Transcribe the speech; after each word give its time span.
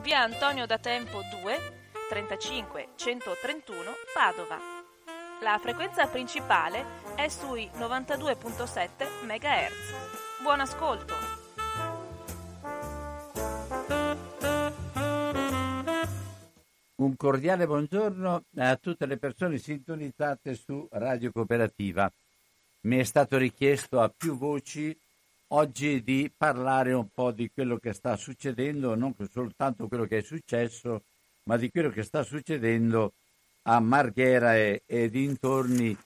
via 0.00 0.20
Antonio 0.20 0.66
da 0.66 0.78
Tempo 0.78 1.20
2 1.42 1.76
35 2.08 2.88
131 2.94 3.90
Padova. 4.14 4.58
La 5.42 5.58
frequenza 5.58 6.06
principale 6.06 6.84
è 7.14 7.28
sui 7.28 7.68
92.7 7.74 9.24
MHz. 9.24 10.42
Buon 10.42 10.60
ascolto! 10.60 11.14
Un 16.96 17.16
cordiale 17.16 17.66
buongiorno 17.66 18.44
a 18.56 18.76
tutte 18.76 19.06
le 19.06 19.18
persone 19.18 19.58
sintonizzate 19.58 20.54
su 20.54 20.86
Radio 20.92 21.30
Cooperativa. 21.30 22.12
Mi 22.82 22.98
è 22.98 23.04
stato 23.04 23.36
richiesto 23.36 24.00
a 24.00 24.12
più 24.14 24.36
voci 24.36 24.96
oggi 25.48 26.02
di 26.02 26.30
parlare 26.36 26.92
un 26.92 27.08
po' 27.12 27.32
di 27.32 27.50
quello 27.52 27.78
che 27.78 27.92
sta 27.92 28.16
succedendo, 28.16 28.94
non 28.94 29.14
soltanto 29.30 29.88
quello 29.88 30.04
che 30.04 30.18
è 30.18 30.22
successo, 30.22 31.02
ma 31.44 31.56
di 31.56 31.70
quello 31.70 31.90
che 31.90 32.02
sta 32.02 32.22
succedendo 32.22 33.14
a 33.62 33.80
Marghera 33.80 34.56
e, 34.56 34.82
e 34.86 35.08
dintorni, 35.08 35.96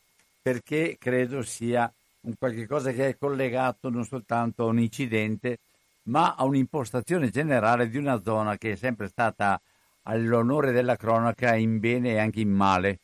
perché 0.40 0.96
credo 0.98 1.42
sia 1.42 1.92
un 2.22 2.34
qualche 2.38 2.66
cosa 2.66 2.92
che 2.92 3.08
è 3.08 3.18
collegato 3.18 3.88
non 3.90 4.04
soltanto 4.04 4.64
a 4.64 4.66
un 4.66 4.78
incidente, 4.78 5.58
ma 6.04 6.34
a 6.34 6.44
un'impostazione 6.44 7.30
generale 7.30 7.88
di 7.88 7.96
una 7.96 8.20
zona 8.22 8.56
che 8.56 8.72
è 8.72 8.76
sempre 8.76 9.08
stata 9.08 9.60
all'onore 10.04 10.72
della 10.72 10.96
cronaca 10.96 11.54
in 11.54 11.78
bene 11.78 12.12
e 12.12 12.18
anche 12.18 12.40
in 12.40 12.50
male. 12.50 12.98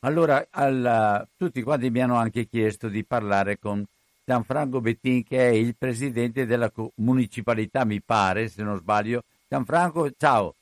Allora, 0.00 0.46
al, 0.50 1.28
tutti 1.36 1.62
quanti 1.62 1.90
mi 1.90 2.00
hanno 2.00 2.16
anche 2.16 2.46
chiesto 2.46 2.88
di 2.88 3.04
parlare 3.04 3.58
con 3.58 3.84
Gianfranco 4.24 4.80
Bettin, 4.80 5.24
che 5.24 5.48
è 5.48 5.52
il 5.52 5.76
presidente 5.76 6.46
della 6.46 6.70
municipalità, 6.96 7.84
mi 7.84 8.00
pare, 8.00 8.48
se 8.48 8.62
non 8.62 8.78
sbaglio. 8.78 9.22
Gianfranco, 9.48 10.10
ciao. 10.16 10.54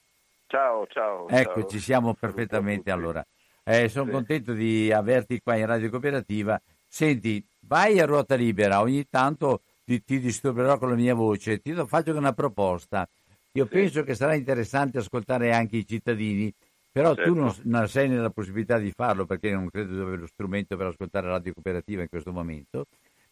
Ciao, 0.47 0.87
ciao. 0.89 1.29
Ecco, 1.29 1.61
ciao. 1.61 1.69
ci 1.69 1.79
siamo 1.79 2.15
perfettamente 2.15 2.91
allora. 2.91 3.25
Eh, 3.63 3.89
sono 3.89 4.07
sì. 4.07 4.11
contento 4.11 4.53
di 4.53 4.91
averti 4.91 5.41
qua 5.41 5.57
in 5.57 5.67
Radio 5.67 5.91
Cooperativa. 5.91 6.61
Senti, 6.87 7.45
vai 7.61 8.01
a 8.01 8.07
ruota 8.07 8.35
libera, 8.35 8.81
ogni 8.81 9.09
tanto 9.09 9.63
ti, 9.85 10.03
ti 10.03 10.19
disturberò 10.19 10.79
con 10.79 10.89
la 10.89 10.97
mia 10.97 11.15
voce, 11.15 11.61
ti 11.61 11.73
faccio 11.87 12.17
una 12.17 12.33
proposta. 12.33 13.09
Io 13.53 13.65
sì. 13.65 13.71
penso 13.71 14.03
che 14.03 14.15
sarà 14.15 14.35
interessante 14.35 14.99
ascoltare 14.99 15.53
anche 15.53 15.77
i 15.77 15.87
cittadini, 15.87 16.53
però 16.91 17.15
certo. 17.15 17.33
tu 17.33 17.39
non, 17.39 17.55
non, 17.65 17.89
sei 17.89 18.09
nella 18.09 18.31
possibilità 18.31 18.79
di 18.79 18.91
farlo 18.91 19.27
perché 19.27 19.51
non 19.51 19.69
credo 19.71 19.95
di 19.95 20.01
avere 20.01 20.19
lo 20.19 20.27
strumento 20.27 20.77
per 20.77 20.87
ascoltare 20.87 21.29
radio 21.29 21.53
cooperativa 21.53 22.03
in 22.03 22.09
questo 22.09 22.33
momento, 22.33 22.87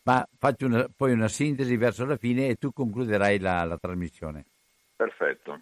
ma 0.08 0.26
faccio 0.38 0.64
una, 0.64 0.88
poi 0.96 1.12
una 1.12 1.28
sintesi 1.28 1.76
verso 1.76 2.06
la 2.06 2.16
fine 2.16 2.48
e 2.48 2.54
tu 2.54 2.72
concluderai 2.72 3.38
la, 3.38 3.64
la 3.64 3.76
trasmissione. 3.76 4.46
Perfetto. 4.96 5.60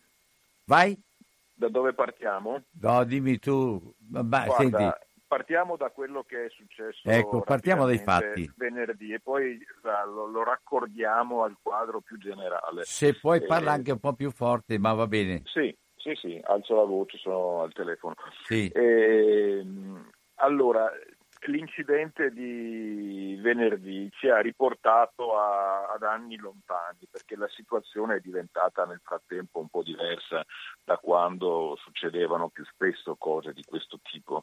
Vai. 0.66 0.96
Da 1.52 1.68
dove 1.68 1.94
partiamo? 1.94 2.62
No, 2.80 3.02
dimmi 3.02 3.40
tu. 3.40 3.92
Bah, 3.98 4.44
Guarda, 4.44 4.54
senti. 4.54 5.04
Partiamo 5.26 5.76
da 5.76 5.90
quello 5.90 6.22
che 6.22 6.44
è 6.44 6.48
successo 6.50 7.00
ecco, 7.08 7.40
partiamo 7.40 7.84
dai 7.84 7.98
fatti. 7.98 8.48
venerdì 8.56 9.12
e 9.12 9.18
poi 9.18 9.58
lo, 9.82 10.26
lo, 10.26 10.44
raccordiamo 10.44 11.42
al 11.42 11.56
quadro 11.60 12.00
più 12.00 12.16
generale. 12.16 12.84
Se 12.84 13.18
poi 13.18 13.38
eh, 13.38 13.46
parla 13.46 13.72
anche 13.72 13.90
un 13.90 13.98
po' 13.98 14.12
più 14.12 14.30
forte, 14.30 14.78
ma 14.78 14.92
va 14.92 15.08
bene. 15.08 15.42
Sì, 15.46 15.76
sì, 15.96 16.14
sì, 16.14 16.40
alzo 16.44 16.76
la 16.76 16.84
voce, 16.84 17.18
sono 17.18 17.62
al 17.62 17.72
telefono. 17.72 18.14
Sì. 18.44 18.68
Eh, 18.68 19.66
allora, 20.36 20.88
l'incidente 21.46 22.30
di 22.30 23.38
venerdì 23.40 24.10
ci 24.12 24.28
ha 24.28 24.40
riportato 24.40 25.38
a, 25.38 25.86
ad 25.92 26.02
anni 26.02 26.36
lontani 26.36 27.06
perché 27.10 27.36
la 27.36 27.48
situazione 27.48 28.16
è 28.16 28.20
diventata 28.20 28.84
nel 28.84 29.00
frattempo 29.02 29.60
un 29.60 29.68
po' 29.68 29.82
diversa 29.82 30.44
da 30.84 30.96
quando 30.96 31.76
succedevano 31.80 32.48
più 32.48 32.64
spesso 32.64 33.16
cose 33.16 33.52
di 33.52 33.62
questo 33.64 33.98
tipo. 34.02 34.42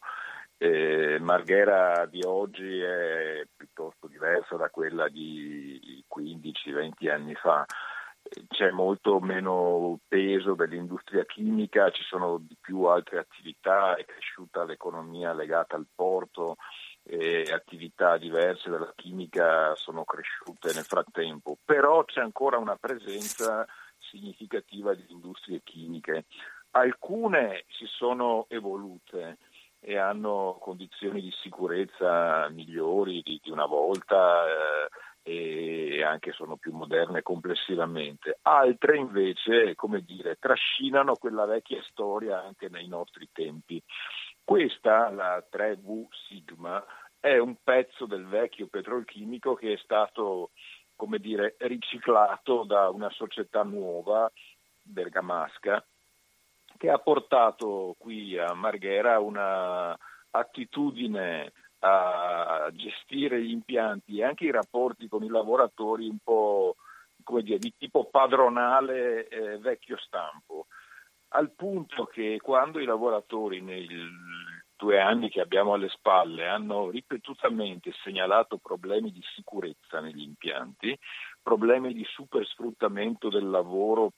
Eh, 0.58 1.18
Marghera 1.20 2.06
di 2.06 2.22
oggi 2.24 2.80
è 2.80 3.46
piuttosto 3.56 4.08
diversa 4.08 4.56
da 4.56 4.70
quella 4.70 5.10
di 5.10 6.04
15-20 6.08 7.10
anni 7.10 7.36
fa 7.36 7.66
c'è 8.48 8.72
molto 8.72 9.20
meno 9.20 10.00
peso 10.08 10.54
dell'industria 10.54 11.26
chimica, 11.26 11.92
ci 11.92 12.04
sono 12.04 12.38
di 12.40 12.56
più 12.60 12.84
altre 12.84 13.20
attività, 13.20 13.96
è 13.96 14.06
cresciuta 14.06 14.64
l'economia 14.64 15.34
legata 15.34 15.76
al 15.76 15.88
porto, 15.94 16.58
e 17.06 17.44
attività 17.52 18.18
diverse 18.18 18.70
della 18.70 18.94
chimica 18.96 19.76
sono 19.76 20.06
cresciute 20.06 20.74
nel 20.74 20.86
frattempo, 20.86 21.58
però 21.64 22.04
c'è 22.06 22.22
ancora 22.22 22.58
una 22.58 22.78
presenza 22.78 23.68
significativa 24.00 24.94
di 24.94 25.06
industrie 25.10 25.62
chimiche. 25.64 26.26
Alcune 26.72 27.66
si 27.68 27.86
sono 27.86 28.46
evolute 28.48 29.38
e 29.80 29.98
hanno 29.98 30.58
condizioni 30.62 31.22
di 31.22 31.32
sicurezza 31.42 32.48
migliori 32.50 33.22
di, 33.22 33.40
di 33.44 33.52
una 33.52 33.66
volta 33.66 34.46
eh, 34.46 34.90
e 35.24 36.04
anche 36.04 36.34
sono 36.34 36.58
più 36.58 36.74
moderne 36.74 37.22
complessivamente. 37.22 38.40
Altre 38.42 38.98
invece, 38.98 39.74
come 39.74 40.02
dire, 40.02 40.36
trascinano 40.38 41.16
quella 41.16 41.46
vecchia 41.46 41.82
storia 41.90 42.44
anche 42.44 42.68
nei 42.70 42.88
nostri 42.88 43.30
tempi. 43.32 43.82
Questa, 44.44 45.10
la 45.10 45.44
3V 45.50 46.08
Sigma, 46.28 46.84
è 47.20 47.38
un 47.38 47.56
pezzo 47.64 48.06
del 48.06 48.28
vecchio 48.28 48.68
petrolchimico 48.68 49.54
che 49.56 49.74
è 49.74 49.78
stato, 49.78 50.52
come 50.96 51.20
dire, 51.20 51.56
riciclato 51.60 52.66
da 52.66 52.90
una 52.90 53.10
società 53.12 53.64
nuova, 53.64 54.30
bergamasca, 54.82 55.86
che 56.78 56.90
ha 56.90 56.98
portato 56.98 57.96
qui 57.98 58.38
a 58.38 58.54
Marghera 58.54 59.20
una 59.20 59.98
attitudine 60.32 61.54
a 61.86 62.70
gestire 62.72 63.42
gli 63.42 63.52
impianti 63.52 64.18
e 64.18 64.24
anche 64.24 64.46
i 64.46 64.52
rapporti 64.52 65.08
con 65.10 65.24
i 65.24 65.28
lavoratori 65.28 66.08
un 66.08 66.18
po' 66.24 66.76
dire, 67.42 67.58
di 67.58 67.74
tipo 67.78 68.06
padronale 68.06 69.28
eh, 69.28 69.58
vecchio 69.58 69.98
stampo. 69.98 70.68
Al 71.36 71.52
punto 71.52 72.06
che 72.06 72.40
quando 72.42 72.80
i 72.80 72.86
lavoratori 72.86 73.62
nei 73.62 73.88
due 74.78 75.00
anni 75.00 75.30
che 75.30 75.42
abbiamo 75.42 75.74
alle 75.74 75.90
spalle 75.90 76.48
hanno 76.48 76.90
ripetutamente 76.90 77.92
segnalato 78.04 78.58
problemi 78.58 79.12
di 79.12 79.22
sicurezza 79.36 80.00
negli 80.00 80.22
impianti, 80.22 80.98
problemi 81.42 81.94
di 81.94 82.06
supersfruttamento 82.06 83.30
del 83.30 83.50
lavoro 83.50 84.12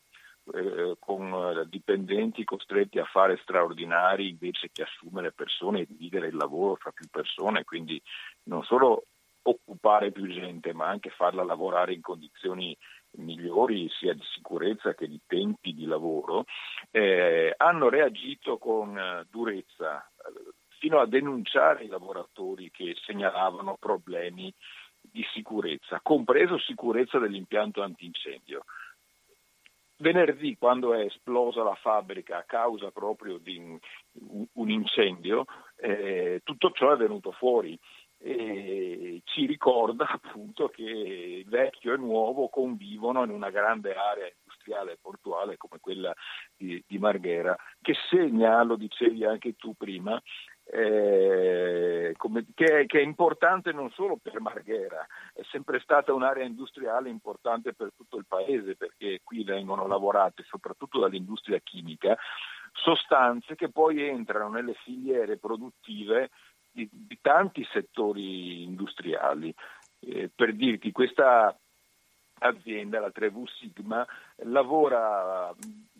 eh, 0.54 0.96
con 1.00 1.34
eh, 1.34 1.68
dipendenti 1.68 2.44
costretti 2.44 3.00
a 3.00 3.06
fare 3.06 3.40
straordinari 3.42 4.30
invece 4.30 4.70
che 4.72 4.84
assumere 4.84 5.32
persone 5.32 5.82
e 5.82 5.88
dividere 5.88 6.28
il 6.28 6.36
lavoro 6.36 6.76
fra 6.76 6.92
più 6.92 7.08
persone, 7.10 7.64
quindi 7.64 8.02
non 8.44 8.64
solo 8.64 9.06
occupare 9.48 10.12
più 10.12 10.28
gente 10.28 10.74
ma 10.74 10.88
anche 10.88 11.10
farla 11.10 11.44
lavorare 11.44 11.94
in 11.94 12.02
condizioni 12.02 12.76
migliori 13.18 13.90
sia 13.90 14.14
di 14.14 14.24
sicurezza 14.34 14.94
che 14.94 15.08
di 15.08 15.20
tempi 15.26 15.74
di 15.74 15.86
lavoro, 15.86 16.46
eh, 16.92 17.54
hanno 17.58 17.90
reagito 17.90 18.58
con 18.58 18.98
eh, 18.98 19.26
durezza 19.30 20.00
eh, 20.00 20.54
fino 20.80 21.00
a 21.00 21.08
denunciare 21.08 21.86
i 21.86 21.88
lavoratori 21.88 22.70
che 22.72 22.96
segnalavano 23.06 23.78
problemi 23.80 24.54
di 25.02 25.26
sicurezza, 25.34 26.00
compreso 26.02 26.58
sicurezza 26.60 27.20
dell'impianto 27.20 27.82
antincendio. 27.82 28.66
Venerdì, 29.98 30.58
quando 30.58 30.94
è 30.94 31.02
esplosa 31.02 31.64
la 31.64 31.76
fabbrica 31.76 32.38
a 32.38 32.44
causa 32.44 32.92
proprio 32.92 33.38
di 33.38 33.58
un, 33.58 34.70
incendio, 34.70 35.46
eh, 35.78 36.42
tutto 36.44 36.72
ciò 36.72 36.92
è 36.92 36.98
venuto 36.98 37.32
fuori. 37.32 37.78
E 38.18 39.22
ci 39.26 39.46
ricorda 39.46 40.08
appunto 40.10 40.70
che 40.70 41.44
vecchio 41.48 41.94
e 41.94 41.98
nuovo 41.98 42.48
convivono 42.50 43.24
in 43.24 43.30
una 43.30 43.50
grande 43.50 43.94
area 43.94 44.28
industriale 44.34 44.94
e 44.94 44.98
portuale 45.00 45.58
come 45.58 45.80
quella 45.80 46.14
di, 46.56 46.82
di 46.88 46.98
Marghera, 46.98 47.56
che 47.82 47.94
segna, 48.10 48.64
lo 48.64 48.78
dicevi 48.78 49.26
anche 49.26 49.56
tu 49.56 49.76
prima, 49.76 50.20
eh, 50.68 52.14
come, 52.18 52.46
che, 52.54 52.86
che, 52.88 53.00
è, 53.00 53.04
importante 53.04 53.72
non 53.72 53.92
solo 53.92 54.18
per 54.22 54.40
Marghera, 54.40 55.06
è 55.34 55.42
sempre 55.52 55.80
stata 55.80 56.14
un'area 56.14 56.44
industriale 56.44 57.10
importante 57.10 57.74
per 57.74 57.92
tutto 57.96 58.18
il 58.18 58.26
paese 58.28 58.76
perché 58.76 59.22
qui 59.24 59.44
vengono 59.44 59.88
lavorate 59.88 60.44
soprattutto 60.44 61.00
dall'industria 61.00 61.60
chimica 61.60 62.18
sostanze 62.74 63.56
che 63.56 63.70
poi 63.70 64.02
entrano 64.02 64.50
nelle 64.50 64.74
filiere 64.84 65.38
produttive 65.38 66.30
di, 66.72 66.88
di 66.92 67.18
tanti 67.22 67.66
settori 67.72 68.64
industriali. 68.64 69.54
Eh, 70.00 70.30
per 70.34 70.54
dirti, 70.54 70.92
questa 70.92 71.58
azienda, 72.40 73.00
la 73.00 73.12
Trevu 73.12 73.46
Sigma, 73.48 74.06
lavora 74.44 75.54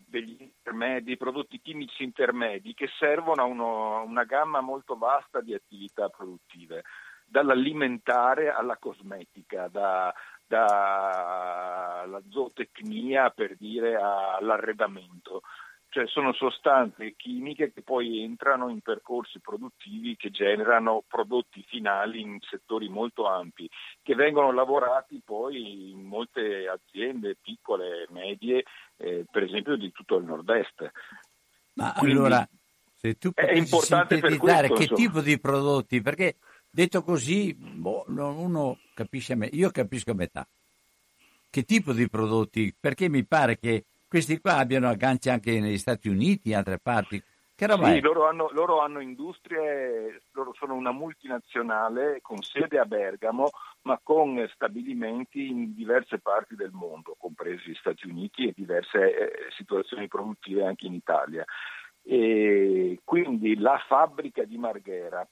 degli 0.06 0.36
intermedi, 0.40 1.16
prodotti 1.16 1.60
chimici 1.60 2.04
intermedi 2.04 2.74
che 2.74 2.88
servono 2.98 3.42
a 3.42 3.44
uno, 3.44 4.02
una 4.02 4.24
gamma 4.24 4.60
molto 4.60 4.96
vasta 4.96 5.40
di 5.40 5.52
attività 5.52 6.08
produttive, 6.08 6.84
dall'alimentare 7.26 8.50
alla 8.50 8.76
cosmetica, 8.78 9.68
da, 9.68 10.14
dalla 10.46 12.22
zootecnia 12.30 13.30
per 13.30 13.56
dire 13.56 13.96
all'arredamento. 13.96 15.42
Cioè 15.88 16.06
sono 16.08 16.34
sostanze 16.34 17.14
chimiche 17.16 17.72
che 17.72 17.80
poi 17.80 18.20
entrano 18.22 18.68
in 18.68 18.80
percorsi 18.80 19.40
produttivi 19.40 20.14
che 20.16 20.30
generano 20.30 21.02
prodotti 21.06 21.64
finali 21.66 22.20
in 22.20 22.38
settori 22.40 22.88
molto 22.88 23.26
ampi, 23.26 23.66
che 24.02 24.14
vengono 24.14 24.52
lavorati 24.52 25.22
poi 25.24 25.92
in 25.92 26.02
molte 26.02 26.68
aziende 26.68 27.36
piccole 27.40 28.02
e 28.02 28.06
medie, 28.10 28.64
eh, 28.96 29.24
per 29.30 29.42
esempio 29.42 29.76
di 29.76 29.92
tutto 29.92 30.16
il 30.16 30.24
nord-est. 30.24 30.90
Ma 31.74 31.92
Quindi, 31.96 32.16
allora, 32.16 32.48
se 32.94 33.14
tu 33.18 33.30
è 33.34 33.52
importante 33.52 34.18
per 34.18 34.36
questo, 34.36 34.74
che 34.74 34.82
insomma. 34.82 34.98
tipo 34.98 35.20
di 35.20 35.38
prodotti, 35.38 36.00
perché 36.00 36.36
detto 36.70 37.02
così 37.02 37.54
boh, 37.54 38.04
uno 38.08 38.78
capisce 38.94 39.34
a 39.34 39.36
me, 39.36 39.46
io 39.52 39.70
capisco 39.70 40.12
a 40.12 40.14
metà. 40.14 40.46
Che 41.48 41.62
tipo 41.64 41.92
di 41.92 42.08
prodotti? 42.08 42.74
Perché 42.78 43.08
mi 43.08 43.24
pare 43.24 43.58
che 43.58 43.84
questi 44.08 44.40
qua 44.40 44.56
abbiano 44.56 44.88
agganci 44.88 45.30
anche 45.30 45.58
negli 45.60 45.78
Stati 45.78 46.08
Uniti 46.08 46.50
e 46.50 46.54
altre 46.54 46.78
parti. 46.78 47.22
Che 47.54 47.66
roba 47.66 47.90
sì, 47.90 48.00
loro 48.00 48.26
hanno, 48.28 48.50
loro 48.52 48.80
hanno, 48.80 49.00
industrie, 49.00 50.20
loro 50.32 50.52
sono 50.58 50.74
una 50.74 50.92
multinazionale 50.92 52.18
con 52.20 52.42
sede 52.42 52.78
a 52.78 52.84
Bergamo, 52.84 53.48
ma 53.86 54.00
con 54.02 54.44
stabilimenti 54.52 55.46
in 55.46 55.72
diverse 55.72 56.18
parti 56.18 56.56
del 56.56 56.72
mondo, 56.72 57.14
compresi 57.16 57.70
gli 57.70 57.74
Stati 57.74 58.08
Uniti 58.08 58.48
e 58.48 58.52
diverse 58.54 58.98
eh, 58.98 59.50
situazioni 59.56 60.08
produttive 60.08 60.66
anche 60.66 60.86
in 60.86 60.94
Italia. 60.94 61.44
E 62.02 63.00
quindi 63.04 63.56
la 63.56 63.78
fabbrica 63.86 64.44
di 64.44 64.58
Marghera 64.58 65.26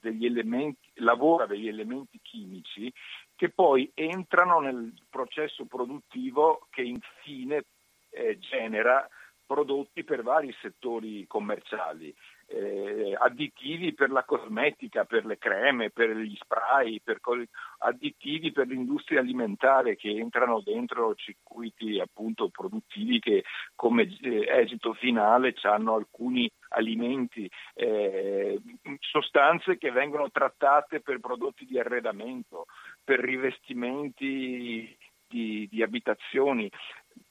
degli 0.00 0.26
elementi, 0.26 0.90
lavora 0.94 1.46
degli 1.46 1.68
elementi 1.68 2.18
chimici 2.22 2.92
che 3.34 3.50
poi 3.50 3.90
entrano 3.94 4.60
nel 4.60 4.92
processo 5.08 5.64
produttivo 5.66 6.66
che 6.70 6.82
infine 6.82 7.64
eh, 8.10 8.38
genera 8.38 9.08
prodotti 9.46 10.02
per 10.02 10.22
vari 10.22 10.52
settori 10.60 11.24
commerciali, 11.28 12.14
eh, 12.48 13.16
additivi 13.18 13.92
per 13.92 14.10
la 14.10 14.24
cosmetica, 14.24 15.04
per 15.04 15.26
le 15.26 15.38
creme, 15.38 15.90
per 15.90 16.10
gli 16.10 16.36
spray, 16.36 17.00
per 17.02 17.20
co- 17.20 17.42
additivi 17.78 18.52
per 18.52 18.68
l'industria 18.68 19.20
alimentare 19.20 19.96
che 19.96 20.10
entrano 20.10 20.60
dentro 20.60 21.14
circuiti 21.14 21.98
appunto 21.98 22.48
produttivi 22.48 23.18
che 23.18 23.44
come 23.74 24.08
eh, 24.20 24.46
esito 24.48 24.92
finale 24.94 25.54
hanno 25.62 25.94
alcuni 25.94 26.50
alimenti, 26.68 27.50
eh, 27.74 28.60
sostanze 29.00 29.76
che 29.76 29.90
vengono 29.90 30.30
trattate 30.30 31.00
per 31.00 31.18
prodotti 31.20 31.64
di 31.64 31.78
arredamento, 31.78 32.66
per 33.02 33.20
rivestimenti 33.20 34.96
di, 35.28 35.66
di 35.70 35.82
abitazioni 35.82 36.70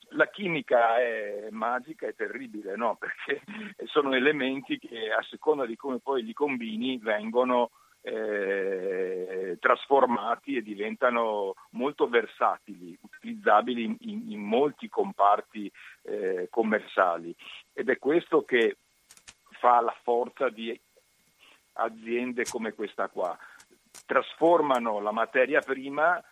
la 0.10 0.30
chimica 0.30 1.00
è 1.00 1.48
magica 1.52 2.08
e 2.08 2.16
terribile, 2.16 2.76
no? 2.76 2.98
perché 3.00 3.42
sono 3.86 4.14
elementi 4.14 4.78
che 4.80 5.12
a 5.12 5.24
seconda 5.30 5.66
di 5.66 5.76
come 5.76 6.00
poi 6.00 6.24
li 6.24 6.34
combini 6.34 6.98
vengono 6.98 7.72
eh, 8.02 9.58
trasformati 9.60 10.56
e 10.56 10.62
diventano 10.62 11.56
molto 11.72 12.08
versatili, 12.08 12.98
utilizzabili 13.02 13.84
in, 13.84 13.96
in, 14.02 14.32
in 14.32 14.40
molti 14.40 14.88
comparti 14.90 15.72
eh, 16.04 16.48
commerciali 16.52 17.36
ed 17.74 17.90
è 17.90 17.98
questo 17.98 18.44
che 18.44 18.78
fa 19.60 19.82
la 19.82 19.96
forza 20.04 20.50
di 20.50 20.80
aziende 21.74 22.44
come 22.48 22.74
questa 22.74 23.10
qua. 23.10 23.36
Trasformano 24.06 25.00
la 25.00 25.12
materia 25.12 25.62
prima 25.62 26.24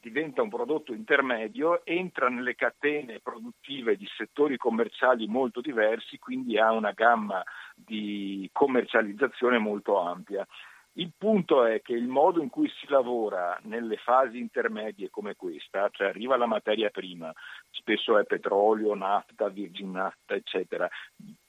diventa 0.00 0.42
un 0.42 0.48
prodotto 0.48 0.92
intermedio, 0.92 1.84
entra 1.84 2.28
nelle 2.28 2.54
catene 2.54 3.20
produttive 3.20 3.96
di 3.96 4.06
settori 4.16 4.56
commerciali 4.56 5.26
molto 5.26 5.60
diversi, 5.60 6.18
quindi 6.18 6.58
ha 6.58 6.72
una 6.72 6.92
gamma 6.92 7.42
di 7.74 8.48
commercializzazione 8.52 9.58
molto 9.58 9.98
ampia. 9.98 10.46
Il 10.92 11.12
punto 11.16 11.64
è 11.64 11.80
che 11.80 11.92
il 11.92 12.08
modo 12.08 12.42
in 12.42 12.48
cui 12.48 12.68
si 12.68 12.86
lavora 12.88 13.56
nelle 13.62 13.96
fasi 13.98 14.38
intermedie 14.38 15.10
come 15.10 15.36
questa, 15.36 15.88
cioè 15.90 16.08
arriva 16.08 16.36
la 16.36 16.46
materia 16.46 16.90
prima, 16.90 17.32
spesso 17.70 18.18
è 18.18 18.24
petrolio, 18.24 18.94
nafta, 18.94 19.48
virgin 19.48 19.92
nafta, 19.92 20.34
eccetera, 20.34 20.88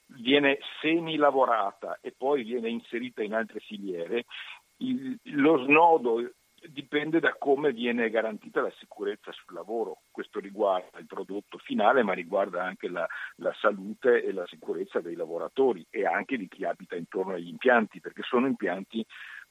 viene 0.06 0.58
semi-lavorata 0.80 1.98
e 2.00 2.14
poi 2.16 2.44
viene 2.44 2.68
inserita 2.68 3.22
in 3.22 3.34
altre 3.34 3.58
filiere, 3.58 4.24
il, 4.78 5.18
lo 5.24 5.64
snodo 5.64 6.30
dipende 6.68 7.20
da 7.20 7.34
come 7.38 7.72
viene 7.72 8.10
garantita 8.10 8.60
la 8.60 8.72
sicurezza 8.78 9.32
sul 9.32 9.54
lavoro. 9.54 10.02
Questo 10.10 10.40
riguarda 10.40 10.98
il 10.98 11.06
prodotto 11.06 11.58
finale, 11.58 12.02
ma 12.02 12.12
riguarda 12.12 12.62
anche 12.62 12.88
la, 12.88 13.06
la, 13.36 13.52
salute 13.60 14.22
e 14.22 14.32
la 14.32 14.46
sicurezza 14.46 15.00
dei 15.00 15.14
lavoratori 15.14 15.86
e 15.90 16.04
anche 16.04 16.36
di 16.36 16.48
chi 16.48 16.64
abita 16.64 16.96
intorno 16.96 17.34
agli 17.34 17.48
impianti, 17.48 18.00
perché 18.00 18.22
sono 18.22 18.46
impianti 18.46 19.04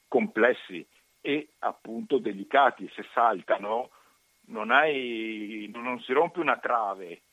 complessi 0.07 0.85
e 1.21 1.49
appunto 1.59 2.19
delicati. 2.19 2.89
Se 2.93 3.03
saltano 3.13 3.89
non, 4.47 4.71
hai, 4.71 5.69
non 5.73 5.99
si 6.01 6.13
rompe 6.13 6.39
una 6.39 6.57
trave, 6.57 7.23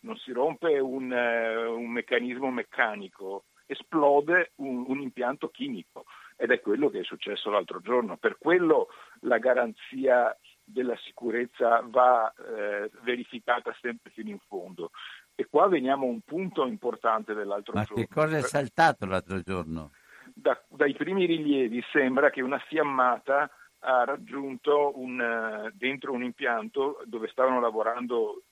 non 0.00 0.16
si 0.16 0.32
rompe 0.32 0.78
un, 0.78 1.10
un 1.10 1.90
meccanismo 1.90 2.50
meccanico, 2.50 3.44
esplode 3.66 4.52
un, 4.56 4.84
un 4.86 5.00
impianto 5.00 5.48
chimico 5.48 6.04
ed 6.42 6.50
è 6.50 6.60
quello 6.60 6.90
che 6.90 6.98
è 6.98 7.04
successo 7.04 7.50
l'altro 7.50 7.78
giorno. 7.78 8.16
Per 8.16 8.36
quello 8.36 8.88
la 9.20 9.38
garanzia 9.38 10.36
della 10.64 10.96
sicurezza 10.96 11.84
va 11.86 12.32
eh, 12.32 12.90
verificata 13.02 13.72
sempre 13.80 14.10
fino 14.10 14.30
in 14.30 14.40
fondo. 14.48 14.90
E 15.36 15.46
qua 15.48 15.68
veniamo 15.68 16.04
a 16.04 16.08
un 16.08 16.20
punto 16.22 16.66
importante 16.66 17.32
dell'altro 17.32 17.74
Ma 17.74 17.84
giorno. 17.84 18.02
Ma 18.02 18.08
che 18.08 18.12
cosa 18.12 18.36
è 18.38 18.40
saltato 18.40 19.06
l'altro 19.06 19.40
giorno? 19.40 19.92
Da, 20.34 20.60
dai 20.68 20.94
primi 20.94 21.26
rilievi 21.26 21.80
sembra 21.92 22.30
che 22.30 22.42
una 22.42 22.58
fiammata 22.58 23.48
ha 23.78 24.04
raggiunto 24.04 24.98
un, 24.98 25.20
uh, 25.20 25.70
dentro 25.76 26.12
un 26.12 26.24
impianto 26.24 27.02
dove 27.04 27.28
stavano 27.28 27.60
lavorando 27.60 28.42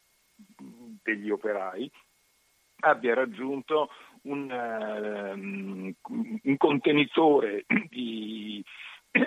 degli 1.02 1.28
operai, 1.28 1.90
abbia 2.82 3.14
raggiunto 3.14 3.90
un, 4.23 4.50
um, 4.50 5.95
un 6.43 6.57
contenitore 6.57 7.65
di 7.89 8.65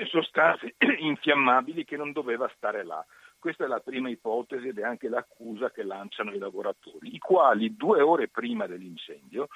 sostanze 0.10 0.76
infiammabili 1.00 1.86
che 1.86 1.98
non 1.98 2.12
doveva 2.12 2.50
stare 2.56 2.84
là. 2.84 3.06
Questa 3.38 3.66
è 3.66 3.68
la 3.68 3.82
prima 3.82 4.10
ipotesi 4.10 4.70
ed 4.70 4.80
è 4.80 4.84
anche 4.84 5.10
l'accusa 5.10 5.70
che 5.72 5.84
lanciano 5.84 6.32
i 6.32 6.38
lavoratori, 6.38 7.14
i 7.14 7.20
quali 7.20 7.76
due 7.76 8.02
ore 8.02 8.30
prima 8.30 8.68
dell'incendio 8.68 9.48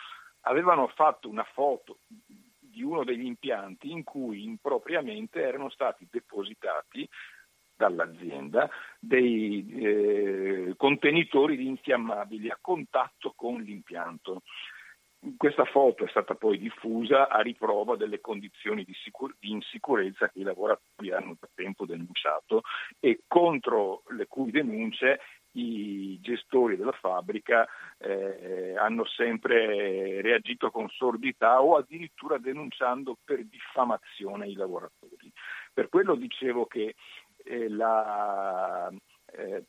avevano 0.42 0.88
fatto 0.88 1.30
una 1.30 1.46
foto 1.54 2.00
di 2.60 2.84
uno 2.84 3.04
degli 3.04 3.26
impianti 3.26 3.90
in 3.90 4.04
cui 4.04 4.44
impropriamente 4.44 5.42
erano 5.42 5.70
stati 5.70 6.08
depositati 6.10 7.08
dall'azienda 7.78 8.70
dei 9.00 9.66
eh, 9.70 10.74
contenitori 10.76 11.56
di 11.56 11.68
infiammabili 11.68 12.50
a 12.50 12.58
contatto 12.60 13.34
con 13.36 13.62
l'impianto. 13.62 14.42
Questa 15.36 15.66
foto 15.66 16.06
è 16.06 16.08
stata 16.10 16.36
poi 16.36 16.58
diffusa 16.58 17.28
a 17.28 17.42
riprova 17.42 17.96
delle 17.96 18.22
condizioni 18.22 18.84
di, 18.84 18.94
sicur- 18.94 19.36
di, 19.40 19.52
insicurezza 19.52 20.30
che 20.30 20.40
i 20.40 20.44
lavoratori 20.44 21.12
hanno 21.12 21.36
da 21.40 21.50
tempo 21.54 21.86
denunciato 21.86 22.62
e 23.00 23.24
contro 23.28 24.04
le 24.10 24.28
cui 24.28 24.52
denunce 24.52 25.20
i 25.54 26.20
gestori 26.22 26.78
della 26.78 26.92
fabbrica 26.92 27.68
eh, 27.98 28.76
hanno 28.78 29.06
sempre 29.06 30.22
reagito 30.22 30.70
con 30.70 30.88
sordità 30.90 31.62
o 31.62 31.78
addirittura 31.78 32.38
denunciando 32.38 33.18
per 33.24 33.44
diffamazione 33.46 34.48
i 34.48 34.54
lavoratori. 34.54 35.32
Per 35.74 35.90
quello 35.90 36.16
dicevo 36.16 36.68
che 36.68 36.96
eh, 37.44 37.70
la 37.70 38.92
eh, 39.34 39.64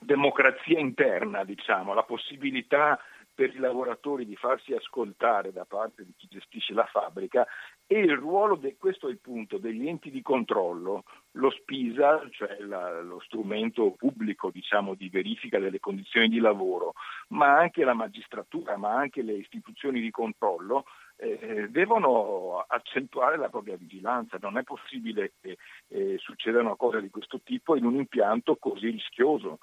democrazia 0.00 0.78
interna, 0.78 1.44
diciamo, 1.44 1.92
la 1.92 2.04
possibilità 2.04 2.98
per 3.34 3.54
i 3.54 3.58
lavoratori 3.58 4.24
di 4.24 4.36
farsi 4.36 4.72
ascoltare 4.72 5.52
da 5.52 5.64
parte 5.64 6.04
di 6.04 6.14
chi 6.16 6.28
gestisce 6.30 6.72
la 6.72 6.86
fabbrica 6.86 7.46
e 7.86 7.98
il 7.98 8.16
ruolo, 8.16 8.54
de, 8.56 8.76
questo 8.78 9.08
è 9.08 9.10
il 9.10 9.18
punto, 9.18 9.58
degli 9.58 9.88
enti 9.88 10.10
di 10.10 10.22
controllo, 10.22 11.02
lo 11.32 11.50
SPISA, 11.50 12.28
cioè 12.30 12.58
la, 12.60 13.02
lo 13.02 13.20
strumento 13.20 13.90
pubblico 13.90 14.50
diciamo, 14.50 14.94
di 14.94 15.08
verifica 15.08 15.58
delle 15.58 15.80
condizioni 15.80 16.28
di 16.28 16.38
lavoro, 16.38 16.94
ma 17.28 17.58
anche 17.58 17.84
la 17.84 17.94
magistratura, 17.94 18.76
ma 18.76 18.94
anche 18.94 19.22
le 19.22 19.34
istituzioni 19.34 20.00
di 20.00 20.10
controllo, 20.10 20.84
eh, 21.16 21.68
devono 21.70 22.64
accentuare 22.66 23.36
la 23.36 23.48
propria 23.48 23.76
vigilanza. 23.76 24.38
Non 24.40 24.58
è 24.58 24.62
possibile 24.62 25.32
che 25.40 25.58
eh, 25.88 26.16
succedano 26.18 26.76
cose 26.76 27.00
di 27.00 27.10
questo 27.10 27.40
tipo 27.42 27.76
in 27.76 27.84
un 27.84 27.96
impianto 27.96 28.56
così 28.56 28.90
rischioso 28.90 29.58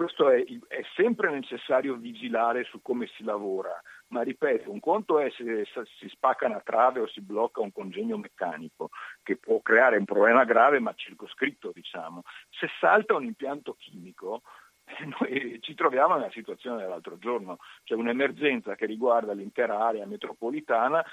questo 0.00 0.30
è, 0.30 0.42
è, 0.68 0.80
sempre 0.94 1.30
necessario 1.30 1.94
vigilare 1.96 2.64
su 2.64 2.80
come 2.80 3.06
si 3.08 3.22
lavora, 3.22 3.78
ma 4.08 4.22
ripeto, 4.22 4.70
un 4.70 4.80
conto 4.80 5.18
è 5.18 5.28
se 5.28 5.66
si 5.98 6.08
spacca 6.08 6.46
una 6.46 6.62
trave 6.64 7.00
o 7.00 7.06
si 7.06 7.20
blocca 7.20 7.60
un 7.60 7.70
congegno 7.70 8.16
meccanico, 8.16 8.88
che 9.22 9.36
può 9.36 9.60
creare 9.60 9.98
un 9.98 10.06
problema 10.06 10.44
grave 10.44 10.78
ma 10.78 10.94
circoscritto, 10.94 11.70
diciamo. 11.74 12.22
Se 12.48 12.66
salta 12.80 13.14
un 13.14 13.24
impianto 13.24 13.74
chimico, 13.78 14.40
noi 15.20 15.58
ci 15.60 15.74
troviamo 15.74 16.14
nella 16.14 16.30
situazione 16.30 16.80
dell'altro 16.80 17.18
giorno, 17.18 17.58
c'è 17.84 17.92
un'emergenza 17.92 18.76
che 18.76 18.86
riguarda 18.86 19.34
l'intera 19.34 19.86
area 19.86 20.06
metropolitana, 20.06 21.04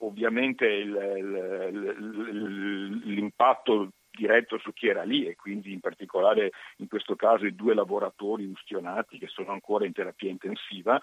ovviamente 0.00 0.66
il, 0.66 0.94
il, 1.16 3.00
l'impatto 3.04 3.92
diretto 4.18 4.58
su 4.58 4.72
chi 4.72 4.88
era 4.88 5.04
lì 5.04 5.26
e 5.26 5.36
quindi 5.36 5.72
in 5.72 5.80
particolare 5.80 6.50
in 6.78 6.88
questo 6.88 7.14
caso 7.14 7.46
i 7.46 7.54
due 7.54 7.74
lavoratori 7.74 8.44
ustionati 8.44 9.18
che 9.18 9.28
sono 9.28 9.52
ancora 9.52 9.86
in 9.86 9.92
terapia 9.92 10.28
intensiva 10.28 11.00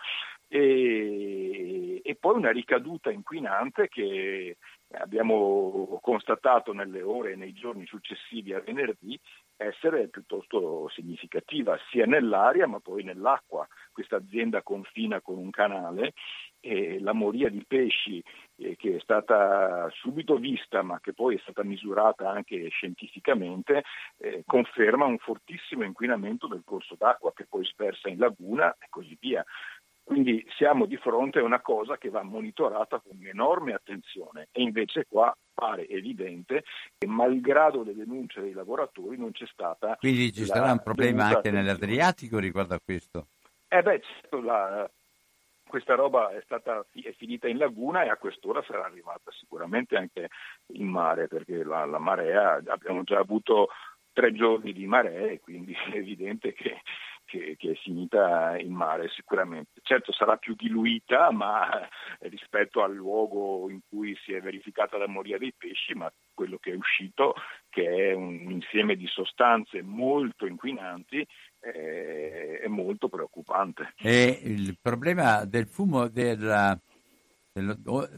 e, 0.47 2.01
e 2.03 2.15
poi 2.15 2.35
una 2.35 2.51
ricaduta 2.51 3.09
inquinante 3.09 3.87
che 3.87 4.57
abbiamo 4.97 5.97
constatato 6.01 6.73
nelle 6.73 7.01
ore 7.01 7.31
e 7.31 7.35
nei 7.35 7.53
giorni 7.53 7.85
successivi 7.85 8.53
a 8.53 8.59
venerdì 8.59 9.19
essere 9.57 10.09
piuttosto 10.09 10.89
significativa 10.89 11.77
sia 11.89 12.05
nell'aria 12.05 12.67
ma 12.67 12.79
poi 12.79 13.03
nell'acqua. 13.03 13.65
Questa 13.91 14.17
azienda 14.17 14.61
confina 14.61 15.21
con 15.21 15.37
un 15.37 15.49
canale 15.49 16.13
e 16.65 16.99
la 16.99 17.13
moria 17.13 17.47
di 17.49 17.63
pesci 17.67 18.23
eh, 18.55 18.75
che 18.75 18.95
è 18.95 18.99
stata 18.99 19.87
subito 19.91 20.37
vista 20.37 20.81
ma 20.81 20.99
che 20.99 21.13
poi 21.13 21.35
è 21.35 21.39
stata 21.43 21.63
misurata 21.63 22.31
anche 22.31 22.69
scientificamente 22.69 23.83
eh, 24.17 24.41
conferma 24.47 25.05
un 25.05 25.19
fortissimo 25.19 25.83
inquinamento 25.83 26.47
del 26.47 26.63
corso 26.65 26.95
d'acqua 26.97 27.33
che 27.33 27.45
poi 27.47 27.63
spersa 27.65 28.09
in 28.09 28.17
laguna 28.17 28.75
e 28.79 28.87
così 28.89 29.15
via. 29.19 29.45
Quindi 30.03 30.43
siamo 30.55 30.85
di 30.85 30.97
fronte 30.97 31.39
a 31.39 31.43
una 31.43 31.61
cosa 31.61 31.97
che 31.97 32.09
va 32.09 32.23
monitorata 32.23 32.99
con 32.99 33.17
enorme 33.25 33.73
attenzione 33.73 34.47
e 34.51 34.61
invece 34.61 35.05
qua 35.07 35.35
pare 35.53 35.87
evidente 35.87 36.63
che 36.97 37.07
malgrado 37.07 37.83
le 37.83 37.95
denunce 37.95 38.41
dei 38.41 38.53
lavoratori 38.53 39.17
non 39.17 39.31
c'è 39.31 39.47
stata... 39.47 39.95
Quindi 39.97 40.31
ci 40.31 40.45
sarà 40.45 40.71
un 40.71 40.81
problema 40.81 41.25
anche 41.25 41.49
nell'Adriatico 41.49 42.37
riguardo 42.37 42.75
a 42.75 42.79
questo? 42.83 43.27
Eh 43.67 43.81
beh, 43.81 44.01
certo, 44.01 44.41
la, 44.41 44.87
questa 45.67 45.95
roba 45.95 46.29
è, 46.29 46.41
stata, 46.43 46.85
è 46.91 47.11
finita 47.13 47.47
in 47.47 47.57
laguna 47.57 48.03
e 48.03 48.09
a 48.09 48.17
quest'ora 48.17 48.63
sarà 48.63 48.85
arrivata 48.85 49.31
sicuramente 49.31 49.97
anche 49.97 50.29
in 50.73 50.87
mare, 50.87 51.27
perché 51.27 51.63
la, 51.63 51.85
la 51.85 51.99
marea, 51.99 52.61
abbiamo 52.67 53.03
già 53.03 53.19
avuto 53.19 53.69
tre 54.15 54.31
giorni 54.31 54.71
di 54.71 54.87
maree, 54.87 55.41
quindi 55.41 55.73
è 55.91 55.97
evidente 55.97 56.53
che, 56.53 56.81
che, 57.25 57.55
che, 57.57 57.71
è 57.71 57.75
finita 57.75 58.57
in 58.57 58.71
mare 58.71 59.09
sicuramente. 59.09 59.81
Certo 59.83 60.13
sarà 60.13 60.37
più 60.37 60.55
diluita 60.55 61.31
ma 61.31 61.87
rispetto 62.19 62.81
al 62.81 62.93
luogo 62.93 63.69
in 63.69 63.81
cui 63.89 64.15
si 64.23 64.31
è 64.31 64.39
verificata 64.39 64.97
la 64.97 65.07
moria 65.07 65.37
dei 65.37 65.53
pesci, 65.55 65.93
ma 65.93 66.11
quello 66.33 66.57
che 66.57 66.71
è 66.71 66.75
uscito, 66.75 67.35
che 67.69 68.11
è 68.11 68.13
un 68.13 68.49
insieme 68.49 68.95
di 68.95 69.07
sostanze 69.07 69.81
molto 69.81 70.45
inquinanti, 70.45 71.27
è, 71.71 72.59
è 72.61 72.67
molto 72.67 73.07
preoccupante. 73.07 73.93
E 73.97 74.39
il 74.43 74.77
problema 74.81 75.45
del 75.45 75.67
fumo 75.67 76.07
della, 76.07 76.77
dello, 77.51 77.75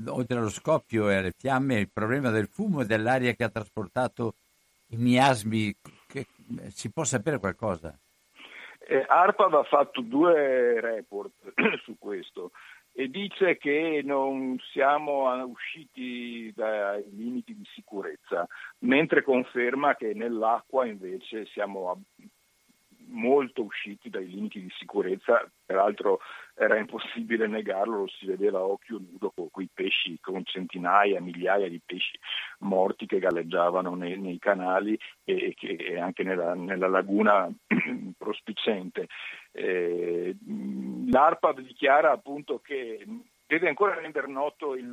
oltre 0.07 0.37
allo 0.37 0.49
scoppio 0.49 1.09
e 1.09 1.15
alle 1.15 1.33
fiamme, 1.35 1.79
il 1.79 1.91
problema 1.91 2.29
del 2.29 2.47
fumo 2.47 2.81
e 2.81 2.85
dell'aria 2.85 3.33
che 3.33 3.43
ha 3.43 3.49
trasportato 3.49 4.35
i 4.87 4.97
miasmi, 4.97 5.73
che, 6.07 6.27
si 6.69 6.91
può 6.91 7.03
sapere 7.03 7.39
qualcosa? 7.39 7.97
Eh, 8.89 9.05
ARPAV 9.05 9.53
ha 9.55 9.63
fatto 9.63 10.01
due 10.01 10.79
report 10.79 11.33
su 11.83 11.97
questo 11.97 12.51
e 12.93 13.09
dice 13.09 13.57
che 13.57 14.01
non 14.03 14.57
siamo 14.71 15.29
usciti 15.45 16.51
dai 16.55 17.03
limiti 17.11 17.53
di 17.53 17.65
sicurezza, 17.75 18.47
mentre 18.79 19.21
conferma 19.21 19.95
che 19.95 20.13
nell'acqua 20.15 20.87
invece 20.87 21.45
siamo 21.45 22.01
molto 23.09 23.63
usciti 23.63 24.09
dai 24.09 24.27
limiti 24.27 24.61
di 24.61 24.71
sicurezza, 24.77 25.49
peraltro 25.65 26.19
era 26.55 26.77
impossibile 26.77 27.47
negarlo, 27.47 27.99
lo 27.99 28.07
si 28.07 28.25
vedeva 28.25 28.59
a 28.59 28.65
occhio 28.65 28.99
nudo 28.99 29.31
con 29.35 29.49
quei 29.51 29.69
pesci, 29.71 30.17
con 30.19 30.43
centinaia, 30.43 31.21
migliaia 31.21 31.69
di 31.69 31.81
pesci 31.85 32.17
morti 32.59 33.05
che 33.05 33.19
galleggiavano 33.19 33.93
nei, 33.95 34.19
nei 34.19 34.39
canali 34.39 34.97
e, 35.23 35.53
che, 35.55 35.75
e 35.79 35.99
anche 35.99 36.23
nella, 36.23 36.53
nella, 36.55 36.87
laguna 36.87 37.49
prospicente. 38.17 39.07
Eh, 39.51 40.35
L'ARPA 41.09 41.53
dichiara 41.53 42.11
appunto 42.11 42.59
che 42.59 43.05
deve 43.47 43.69
ancora 43.69 43.95
rendere 43.95 44.27
noto 44.27 44.75
il, 44.75 44.91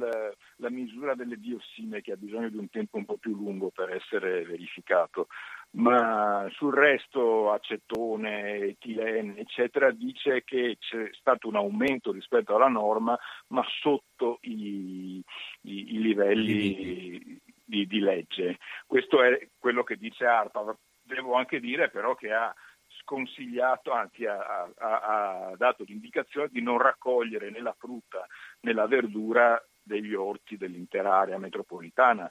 la 0.56 0.70
misura 0.70 1.14
delle 1.14 1.36
diossine 1.38 2.00
che 2.00 2.12
ha 2.12 2.16
bisogno 2.16 2.48
di 2.48 2.56
un 2.56 2.70
tempo 2.70 2.96
un 2.96 3.04
po' 3.04 3.16
più 3.16 3.34
lungo 3.34 3.70
per 3.70 3.90
essere 3.90 4.44
verificato, 4.44 5.26
ma 5.74 6.46
sul 6.52 6.72
resto 6.72 7.50
acetone, 7.52 8.56
etilene, 8.58 9.38
eccetera, 9.38 9.90
dice 9.90 10.44
che 10.44 10.76
c'è 10.78 11.08
stato 11.12 11.48
un 11.48 11.56
aumento 11.56 12.12
rispetto 12.12 12.54
alla 12.54 12.68
norma, 12.68 13.18
ma 13.48 13.64
sotto 13.80 14.38
i, 14.42 15.22
i, 15.62 15.94
i 15.94 16.00
livelli 16.00 17.40
di, 17.64 17.86
di 17.86 17.98
legge. 17.98 18.58
Questo 18.86 19.22
è 19.22 19.48
quello 19.58 19.82
che 19.82 19.96
dice 19.96 20.26
ARPA. 20.26 20.76
Devo 21.02 21.34
anche 21.34 21.60
dire 21.60 21.90
però 21.90 22.14
che 22.14 22.32
ha 22.32 22.54
sconsigliato, 23.00 23.90
anzi 23.90 24.24
ha, 24.26 24.70
ha, 24.76 25.48
ha 25.48 25.56
dato 25.56 25.82
l'indicazione 25.84 26.48
di 26.50 26.62
non 26.62 26.78
raccogliere 26.78 27.50
né 27.50 27.60
la 27.60 27.74
frutta 27.76 28.26
né 28.60 28.72
la 28.72 28.86
verdura 28.86 29.60
degli 29.82 30.14
orti 30.14 30.56
dell'intera 30.56 31.18
area 31.18 31.36
metropolitana, 31.36 32.30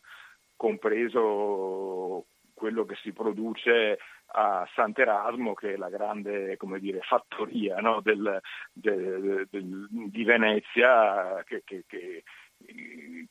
compreso 0.55 2.25
quello 2.63 2.85
che 2.85 2.95
si 3.01 3.11
produce 3.11 3.99
a 4.35 4.65
Sant'Erasmo, 4.73 5.53
che 5.53 5.73
è 5.73 5.75
la 5.75 5.89
grande 5.89 6.55
dire, 6.79 7.01
fattoria 7.01 7.75
no, 7.81 7.99
del, 7.99 8.39
del, 8.71 9.45
del, 9.51 9.87
di 9.89 10.23
Venezia, 10.23 11.43
che, 11.43 11.63
che, 11.65 11.83
che 11.85 12.23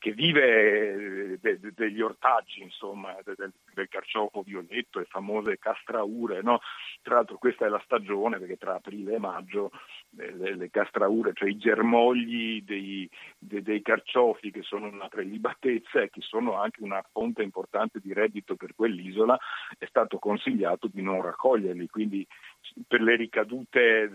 che 0.03 0.11
vive 0.11 1.37
de, 1.39 1.59
de, 1.59 1.71
degli 1.73 2.01
ortaggi, 2.01 2.61
insomma, 2.61 3.15
de, 3.23 3.35
del 3.73 3.87
carciofo 3.87 4.41
violetto 4.41 4.99
e 4.99 5.05
famose 5.05 5.57
castraure. 5.57 6.41
No? 6.41 6.59
Tra 7.01 7.15
l'altro 7.15 7.37
questa 7.37 7.65
è 7.65 7.69
la 7.69 7.81
stagione 7.85 8.37
perché 8.37 8.57
tra 8.57 8.75
aprile 8.75 9.15
e 9.15 9.19
maggio 9.19 9.71
eh, 10.17 10.35
le, 10.35 10.55
le 10.55 10.69
castraure, 10.69 11.31
cioè 11.33 11.49
i 11.49 11.57
germogli 11.57 12.63
dei, 12.63 13.09
dei, 13.37 13.81
carciofi 13.81 14.51
che 14.51 14.61
sono 14.61 14.87
una 14.87 15.07
prelibatezza 15.07 16.01
e 16.01 16.09
che 16.09 16.21
sono 16.21 16.55
anche 16.55 16.83
una 16.83 17.01
fonte 17.11 17.41
importante 17.43 17.99
di 18.01 18.11
reddito 18.13 18.55
per 18.55 18.75
quell'isola, 18.75 19.39
è 19.77 19.85
stato 19.85 20.19
consigliato 20.19 20.87
di 20.91 21.01
non 21.01 21.21
raccoglierli. 21.21 21.87
Quindi 21.87 22.27
per 22.87 23.01
le 23.01 23.15
ricadute 23.15 24.09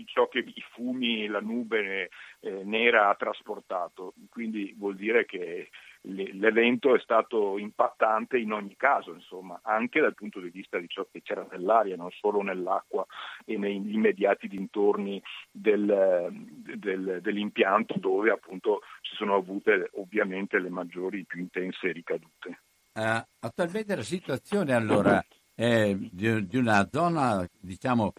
di 0.00 0.06
ciò 0.06 0.28
che 0.28 0.38
i 0.38 0.64
fumi, 0.72 1.26
la 1.26 1.40
nube 1.40 2.08
eh, 2.40 2.64
nera 2.64 3.10
ha 3.10 3.14
trasportato. 3.14 4.14
Quindi 4.30 4.74
vuol 4.76 4.96
dire 4.96 5.26
che 5.26 5.68
l'evento 6.02 6.94
è 6.94 7.00
stato 7.00 7.58
impattante 7.58 8.38
in 8.38 8.52
ogni 8.52 8.74
caso, 8.76 9.12
insomma, 9.12 9.60
anche 9.62 10.00
dal 10.00 10.14
punto 10.14 10.40
di 10.40 10.48
vista 10.48 10.78
di 10.78 10.88
ciò 10.88 11.06
che 11.10 11.20
c'era 11.20 11.46
nell'aria, 11.50 11.96
non 11.96 12.10
solo 12.12 12.40
nell'acqua 12.40 13.04
e 13.44 13.58
negli 13.58 13.92
immediati 13.92 14.48
dintorni 14.48 15.22
del, 15.50 16.30
del, 16.78 17.18
dell'impianto 17.20 17.98
dove 17.98 18.30
appunto 18.30 18.80
si 19.02 19.14
sono 19.16 19.34
avute 19.34 19.90
ovviamente 19.94 20.58
le 20.58 20.70
maggiori, 20.70 21.26
più 21.26 21.40
intense 21.40 21.92
ricadute. 21.92 22.62
Uh, 22.94 23.22
attualmente 23.40 23.94
la 23.94 24.02
situazione 24.02 24.72
allora 24.72 25.22
è 25.54 25.94
di, 25.94 26.46
di 26.46 26.56
una 26.56 26.88
zona, 26.90 27.46
diciamo, 27.60 28.14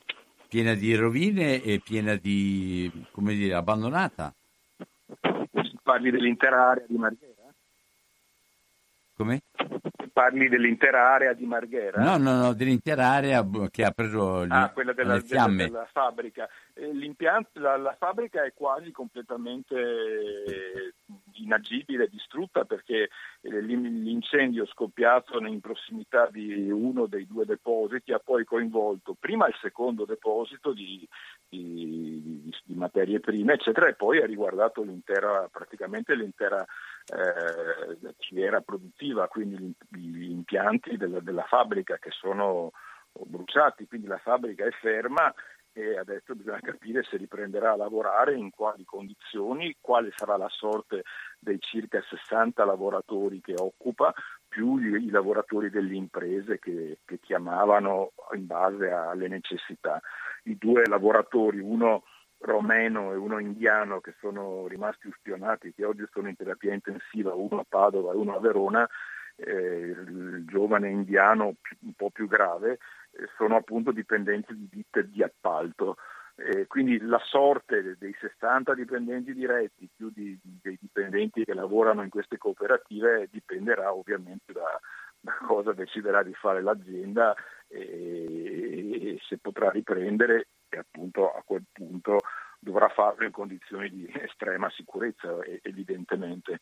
piena 0.51 0.73
di 0.73 0.93
rovine 0.95 1.63
e 1.63 1.79
piena 1.79 2.17
di, 2.17 2.91
come 3.11 3.35
dire, 3.35 3.53
abbandonata. 3.53 4.35
Parli 5.81 6.11
dell'intera 6.11 6.71
area 6.71 6.85
di 6.89 6.97
Marghera? 6.97 7.53
Come? 9.15 9.43
Parli 10.11 10.49
dell'intera 10.49 11.13
area 11.13 11.31
di 11.31 11.45
Marghera? 11.45 12.03
No, 12.03 12.17
no, 12.17 12.35
no, 12.35 12.53
dell'intera 12.53 13.11
area 13.11 13.47
che 13.69 13.85
ha 13.85 13.91
preso 13.91 14.45
gli, 14.45 14.51
ah, 14.51 14.71
quella 14.71 14.91
della, 14.91 15.13
le 15.13 15.21
fiamme. 15.21 15.55
Della, 15.55 15.69
della 15.69 15.89
fabbrica. 15.89 16.49
L'impianto, 16.73 17.57
la, 17.61 17.77
la, 17.77 17.95
fabbrica 17.97 18.43
è 18.43 18.51
quasi 18.53 18.91
completamente 18.91 19.75
inagibile, 21.43 22.07
distrutta 22.07 22.65
perché 22.65 23.09
l'incendio 23.41 24.65
scoppiato 24.65 25.39
in 25.45 25.59
prossimità 25.59 26.27
di 26.31 26.69
uno 26.69 27.05
dei 27.05 27.25
due 27.27 27.45
depositi 27.45 28.11
ha 28.13 28.19
poi 28.19 28.43
coinvolto 28.45 29.15
prima 29.19 29.47
il 29.47 29.55
secondo 29.61 30.05
deposito 30.05 30.73
di, 30.73 31.07
di, 31.47 32.51
di 32.63 32.73
materie 32.75 33.19
prime, 33.19 33.53
eccetera, 33.53 33.87
e 33.87 33.95
poi 33.95 34.21
ha 34.21 34.25
riguardato 34.25 34.81
l'intera, 34.81 35.47
praticamente 35.51 36.15
l'intera 36.15 36.63
eh, 36.63 38.13
filiera 38.19 38.61
produttiva, 38.61 39.27
quindi 39.27 39.73
gli, 39.89 40.15
gli 40.15 40.29
impianti 40.29 40.97
della, 40.97 41.19
della 41.19 41.43
fabbrica 41.43 41.97
che 41.97 42.11
sono 42.11 42.71
bruciati, 43.13 43.87
quindi 43.87 44.07
la 44.07 44.17
fabbrica 44.17 44.65
è 44.65 44.71
ferma 44.71 45.33
e 45.73 45.97
adesso 45.97 46.35
bisogna 46.35 46.59
capire 46.59 47.03
se 47.03 47.17
riprenderà 47.17 47.71
a 47.71 47.77
lavorare, 47.77 48.35
in 48.35 48.49
quali 48.49 48.83
condizioni, 48.83 49.75
quale 49.79 50.11
sarà 50.15 50.35
la 50.35 50.49
sorte 50.49 51.03
dei 51.39 51.59
circa 51.59 52.01
60 52.01 52.63
lavoratori 52.65 53.39
che 53.41 53.53
occupa, 53.57 54.13
più 54.47 54.77
i 54.77 55.09
lavoratori 55.09 55.69
delle 55.69 55.95
imprese 55.95 56.59
che, 56.59 56.99
che 57.05 57.19
chiamavano 57.19 58.11
in 58.35 58.45
base 58.45 58.89
alle 58.89 59.29
necessità. 59.29 60.01
I 60.43 60.57
due 60.57 60.85
lavoratori, 60.87 61.59
uno 61.59 62.03
romeno 62.39 63.13
e 63.13 63.15
uno 63.15 63.39
indiano 63.39 64.01
che 64.01 64.15
sono 64.19 64.67
rimasti 64.67 65.07
ustionati, 65.07 65.73
che 65.73 65.85
oggi 65.85 66.03
sono 66.11 66.27
in 66.27 66.35
terapia 66.35 66.73
intensiva, 66.73 67.33
uno 67.33 67.61
a 67.61 67.65
Padova 67.67 68.11
e 68.11 68.15
uno 68.15 68.35
a 68.35 68.39
Verona, 68.39 68.87
eh, 69.35 69.51
il 69.51 70.43
giovane 70.45 70.89
indiano 70.89 71.55
un 71.79 71.93
po' 71.95 72.09
più 72.09 72.27
grave, 72.27 72.79
sono 73.37 73.55
appunto 73.55 73.91
dipendenti 73.91 74.55
di 74.55 74.67
ditte 74.69 75.09
di 75.09 75.23
appalto. 75.23 75.97
Eh, 76.35 76.65
quindi 76.65 76.99
la 76.99 77.19
sorte 77.23 77.97
dei 77.99 78.15
60 78.19 78.73
dipendenti 78.73 79.33
diretti 79.33 79.89
più 79.93 80.09
di, 80.09 80.39
dei 80.41 80.77
dipendenti 80.79 81.43
che 81.43 81.53
lavorano 81.53 82.03
in 82.03 82.09
queste 82.09 82.37
cooperative 82.37 83.27
dipenderà 83.29 83.93
ovviamente 83.93 84.53
da, 84.53 84.79
da 85.19 85.37
cosa 85.45 85.73
deciderà 85.73 86.23
di 86.23 86.33
fare 86.33 86.61
l'azienda 86.63 87.35
e, 87.67 89.13
e, 89.13 89.19
se 89.27 89.37
potrà 89.37 89.69
riprendere 89.69 90.47
e 90.67 90.77
appunto 90.77 91.31
a 91.31 91.43
quel 91.45 91.65
punto 91.71 92.17
dovrà 92.59 92.87
farlo 92.89 93.25
in 93.25 93.31
condizioni 93.31 93.89
di 93.89 94.09
estrema 94.19 94.69
sicurezza 94.71 95.37
evidentemente. 95.61 96.59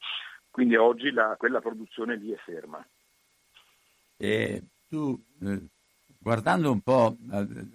Quindi 0.49 0.75
oggi 0.75 1.11
la, 1.11 1.35
quella 1.37 1.61
produzione 1.61 2.15
lì 2.17 2.31
è 2.31 2.37
ferma. 2.37 2.85
E 4.17 4.63
tu 4.89 5.17
eh, 5.41 5.69
guardando 6.19 6.71
un 6.71 6.81
po', 6.81 7.17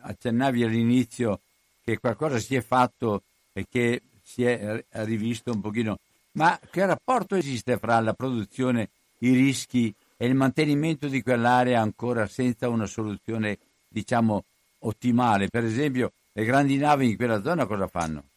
accennavi 0.00 0.62
all'inizio 0.62 1.40
che 1.80 1.98
qualcosa 1.98 2.38
si 2.38 2.54
è 2.54 2.60
fatto 2.60 3.24
e 3.52 3.66
che 3.68 4.02
si 4.22 4.44
è 4.44 4.84
rivisto 4.90 5.52
un 5.52 5.60
pochino, 5.60 5.98
ma 6.32 6.58
che 6.70 6.86
rapporto 6.86 7.34
esiste 7.34 7.78
fra 7.78 8.00
la 8.00 8.14
produzione, 8.14 8.90
i 9.20 9.32
rischi 9.32 9.94
e 10.16 10.26
il 10.26 10.34
mantenimento 10.34 11.08
di 11.08 11.22
quell'area 11.22 11.80
ancora 11.80 12.26
senza 12.26 12.68
una 12.68 12.86
soluzione, 12.86 13.58
diciamo, 13.88 14.44
ottimale? 14.80 15.48
Per 15.48 15.64
esempio, 15.64 16.12
le 16.32 16.44
grandi 16.44 16.76
navi 16.76 17.10
in 17.10 17.16
quella 17.16 17.42
zona 17.42 17.66
cosa 17.66 17.86
fanno? 17.86 18.30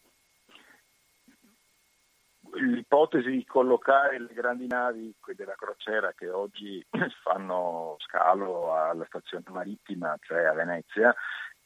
L'ipotesi 2.68 3.30
di 3.30 3.46
collocare 3.46 4.20
le 4.20 4.34
grandi 4.34 4.68
navi 4.68 5.14
della 5.36 5.56
crociera 5.56 6.14
che 6.14 6.30
oggi 6.30 6.86
fanno 7.24 7.96
scalo 8.00 8.74
alla 8.74 9.06
stazione 9.06 9.46
marittima, 9.50 10.16
cioè 10.22 10.44
a 10.46 10.54
Venezia, 10.54 11.14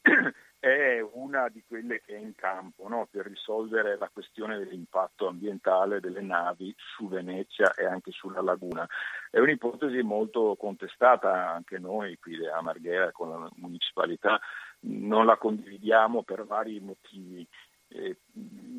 è 0.61 1.03
una 1.13 1.49
di 1.49 1.63
quelle 1.67 2.01
che 2.01 2.15
è 2.15 2.19
in 2.19 2.35
campo 2.35 2.87
no? 2.87 3.07
per 3.09 3.25
risolvere 3.25 3.97
la 3.97 4.09
questione 4.13 4.59
dell'impatto 4.59 5.27
ambientale 5.27 5.99
delle 5.99 6.21
navi 6.21 6.71
su 6.77 7.07
Venezia 7.07 7.73
e 7.73 7.85
anche 7.85 8.11
sulla 8.11 8.41
laguna. 8.41 8.87
È 9.31 9.39
un'ipotesi 9.39 10.03
molto 10.03 10.55
contestata 10.59 11.49
anche 11.49 11.79
noi 11.79 12.19
qui 12.19 12.45
a 12.47 12.61
Marghera 12.61 13.11
con 13.11 13.29
la 13.29 13.49
municipalità, 13.55 14.39
non 14.81 15.25
la 15.25 15.37
condividiamo 15.37 16.21
per 16.21 16.45
vari 16.45 16.79
motivi. 16.79 17.47
Eh, 17.93 18.15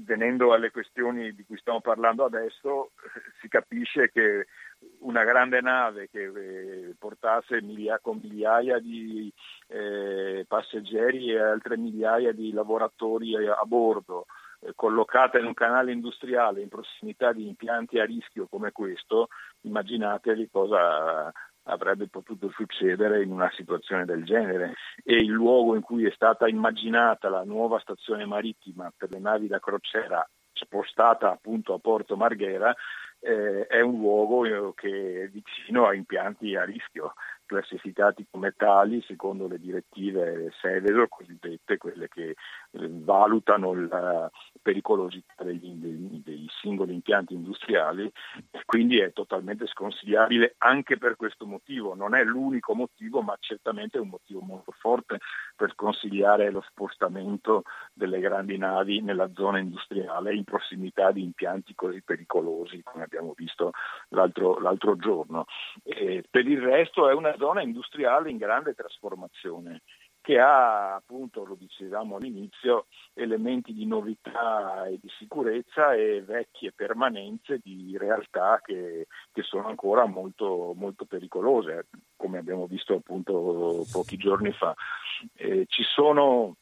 venendo 0.05 0.53
alle 0.53 0.70
questioni 0.70 1.35
di 1.35 1.44
cui 1.44 1.59
stiamo 1.59 1.81
parlando 1.81 2.25
adesso, 2.25 2.92
si 3.40 3.48
capisce 3.48 4.11
che 4.11 4.46
una 5.01 5.22
grande 5.22 5.61
nave 5.61 6.09
che 6.11 6.25
eh, 6.25 6.94
portasse 6.98 7.61
migliaia, 7.61 7.98
con 8.01 8.18
migliaia 8.22 8.79
di 8.79 9.33
eh, 9.68 10.44
passeggeri 10.48 11.31
e 11.31 11.38
altre 11.38 11.77
migliaia 11.77 12.33
di 12.33 12.53
lavoratori 12.53 13.37
a 13.37 13.62
bordo, 13.64 14.27
eh, 14.61 14.72
collocata 14.75 15.38
in 15.38 15.46
un 15.46 15.55
canale 15.55 15.92
industriale 15.92 16.62
in 16.62 16.68
prossimità 16.68 17.33
di 17.33 17.46
impianti 17.46 17.98
a 17.98 18.05
rischio 18.05 18.46
come 18.48 18.72
questo, 18.72 19.29
immaginatevi 19.62 20.48
cosa 20.51 21.31
avrebbe 21.64 22.09
potuto 22.09 22.51
succedere 22.51 23.22
in 23.22 23.31
una 23.31 23.51
situazione 23.55 24.05
del 24.05 24.25
genere. 24.25 24.75
E 25.05 25.14
il 25.14 25.31
luogo 25.31 25.75
in 25.75 25.83
cui 25.83 26.07
è 26.07 26.12
stata 26.12 26.48
immaginata 26.48 27.29
la 27.29 27.44
nuova 27.44 27.79
stazione 27.81 28.25
marittima 28.25 28.92
per 28.96 29.11
le 29.11 29.18
navi 29.18 29.46
da 29.46 29.61
crociera 29.61 30.27
spostata 30.53 31.31
appunto 31.31 31.75
a 31.75 31.79
Porto 31.79 32.16
Marghera 32.16 32.75
eh, 33.20 33.66
è 33.66 33.81
un 33.81 33.98
luogo 33.98 34.44
eh, 34.44 34.72
che 34.75 35.22
è 35.25 35.29
vicino 35.29 35.87
a 35.87 35.94
impianti 35.94 36.57
a 36.57 36.64
rischio 36.64 37.14
classificati 37.52 38.26
come 38.30 38.54
tali 38.56 39.02
secondo 39.02 39.46
le 39.46 39.58
direttive 39.58 40.52
Seveso 40.60 41.06
cosiddette, 41.08 41.76
quelle 41.76 42.08
che 42.08 42.30
eh, 42.30 42.36
valutano 42.72 43.74
la 43.74 44.30
pericolosità 44.60 45.44
degli, 45.44 45.72
dei, 45.74 46.22
dei, 46.24 46.46
singoli 46.60 46.94
impianti 46.94 47.34
industriali 47.34 48.10
quindi 48.64 48.98
è 48.98 49.12
totalmente 49.12 49.66
sconsigliabile 49.66 50.54
anche 50.58 50.96
per 50.96 51.16
questo 51.16 51.46
motivo. 51.46 51.94
Non 51.94 52.14
è 52.14 52.24
l'unico 52.24 52.74
motivo, 52.74 53.20
ma 53.20 53.36
certamente 53.38 53.98
è 53.98 54.00
un 54.00 54.08
motivo 54.08 54.40
molto 54.40 54.72
forte 54.72 55.18
per 55.56 55.74
consigliare 55.74 56.50
lo 56.50 56.62
spostamento 56.68 57.64
delle 57.92 58.20
grandi 58.20 58.56
navi 58.56 59.02
nella 59.02 59.30
zona 59.34 59.58
industriale 59.58 60.34
in 60.34 60.44
prossimità 60.44 61.10
di 61.10 61.22
impianti 61.22 61.74
così 61.74 62.02
pericolosi 62.02 62.82
come 62.82 63.04
abbiamo 63.04 63.34
visto 63.36 63.72
l'altro, 64.08 64.58
l'altro 64.58 64.96
giorno. 64.96 65.44
E 65.82 66.24
per 66.28 66.46
il 66.46 66.60
resto 66.60 67.08
è 67.08 67.14
una 67.14 67.34
zona 67.42 67.61
industriale 67.61 68.31
in 68.31 68.37
grande 68.37 68.72
trasformazione 68.72 69.83
che 70.20 70.38
ha, 70.38 70.94
appunto, 70.94 71.44
lo 71.44 71.57
dicevamo 71.57 72.14
all'inizio, 72.14 72.87
elementi 73.12 73.72
di 73.72 73.85
novità 73.87 74.87
e 74.87 75.00
di 75.02 75.09
sicurezza 75.18 75.94
e 75.94 76.22
vecchie 76.22 76.70
permanenze 76.70 77.59
di 77.61 77.96
realtà 77.98 78.61
che, 78.62 79.09
che 79.33 79.42
sono 79.42 79.66
ancora 79.66 80.07
molto, 80.07 80.74
molto, 80.76 81.07
pericolose, 81.07 81.88
come 82.14 82.38
abbiamo 82.38 82.66
visto 82.66 82.94
appunto 82.94 83.85
pochi 83.90 84.16
giorni 84.16 84.52
fa. 84.52 84.72
Eh, 85.35 85.64
ci 85.66 85.83
sono 85.83 86.55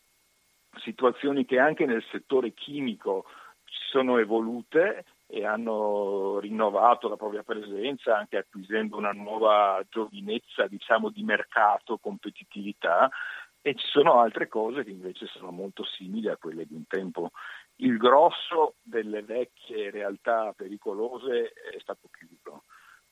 situazioni 0.78 1.44
che 1.44 1.58
anche 1.58 1.84
nel 1.84 2.04
settore 2.10 2.54
chimico 2.54 3.26
si 3.66 3.90
sono 3.90 4.16
evolute 4.16 5.04
e 5.30 5.46
hanno 5.46 6.40
rinnovato 6.40 7.08
la 7.08 7.16
propria 7.16 7.44
presenza 7.44 8.16
anche 8.16 8.36
acquisendo 8.36 8.96
una 8.96 9.12
nuova 9.12 9.80
giovinezza 9.88 10.66
diciamo, 10.66 11.08
di 11.10 11.22
mercato, 11.22 11.98
competitività 11.98 13.08
e 13.62 13.74
ci 13.74 13.86
sono 13.86 14.18
altre 14.18 14.48
cose 14.48 14.82
che 14.82 14.90
invece 14.90 15.26
sono 15.26 15.50
molto 15.50 15.84
simili 15.84 16.28
a 16.28 16.36
quelle 16.36 16.66
di 16.66 16.74
un 16.74 16.86
tempo. 16.86 17.30
Il 17.76 17.96
grosso 17.96 18.74
delle 18.82 19.22
vecchie 19.22 19.90
realtà 19.90 20.52
pericolose 20.56 21.52
è 21.52 21.78
stato 21.78 22.08
chiuso. 22.10 22.64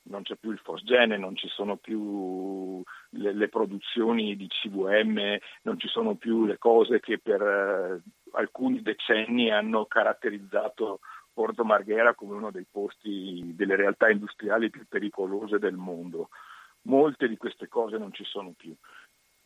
Non 0.08 0.22
c'è 0.22 0.36
più 0.36 0.50
il 0.50 0.58
fosgene, 0.58 1.18
non 1.18 1.36
ci 1.36 1.48
sono 1.48 1.76
più 1.76 2.82
le, 3.10 3.32
le 3.34 3.48
produzioni 3.48 4.36
di 4.36 4.48
CVM, 4.48 5.36
non 5.62 5.78
ci 5.78 5.86
sono 5.86 6.14
più 6.14 6.46
le 6.46 6.56
cose 6.56 6.98
che 6.98 7.18
per 7.18 7.42
eh, 7.42 8.00
alcuni 8.32 8.80
decenni 8.80 9.50
hanno 9.50 9.84
caratterizzato 9.84 11.00
Porto 11.38 11.62
Marghera 11.62 12.16
come 12.16 12.34
uno 12.34 12.50
dei 12.50 12.66
posti 12.68 13.54
delle 13.54 13.76
realtà 13.76 14.10
industriali 14.10 14.70
più 14.70 14.84
pericolose 14.88 15.60
del 15.60 15.76
mondo. 15.76 16.30
Molte 16.88 17.28
di 17.28 17.36
queste 17.36 17.68
cose 17.68 17.96
non 17.96 18.12
ci 18.12 18.24
sono 18.24 18.54
più. 18.56 18.74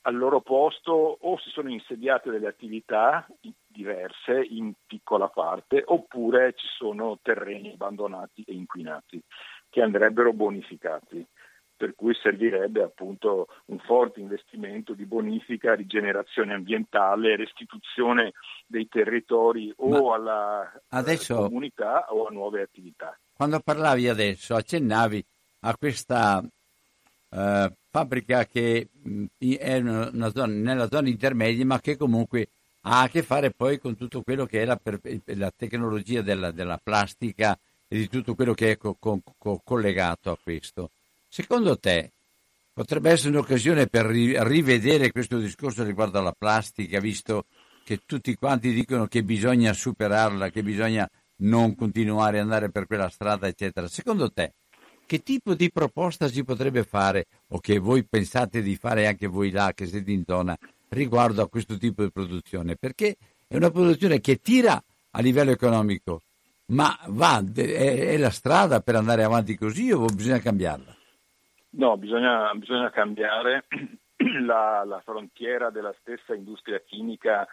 Al 0.05 0.17
loro 0.17 0.41
posto 0.41 1.19
o 1.21 1.37
si 1.37 1.51
sono 1.51 1.69
insediate 1.69 2.31
delle 2.31 2.47
attività 2.47 3.27
diverse 3.67 4.43
in 4.43 4.73
piccola 4.87 5.29
parte 5.29 5.83
oppure 5.85 6.55
ci 6.55 6.67
sono 6.79 7.19
terreni 7.21 7.73
abbandonati 7.73 8.43
e 8.47 8.55
inquinati 8.55 9.23
che 9.69 9.83
andrebbero 9.83 10.33
bonificati 10.33 11.23
per 11.83 11.97
cui 11.97 12.15
servirebbe 12.15 12.81
appunto 12.81 13.49
un 13.67 13.81
forte 13.81 14.21
investimento 14.21 14.93
di 14.93 15.05
bonifica, 15.05 15.75
rigenerazione 15.75 16.55
ambientale, 16.55 17.35
restituzione 17.35 18.35
dei 18.69 18.87
territori 18.87 19.73
o 19.79 19.89
Ma 19.89 20.15
alla 20.15 20.83
adesso, 20.91 21.35
comunità 21.35 22.07
o 22.11 22.29
a 22.29 22.31
nuove 22.31 22.63
attività. 22.63 23.19
Quando 23.33 23.59
parlavi 23.59 24.09
adesso 24.09 24.55
accennavi 24.55 25.25
a 25.63 25.77
questa 25.77 26.41
eh, 27.31 27.73
fabbrica 27.91 28.45
che 28.45 28.89
mh, 28.93 29.25
è 29.59 29.81
zona, 29.81 30.47
nella 30.47 30.89
zona 30.89 31.09
intermedia 31.09 31.67
ma 31.67 31.81
che 31.81 31.97
comunque 31.97 32.51
ha 32.83 33.03
a 33.03 33.09
che 33.09 33.25
fare 33.25 33.51
poi 33.51 33.81
con 33.81 33.97
tutto 33.97 34.23
quello 34.23 34.47
che 34.47 34.63
è 34.63 34.65
la, 34.65 34.81
la 35.25 35.51
tecnologia 35.51 36.23
della, 36.23 36.53
della, 36.53 36.79
plastica 36.81 37.59
e 37.89 37.97
di 37.97 38.07
tutto 38.07 38.37
quello 38.37 38.55
che 38.55 38.71
è 38.71 38.77
co, 38.77 38.97
co, 39.01 39.61
collegato 39.65 40.31
a 40.31 40.39
questo. 40.41 40.91
Secondo 41.35 41.79
te 41.79 42.13
potrebbe 42.75 43.11
essere 43.11 43.31
un'occasione 43.31 43.87
per 43.87 44.05
ri, 44.05 44.35
rivedere 44.45 45.11
questo 45.11 45.39
discorso 45.39 45.83
riguardo 45.83 46.19
alla 46.19 46.35
plastica, 46.37 47.01
visto 47.01 47.47
che 47.85 48.03
tutti 48.05 48.35
quanti 48.35 48.71
dicono 48.71 49.07
che 49.07 49.23
bisogna 49.23 49.73
superarla, 49.73 50.51
che 50.51 50.63
bisogna 50.63 51.09
non 51.37 51.75
continuare 51.75 52.37
ad 52.37 52.43
andare 52.43 52.71
per 52.71 52.87
quella 52.87 53.09
strada, 53.09 53.47
eccetera. 53.47 53.89
Secondo 53.89 54.31
te 54.31 54.53
che 55.07 55.23
tipo 55.23 55.55
di 55.55 55.73
proposta 55.73 56.29
si 56.29 56.45
potrebbe 56.45 56.85
fare 56.85 57.25
o 57.49 57.61
che 57.61 57.79
voi 57.79 58.05
pensate 58.05 58.61
di 58.61 58.77
fare 58.77 59.07
anche 59.07 59.27
voi 59.27 59.51
là 59.51 59.73
che 59.75 59.87
siete 59.87 60.11
in 60.11 60.25
zona 60.27 60.55
riguardo 60.91 61.41
a 61.41 61.49
questo 61.49 61.79
tipo 61.79 62.03
di 62.03 62.13
produzione? 62.13 62.77
Perché 62.77 63.17
è 63.49 63.57
una 63.57 63.71
produzione 63.71 64.21
che 64.21 64.43
tira 64.43 64.85
a 65.13 65.21
livello 65.23 65.53
economico, 65.53 66.21
ma 66.67 66.95
va, 67.07 67.43
è, 67.55 68.09
è 68.09 68.17
la 68.19 68.29
strada 68.29 68.81
per 68.81 68.97
andare 68.97 69.25
avanti 69.25 69.57
così 69.57 69.91
o 69.93 70.05
bisogna 70.05 70.39
cambiarla? 70.39 71.01
No, 71.75 71.97
bisogna, 71.97 72.53
bisogna 72.55 72.91
cambiare 72.91 73.65
la, 74.45 74.85
la 74.85 75.01
frontiera 75.01 75.71
della 75.71 75.95
stessa 76.01 76.35
industria 76.35 76.81
chimica 76.81 77.47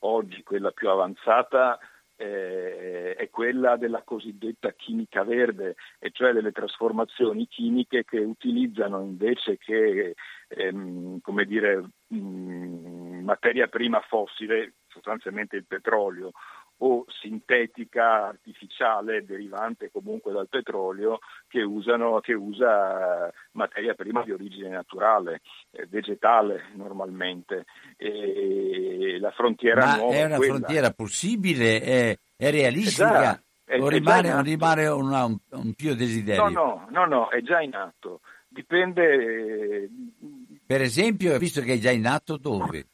oggi, 0.00 0.42
quella 0.42 0.70
più 0.70 0.88
avanzata, 0.88 1.78
eh, 2.16 3.14
è 3.14 3.28
quella 3.28 3.76
della 3.76 4.02
cosiddetta 4.02 4.72
chimica 4.72 5.24
verde, 5.24 5.76
e 5.98 6.10
cioè 6.10 6.32
delle 6.32 6.52
trasformazioni 6.52 7.46
chimiche 7.46 8.04
che 8.04 8.18
utilizzano 8.20 9.02
invece 9.02 9.58
che 9.58 10.14
ehm, 10.48 11.20
dire, 11.44 11.90
mh, 12.06 12.16
mm, 12.16 13.24
materia 13.24 13.66
prima 13.68 14.00
fossile, 14.00 14.76
sostanzialmente 14.88 15.56
il 15.56 15.66
petrolio, 15.66 16.32
o 16.78 17.04
sintetica 17.08 18.26
artificiale 18.26 19.24
derivante 19.24 19.90
comunque 19.90 20.32
dal 20.32 20.48
petrolio 20.48 21.20
che, 21.48 21.62
usano, 21.62 22.20
che 22.20 22.34
usa 22.34 23.32
materia 23.52 23.94
prima 23.94 24.22
di 24.22 24.32
origine 24.32 24.68
naturale, 24.68 25.40
eh, 25.70 25.86
vegetale 25.88 26.64
normalmente. 26.74 27.64
E 27.96 29.18
la 29.18 29.30
frontiera 29.30 29.86
Ma 29.86 29.96
nuova 29.96 30.14
è 30.14 30.24
una 30.24 30.36
quella. 30.36 30.54
frontiera 30.56 30.90
possibile? 30.90 31.80
È, 31.80 32.18
è 32.36 32.50
realistica? 32.50 33.40
È, 33.64 33.80
o 33.80 33.88
rimane, 33.88 34.32
o 34.32 34.42
rimane 34.42 34.86
una, 34.86 35.24
un, 35.24 35.38
un 35.50 35.72
più 35.74 35.94
desiderio? 35.94 36.48
No, 36.48 36.50
no, 36.50 36.86
no, 36.90 37.06
no, 37.06 37.28
è 37.30 37.40
già 37.40 37.60
in 37.60 37.74
atto. 37.74 38.20
Dipende. 38.48 39.88
Per 40.64 40.80
esempio, 40.80 41.36
visto 41.38 41.60
che 41.62 41.74
è 41.74 41.78
già 41.78 41.90
in 41.90 42.06
atto, 42.06 42.36
dove? 42.36 42.86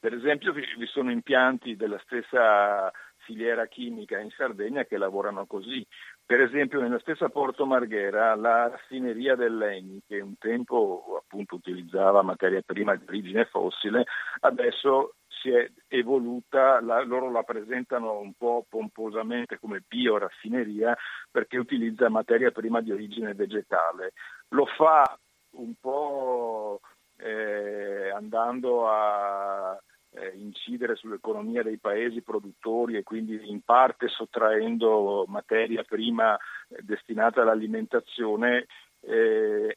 Per 0.00 0.14
esempio 0.14 0.52
vi 0.54 0.86
sono 0.86 1.10
impianti 1.10 1.76
della 1.76 2.00
stessa 2.04 2.90
filiera 3.18 3.66
chimica 3.66 4.18
in 4.18 4.30
Sardegna 4.30 4.84
che 4.84 4.96
lavorano 4.96 5.46
così. 5.46 5.86
Per 6.24 6.40
esempio 6.40 6.80
nella 6.80 6.98
stessa 7.00 7.28
Porto 7.28 7.66
Marghera 7.66 8.34
la 8.34 8.68
raffineria 8.68 9.36
dell'Eni, 9.36 10.00
che 10.06 10.20
un 10.20 10.38
tempo 10.38 11.20
appunto 11.22 11.56
utilizzava 11.56 12.22
materia 12.22 12.62
prima 12.64 12.94
di 12.96 13.04
origine 13.06 13.44
fossile, 13.44 14.04
adesso 14.40 15.16
si 15.28 15.50
è 15.50 15.70
evoluta, 15.88 16.80
la, 16.80 17.02
loro 17.02 17.30
la 17.30 17.42
presentano 17.42 18.18
un 18.18 18.32
po' 18.34 18.64
pomposamente 18.68 19.58
come 19.58 19.82
bioraffineria 19.86 20.96
perché 21.30 21.58
utilizza 21.58 22.08
materia 22.08 22.50
prima 22.50 22.80
di 22.80 22.92
origine 22.92 23.34
vegetale. 23.34 24.12
Lo 24.48 24.66
fa 24.66 25.18
un 25.52 25.74
po' 25.80 26.80
eh, 27.16 28.10
andando 28.14 28.88
a 28.88 29.78
eh, 30.12 30.32
incidere 30.36 30.96
sull'economia 30.96 31.62
dei 31.62 31.78
paesi 31.78 32.22
produttori 32.22 32.96
e 32.96 33.02
quindi 33.02 33.40
in 33.48 33.60
parte 33.62 34.08
sottraendo 34.08 35.24
materia 35.28 35.84
prima 35.84 36.36
eh, 36.36 36.82
destinata 36.82 37.42
all'alimentazione, 37.42 38.66
eh, 39.00 39.76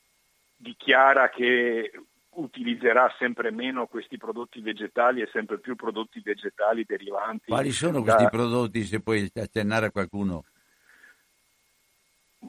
dichiara 0.56 1.30
che 1.30 1.92
utilizzerà 2.36 3.14
sempre 3.20 3.52
meno 3.52 3.86
questi 3.86 4.18
prodotti 4.18 4.60
vegetali 4.62 5.22
e 5.22 5.30
sempre 5.32 5.60
più 5.60 5.76
prodotti 5.76 6.20
vegetali 6.22 6.84
derivanti. 6.86 7.52
Quali 7.52 7.72
sono 7.72 8.02
da... 8.02 8.16
questi 8.16 8.36
prodotti, 8.36 8.84
se 8.84 9.02
puoi 9.02 9.30
accennare 9.34 9.88
a 9.88 9.92
qualcuno? 9.92 10.44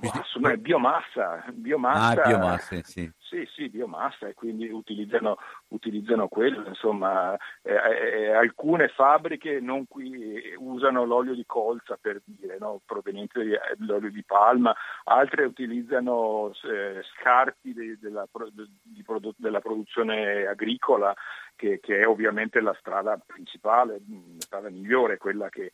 Insomma, 0.01 0.51
è 0.51 0.57
biomassa, 0.57 1.45
biomassa, 1.53 2.23
ah, 2.23 2.27
biomassa 2.27 2.83
sì. 2.83 2.83
sì. 2.85 3.13
Sì, 3.57 3.69
biomassa 3.69 4.29
e 4.29 4.35
quindi 4.35 4.69
utilizzano, 4.69 5.39
utilizzano 5.69 6.29
quello. 6.29 6.69
Insomma, 6.69 7.37
eh, 7.63 7.73
eh, 7.73 8.31
alcune 8.33 8.89
fabbriche 8.89 9.59
non 9.59 9.87
qui 9.89 10.55
usano 10.57 11.05
l'olio 11.05 11.35
di 11.35 11.45
colza 11.45 11.99
per 12.01 12.21
dire, 12.25 12.59
no? 12.61 12.81
proveniente 12.85 13.61
dall'olio 13.77 14.11
di 14.11 14.23
palma, 14.25 14.75
altre 15.05 15.45
utilizzano 15.45 16.53
eh, 16.63 17.03
scarti 17.17 17.73
de, 17.73 17.99
della, 18.01 18.27
de, 18.53 19.03
produ- 19.05 19.35
della, 19.37 19.61
produzione 19.61 20.47
agricola 20.47 21.13
che, 21.57 21.81
che, 21.81 22.01
è 22.01 22.07
ovviamente 22.07 22.61
la 22.61 22.77
strada 22.79 23.19
principale, 23.25 24.01
la 24.07 24.21
strada 24.39 24.71
migliore, 24.71 25.19
quella 25.19 25.49
che, 25.49 25.73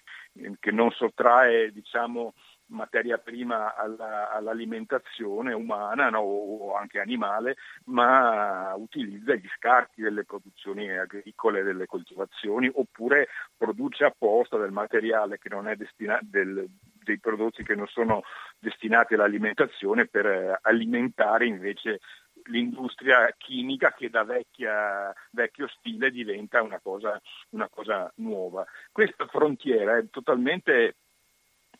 che 0.58 0.70
non 0.70 0.90
sottrae 0.92 1.72
diciamo, 1.72 2.32
materia 2.70 3.18
prima 3.18 3.74
alla, 3.76 4.30
all'alimentazione 4.30 5.52
umana 5.52 6.08
no, 6.08 6.20
o 6.20 6.74
anche 6.74 7.00
animale, 7.00 7.56
ma 7.84 8.74
utilizza 8.76 9.34
gli 9.34 9.48
scarti 9.56 10.02
delle 10.02 10.24
produzioni 10.24 10.90
agricole, 10.90 11.62
delle 11.62 11.86
coltivazioni, 11.86 12.70
oppure 12.72 13.28
produce 13.56 14.04
apposta 14.04 14.56
del 14.58 14.72
materiale 14.72 15.38
che 15.38 15.48
non 15.48 15.68
è 15.68 15.76
destinato 15.76 16.24
del, 16.28 16.68
dei 17.02 17.18
prodotti 17.18 17.62
che 17.62 17.74
non 17.74 17.86
sono 17.86 18.22
destinati 18.58 19.14
all'alimentazione 19.14 20.06
per 20.06 20.26
eh, 20.26 20.58
alimentare 20.62 21.46
invece 21.46 22.00
l'industria 22.44 23.34
chimica 23.36 23.92
che 23.92 24.08
da 24.08 24.24
vecchia, 24.24 25.12
vecchio 25.30 25.68
stile 25.68 26.10
diventa 26.10 26.62
una 26.62 26.80
cosa, 26.80 27.20
una 27.50 27.68
cosa 27.68 28.10
nuova. 28.16 28.64
Questa 28.90 29.26
frontiera 29.26 29.96
è 29.96 30.08
totalmente 30.10 30.96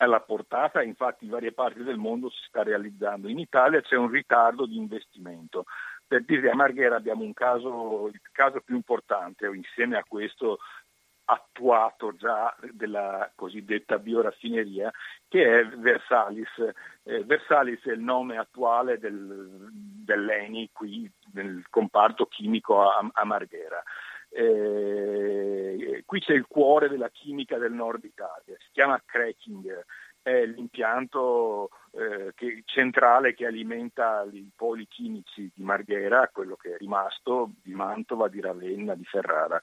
alla 0.01 0.21
portata, 0.21 0.83
infatti 0.83 1.25
in 1.25 1.31
varie 1.31 1.53
parti 1.53 1.83
del 1.83 1.99
mondo 1.99 2.31
si 2.31 2.43
sta 2.47 2.63
realizzando. 2.63 3.29
In 3.29 3.39
Italia 3.39 3.83
c'è 3.83 3.97
un 3.97 4.11
ritardo 4.11 4.67
di 4.67 4.77
investimento. 4.77 5.65
Per 6.07 6.25
dire 6.25 6.51
a 6.51 6.55
Marghera 6.55 6.97
abbiamo 6.97 7.23
un 7.23 7.35
caso, 7.35 8.09
il 8.09 8.21
caso 8.33 8.61
più 8.61 8.77
importante, 8.77 9.47
insieme 9.47 9.99
a 9.99 10.05
questo 10.07 10.59
attuato 11.25 12.17
già 12.17 12.57
della 12.73 13.31
cosiddetta 13.35 13.99
bioraffineria, 13.99 14.91
che 15.29 15.61
è 15.61 15.67
Versalis. 15.67 16.49
Eh, 17.05 17.23
Versalis 17.25 17.85
è 17.85 17.93
il 17.93 18.01
nome 18.01 18.39
attuale 18.39 18.99
del, 18.99 19.69
dell'ENI 19.71 20.71
qui 20.73 21.09
nel 21.35 21.67
comparto 21.69 22.27
chimico 22.27 22.89
a, 22.89 23.07
a 23.13 23.25
Marghera. 23.25 23.83
Eh, 24.33 26.03
qui 26.07 26.21
c'è 26.21 26.35
il 26.35 26.47
cuore 26.47 26.89
della 26.89 27.09
chimica 27.09 27.59
del 27.59 27.73
nord 27.73 28.05
Italia, 28.05 28.57
si 28.59 28.69
chiama 28.73 29.03
cracking, 29.05 29.85
è 30.23 30.45
l'impianto 30.47 31.71
eh, 31.93 32.33
che, 32.35 32.63
centrale 32.67 33.35
che 33.35 33.47
alimenta 33.47 34.27
i 34.31 34.51
poli 34.55 34.87
chimici 34.87 35.51
di 35.55 35.63
Marghera, 35.63 36.29
quello 36.29 36.57
che 36.57 36.75
è 36.75 36.77
rimasto 36.77 37.53
di 37.63 37.73
Mantova, 37.73 38.29
di 38.29 38.41
Ravenna, 38.41 38.95
di 38.95 39.05
Ferrara. 39.05 39.61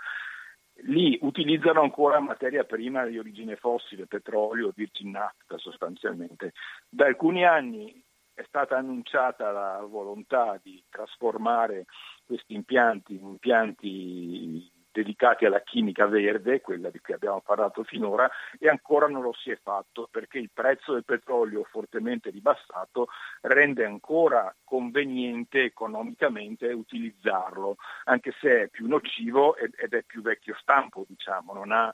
Lì 0.82 1.18
utilizzano 1.22 1.82
ancora 1.82 2.20
materia 2.20 2.64
prima 2.64 3.06
di 3.06 3.18
origine 3.18 3.56
fossile, 3.56 4.06
petrolio, 4.06 4.72
virgin 4.76 5.12
naphtha 5.12 5.58
sostanzialmente. 5.58 6.54
Da 6.88 7.06
alcuni 7.06 7.46
anni 7.46 8.04
è 8.38 8.44
stata 8.46 8.78
annunciata 8.78 9.50
la 9.50 9.84
volontà 9.90 10.60
di 10.62 10.84
trasformare 10.92 11.86
questi 12.24 12.54
impianti 12.54 13.16
in 13.16 13.26
impianti 13.26 14.72
dedicati 14.92 15.46
alla 15.46 15.62
chimica 15.62 16.06
verde, 16.06 16.62
quella 16.62 16.92
di 16.92 17.00
cui 17.00 17.16
abbiamo 17.16 17.42
parlato 17.42 17.84
finora, 17.84 18.30
e 18.60 18.70
ancora 18.70 19.08
non 19.08 19.24
lo 19.24 19.34
si 19.34 19.50
è 19.50 19.60
fatto 19.62 20.08
perché 20.12 20.38
il 20.38 20.52
prezzo 20.54 20.94
del 20.94 21.04
petrolio 21.04 21.64
fortemente 21.64 22.30
ribassato 22.30 23.08
rende 23.42 23.86
ancora 23.86 24.56
conveniente 24.64 25.64
economicamente 25.64 26.72
utilizzarlo, 26.72 27.78
anche 28.06 28.34
se 28.40 28.64
è 28.64 28.68
più 28.70 28.88
nocivo 28.88 29.56
ed 29.56 29.94
è 29.94 30.04
più 30.04 30.22
vecchio 30.22 30.56
stampo, 30.60 31.06
diciamo, 31.08 31.54
non 31.54 31.72
ha 31.72 31.92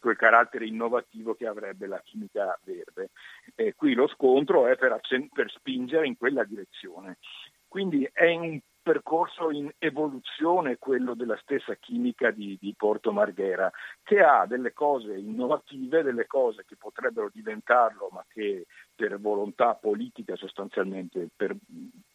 quel 0.00 0.16
carattere 0.16 0.66
innovativo 0.66 1.34
che 1.34 1.46
avrebbe 1.46 1.86
la 1.86 2.00
chimica 2.04 2.58
verde. 2.64 3.10
E 3.54 3.74
qui 3.74 3.94
lo 3.94 4.06
scontro 4.08 4.66
è 4.66 4.76
per, 4.76 4.92
accen- 4.92 5.28
per 5.28 5.50
spingere 5.50 6.06
in 6.06 6.16
quella 6.16 6.44
direzione. 6.44 7.18
Quindi 7.68 8.08
è 8.12 8.30
un 8.34 8.58
percorso 8.86 9.50
in 9.50 9.68
evoluzione 9.78 10.78
quello 10.78 11.14
della 11.14 11.36
stessa 11.38 11.74
chimica 11.74 12.30
di, 12.30 12.56
di, 12.60 12.72
Porto 12.76 13.10
Marghera, 13.10 13.68
che 14.04 14.20
ha 14.20 14.46
delle 14.46 14.72
cose 14.72 15.16
innovative, 15.16 16.04
delle 16.04 16.28
cose 16.28 16.64
che 16.64 16.76
potrebbero 16.76 17.28
diventarlo, 17.32 18.10
ma 18.12 18.24
che 18.28 18.66
per 18.94 19.18
volontà 19.18 19.74
politica 19.74 20.36
sostanzialmente, 20.36 21.26
per 21.34 21.56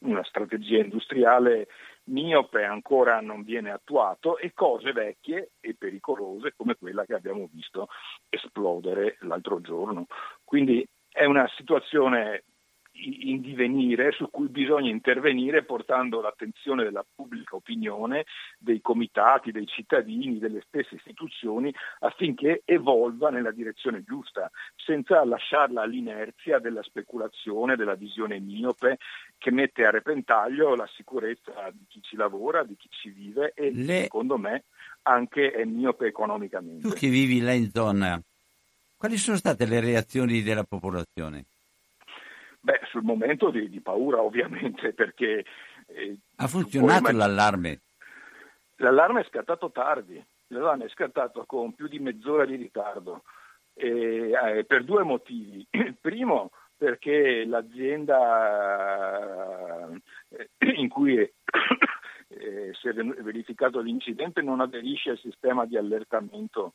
una 0.05 0.23
strategia 0.23 0.77
industriale 0.77 1.67
miope 2.05 2.63
ancora 2.63 3.19
non 3.19 3.43
viene 3.43 3.71
attuato, 3.71 4.37
e 4.37 4.53
cose 4.53 4.93
vecchie 4.93 5.51
e 5.59 5.75
pericolose 5.77 6.53
come 6.55 6.75
quella 6.75 7.03
che 7.03 7.15
abbiamo 7.15 7.49
visto 7.51 7.89
esplodere 8.29 9.17
l'altro 9.23 9.59
giorno. 9.59 10.05
Quindi 10.45 10.87
è 11.09 11.25
una 11.25 11.49
situazione 11.57 12.45
in 12.93 13.41
divenire 13.41 14.11
su 14.11 14.29
cui 14.29 14.47
bisogna 14.47 14.89
intervenire 14.89 15.63
portando 15.63 16.21
l'attenzione 16.21 16.83
della 16.83 17.05
pubblica 17.15 17.55
opinione, 17.55 18.25
dei 18.57 18.81
comitati, 18.81 19.51
dei 19.51 19.65
cittadini, 19.65 20.39
delle 20.39 20.61
stesse 20.67 20.95
istituzioni 20.95 21.73
affinché 21.99 22.61
evolva 22.65 23.29
nella 23.29 23.51
direzione 23.51 24.03
giusta, 24.03 24.51
senza 24.75 25.23
lasciarla 25.23 25.81
all'inerzia 25.81 26.59
della 26.59 26.83
speculazione, 26.83 27.75
della 27.75 27.95
visione 27.95 28.39
miope 28.39 28.97
che 29.37 29.51
mette 29.51 29.85
a 29.85 29.91
repentaglio 29.91 30.75
la 30.75 30.87
sicurezza 30.95 31.69
di 31.71 31.85
chi 31.87 32.01
ci 32.01 32.15
lavora, 32.15 32.63
di 32.63 32.75
chi 32.75 32.87
ci 32.89 33.09
vive 33.09 33.53
e 33.55 33.71
Le... 33.73 34.01
secondo 34.03 34.37
me 34.37 34.65
anche 35.03 35.51
è 35.51 35.63
miope 35.63 36.07
economicamente. 36.07 36.87
Tu 36.87 36.93
che 36.93 37.07
vivi 37.07 37.39
là 37.39 37.53
in 37.53 37.69
zona, 37.71 38.21
quali 38.95 39.17
sono 39.17 39.37
state 39.37 39.65
le 39.65 39.79
reazioni 39.79 40.43
della 40.43 40.63
popolazione? 40.63 41.45
Beh, 42.63 42.81
sul 42.91 43.01
momento 43.01 43.49
di, 43.49 43.67
di 43.69 43.81
paura 43.81 44.21
ovviamente 44.21 44.93
perché... 45.01 45.43
Eh, 45.87 46.17
ha 46.35 46.47
funzionato 46.47 47.01
poi, 47.03 47.15
l'allarme? 47.15 47.81
L'allarme 48.77 49.21
è 49.21 49.25
scattato 49.25 49.71
tardi, 49.71 50.23
l'allarme 50.47 50.85
è 50.85 50.89
scattato 50.89 51.43
con 51.45 51.73
più 51.73 51.87
di 51.87 51.97
mezz'ora 51.99 52.45
di 52.45 52.55
ritardo 52.55 53.23
e, 53.73 54.31
eh, 54.31 54.63
per 54.65 54.83
due 54.83 55.03
motivi. 55.03 55.65
Il 55.71 55.97
primo 55.99 56.51
perché 56.77 57.45
l'azienda 57.45 58.17
eh, 60.29 60.49
in 60.77 60.89
cui 60.89 61.17
è, 61.17 61.31
eh, 62.29 62.71
si 62.73 62.87
è 62.87 62.93
verificato 62.93 63.79
l'incidente 63.79 64.41
non 64.41 64.61
aderisce 64.61 65.09
al 65.11 65.19
sistema 65.19 65.65
di 65.65 65.77
allertamento 65.77 66.73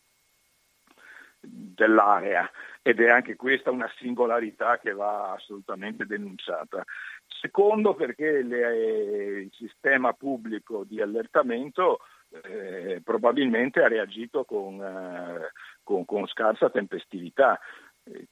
dell'area 1.49 2.51
ed 2.83 3.01
è 3.01 3.11
anche 3.11 3.37
questa 3.37 3.71
una 3.71 3.91
singolarità 3.97 4.79
che 4.79 4.93
va 4.93 5.33
assolutamente 5.33 6.07
denunciata. 6.07 6.85
Secondo 7.27 7.95
perché 7.95 8.43
le, 8.43 9.41
il 9.43 9.51
sistema 9.53 10.13
pubblico 10.13 10.85
di 10.85 11.01
allertamento 11.01 12.01
eh, 12.43 13.01
probabilmente 13.03 13.83
ha 13.83 13.89
reagito 13.89 14.45
con, 14.45 14.81
eh, 14.81 15.51
con, 15.83 16.05
con 16.05 16.27
scarsa 16.27 16.71
tempestività. 16.71 17.59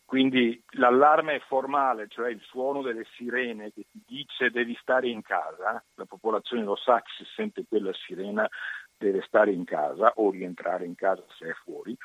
Quindi 0.04 0.62
l'allarme 0.74 1.40
formale, 1.40 2.06
cioè 2.06 2.30
il 2.30 2.40
suono 2.42 2.80
delle 2.80 3.04
sirene 3.16 3.72
che 3.72 3.86
ti 3.90 4.00
dice 4.06 4.50
devi 4.50 4.76
stare 4.80 5.08
in 5.08 5.20
casa, 5.20 5.82
la 5.94 6.04
popolazione 6.04 6.62
lo 6.62 6.76
sa 6.76 7.02
che 7.02 7.10
se 7.18 7.24
sente 7.34 7.64
quella 7.68 7.92
sirena 7.92 8.48
deve 8.96 9.20
stare 9.26 9.50
in 9.50 9.64
casa 9.64 10.12
o 10.14 10.30
rientrare 10.30 10.84
in 10.84 10.94
casa 10.94 11.24
se 11.36 11.48
è 11.48 11.52
fuori, 11.64 11.96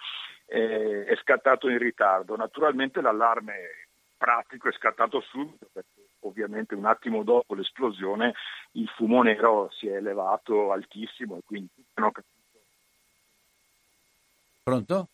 eh, 0.49 1.05
è 1.05 1.15
scattato 1.17 1.69
in 1.69 1.77
ritardo. 1.77 2.35
Naturalmente 2.35 3.01
l'allarme 3.01 3.87
pratico 4.17 4.67
è 4.67 4.73
scattato 4.73 5.21
subito 5.21 5.69
perché 5.71 6.09
ovviamente 6.21 6.75
un 6.75 6.85
attimo 6.85 7.23
dopo 7.23 7.55
l'esplosione 7.55 8.33
il 8.73 8.87
fumo 8.89 9.21
nero 9.21 9.69
si 9.71 9.87
è 9.87 9.95
elevato 9.95 10.71
altissimo 10.71 11.37
e 11.37 11.41
quindi 11.45 11.69
hanno 11.93 12.11
capito. 12.11 12.37
Pronto? 14.63 15.09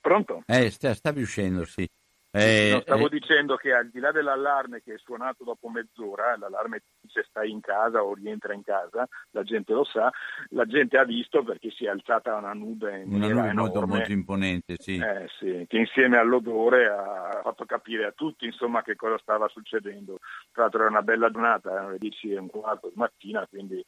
Pronto? 0.00 0.42
Eh, 0.46 0.70
stavi 0.70 1.22
uscendo, 1.22 1.64
sì. 1.64 1.88
Eh, 2.34 2.70
no, 2.72 2.80
stavo 2.80 3.06
eh, 3.06 3.10
dicendo 3.10 3.56
che 3.56 3.74
al 3.74 3.90
di 3.90 4.00
là 4.00 4.10
dell'allarme 4.10 4.80
che 4.80 4.94
è 4.94 4.98
suonato 4.98 5.44
dopo 5.44 5.68
mezz'ora, 5.68 6.34
l'allarme 6.38 6.82
dice 6.98 7.26
stai 7.28 7.50
in 7.50 7.60
casa 7.60 8.02
o 8.02 8.14
rientra 8.14 8.54
in 8.54 8.62
casa, 8.62 9.06
la 9.32 9.42
gente 9.42 9.74
lo 9.74 9.84
sa, 9.84 10.10
la 10.48 10.64
gente 10.64 10.96
ha 10.96 11.04
visto 11.04 11.42
perché 11.42 11.70
si 11.70 11.84
è 11.84 11.88
alzata 11.88 12.34
una 12.34 12.54
nube, 12.54 13.02
una 13.04 13.28
nube 13.28 13.52
molto, 13.52 13.86
molto, 13.86 14.12
imponente, 14.12 14.76
sì. 14.78 14.96
Eh, 14.96 15.28
sì. 15.38 15.66
che 15.68 15.76
insieme 15.76 16.16
all'odore 16.16 16.88
ha 16.88 17.40
fatto 17.42 17.66
capire 17.66 18.06
a 18.06 18.12
tutti 18.12 18.46
insomma, 18.46 18.82
che 18.82 18.96
cosa 18.96 19.18
stava 19.18 19.46
succedendo. 19.48 20.20
Tra 20.52 20.62
l'altro 20.62 20.80
era 20.80 20.88
una 20.88 21.02
bella 21.02 21.30
giornata, 21.30 21.70
erano 21.70 21.90
le 21.90 21.98
10 21.98 22.32
e 22.32 22.38
un 22.38 22.48
quarto 22.48 22.88
di 22.88 22.94
mattina, 22.96 23.46
quindi 23.46 23.84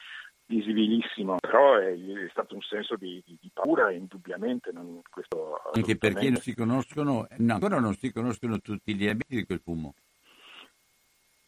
visibilissimo, 0.47 1.37
però 1.41 1.77
è, 1.77 1.93
è, 1.93 2.29
stato 2.31 2.55
un 2.55 2.63
senso 2.63 2.97
di, 2.97 3.23
di, 3.25 3.37
di 3.41 3.51
paura 3.53 3.91
indubbiamente. 3.91 4.71
Non, 4.73 5.01
Anche 5.73 5.97
perché 5.97 6.31
non 6.31 6.41
si 6.41 6.55
conoscono, 6.55 7.27
no, 7.39 7.55
ancora 7.55 7.81
non 7.81 7.95
si 7.95 8.13
conoscono 8.13 8.61
tutti 8.61 8.95
gli 8.95 9.05
elementi 9.05 9.37
di 9.37 9.47
quel 9.47 9.61
fumo. 9.61 9.95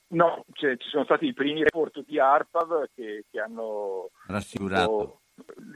No, 0.08 0.44
cioè, 0.52 0.76
ci 0.76 0.88
sono 0.88 1.04
stati 1.04 1.26
i 1.26 1.34
primi 1.34 1.62
report 1.62 2.04
di 2.04 2.20
ARPAV 2.20 2.90
che, 2.94 3.24
che 3.28 3.40
hanno 3.40 4.10
rassicurato. 4.28 5.22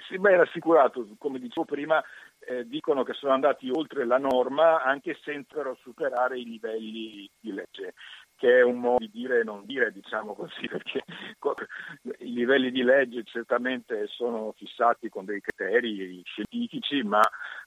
Sì, 0.09 0.19
beh, 0.19 0.37
rassicurato, 0.37 1.07
come 1.19 1.39
dicevo 1.39 1.67
prima, 1.67 2.03
eh, 2.39 2.67
dicono 2.67 3.03
che 3.03 3.13
sono 3.13 3.33
andati 3.33 3.69
oltre 3.71 4.07
la 4.07 4.19
norma 4.19 4.83
anche 4.83 5.19
senza 5.23 5.63
superare 5.83 6.39
i 6.39 6.45
livelli 6.45 7.29
di 7.39 7.53
legge 7.53 7.95
che 8.41 8.61
è 8.61 8.63
un 8.63 8.79
modo 8.79 9.01
di 9.01 9.11
dire 9.13 9.41
e 9.41 9.45
non 9.45 9.67
dire, 9.67 9.93
diciamo 9.93 10.35
così, 10.35 10.65
perché 10.67 11.05
i 12.21 12.33
livelli 12.33 12.71
di 12.71 12.83
legge 12.83 13.23
certamente 13.25 14.07
sono 14.07 14.55
fissati 14.57 15.11
con 15.11 15.27
dei 15.27 15.43
criteri 15.43 16.23
scientifici, 16.25 17.03
ma 17.03 17.21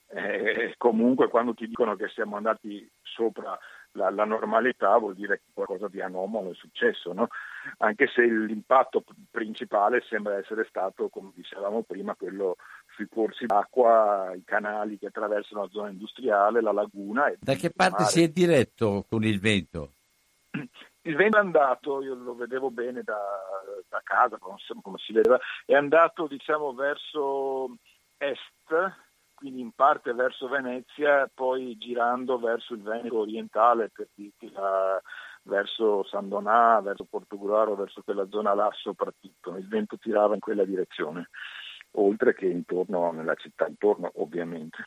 eh, 0.08 0.74
comunque 0.80 1.28
quando 1.28 1.54
ti 1.54 1.68
dicono 1.68 1.96
che 1.96 2.08
siamo 2.10 2.38
andati 2.38 2.90
sopra 3.04 3.56
la, 3.92 4.10
la, 4.10 4.26
normalità 4.26 4.98
vuol 4.98 5.14
dire 5.14 5.38
che 5.38 5.52
qualcosa 5.54 5.88
di 5.90 6.02
anomalo 6.02 6.50
è 6.50 6.56
successo, 6.56 7.14
no? 7.14 7.28
anche 7.78 8.08
se 8.08 8.24
l'impatto 8.24 9.04
principale 9.30 10.04
sembra 10.10 10.40
essere 10.40 10.66
stato, 10.68 11.10
come 11.10 11.34
dicevamo 11.36 11.84
prima, 11.84 12.16
quello 12.16 12.56
sui 12.96 13.08
corsi 13.08 13.46
d'acqua, 13.46 14.34
i 14.36 14.44
canali 14.44 14.98
che 14.98 15.06
attraversano 15.06 15.62
la 15.62 15.70
zona 15.70 15.90
industriale, 15.90 16.62
la 16.62 16.72
laguna. 16.72 17.32
da 17.40 17.54
che 17.54 17.70
parte 17.70 18.02
mare. 18.02 18.12
si 18.12 18.24
è 18.24 18.28
diretto 18.30 19.06
con 19.08 19.24
il 19.24 19.40
vento? 19.40 19.92
Il 21.06 21.16
vento 21.16 21.38
è 21.38 21.42
andato, 21.42 22.02
io 22.02 22.16
lo 22.16 22.36
vedevo 22.36 22.70
bene 22.70 23.02
da, 23.04 23.20
da 23.90 24.02
casa, 24.04 24.38
come 24.38 24.58
si 24.98 25.12
vedeva, 25.12 25.40
è 25.66 25.74
andato 25.74 26.28
diciamo 26.28 26.74
verso 26.74 27.76
est, 28.18 28.96
quindi 29.34 29.60
in 29.60 29.72
parte 29.74 30.14
verso 30.14 30.48
Venezia, 30.48 31.30
poi 31.34 31.78
girando 31.78 32.40
verso 32.40 32.74
il 32.74 32.82
Veneto 32.82 33.20
orientale, 33.20 33.90
per 33.90 34.08
dirti 34.14 34.50
la, 34.52 35.02
verso 35.44 36.06
San 36.06 36.30
Donà, 36.30 36.80
verso 36.82 37.06
Portogruaro, 37.06 37.76
verso 37.76 38.02
quella 38.04 38.28
zona 38.30 38.54
là 38.54 38.70
soprattutto. 38.72 39.58
Il 39.58 39.68
vento 39.68 39.98
tirava 39.98 40.36
in 40.36 40.40
quella 40.40 40.64
direzione, 40.64 41.30
oltre 41.92 42.34
che 42.34 42.46
intorno 42.46 43.12
nella 43.12 43.36
città 43.36 43.68
intorno 43.68 44.10
ovviamente. 44.16 44.78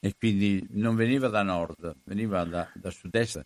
E 0.00 0.14
quindi 0.16 0.66
non 0.70 0.96
veniva 0.96 1.28
da 1.28 1.42
nord, 1.42 1.96
veniva 2.04 2.42
da, 2.44 2.66
da 2.74 2.90
sud-est? 2.90 3.44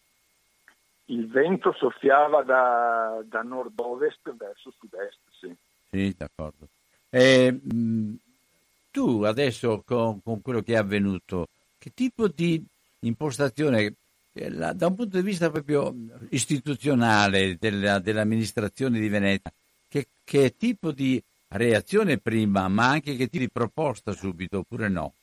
Il 1.06 1.28
vento 1.28 1.72
soffiava 1.72 2.42
da, 2.42 3.22
da 3.26 3.42
nord-ovest 3.42 4.34
verso 4.36 4.72
sud-est, 4.78 5.18
sì. 5.38 5.54
Sì, 5.90 6.14
d'accordo. 6.16 6.68
E, 7.10 7.52
mh, 7.52 8.14
tu 8.90 9.22
adesso 9.22 9.82
con, 9.84 10.22
con, 10.22 10.40
quello 10.40 10.62
che 10.62 10.74
è 10.74 10.76
avvenuto, 10.76 11.48
che 11.78 11.92
tipo 11.94 12.28
di 12.28 12.64
impostazione, 13.00 13.94
da 14.32 14.86
un 14.86 14.94
punto 14.94 15.16
di 15.16 15.22
vista 15.22 15.50
proprio 15.50 15.94
istituzionale 16.30 17.56
della, 17.58 17.98
dell'amministrazione 17.98 18.98
di 18.98 19.08
Venezia, 19.08 19.52
che, 19.88 20.08
che 20.24 20.56
tipo 20.56 20.90
di 20.90 21.22
reazione 21.48 22.18
prima, 22.18 22.66
ma 22.68 22.88
anche 22.88 23.16
che 23.16 23.28
tipo 23.28 23.44
di 23.44 23.50
proposta 23.50 24.12
subito, 24.12 24.58
oppure 24.58 24.88
no? 24.88 25.14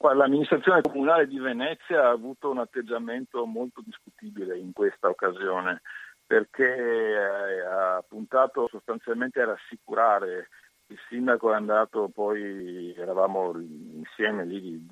L'amministrazione 0.00 0.80
comunale 0.82 1.26
di 1.26 1.38
Venezia 1.38 2.06
ha 2.06 2.10
avuto 2.10 2.50
un 2.50 2.58
atteggiamento 2.58 3.44
molto 3.46 3.82
discutibile 3.84 4.56
in 4.56 4.72
questa 4.72 5.08
occasione 5.08 5.82
perché 6.24 6.64
eh, 6.64 7.60
ha 7.60 8.04
puntato 8.06 8.68
sostanzialmente 8.68 9.40
a 9.40 9.46
rassicurare. 9.46 10.48
Il 10.86 10.98
sindaco 11.08 11.52
è 11.52 11.56
andato 11.56 12.08
poi, 12.08 12.94
eravamo 12.96 13.52
insieme 13.58 14.44
lì 14.44 14.86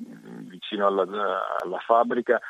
vicino 0.48 0.86
alla, 0.86 1.06
alla 1.62 1.78
fabbrica, 1.78 2.40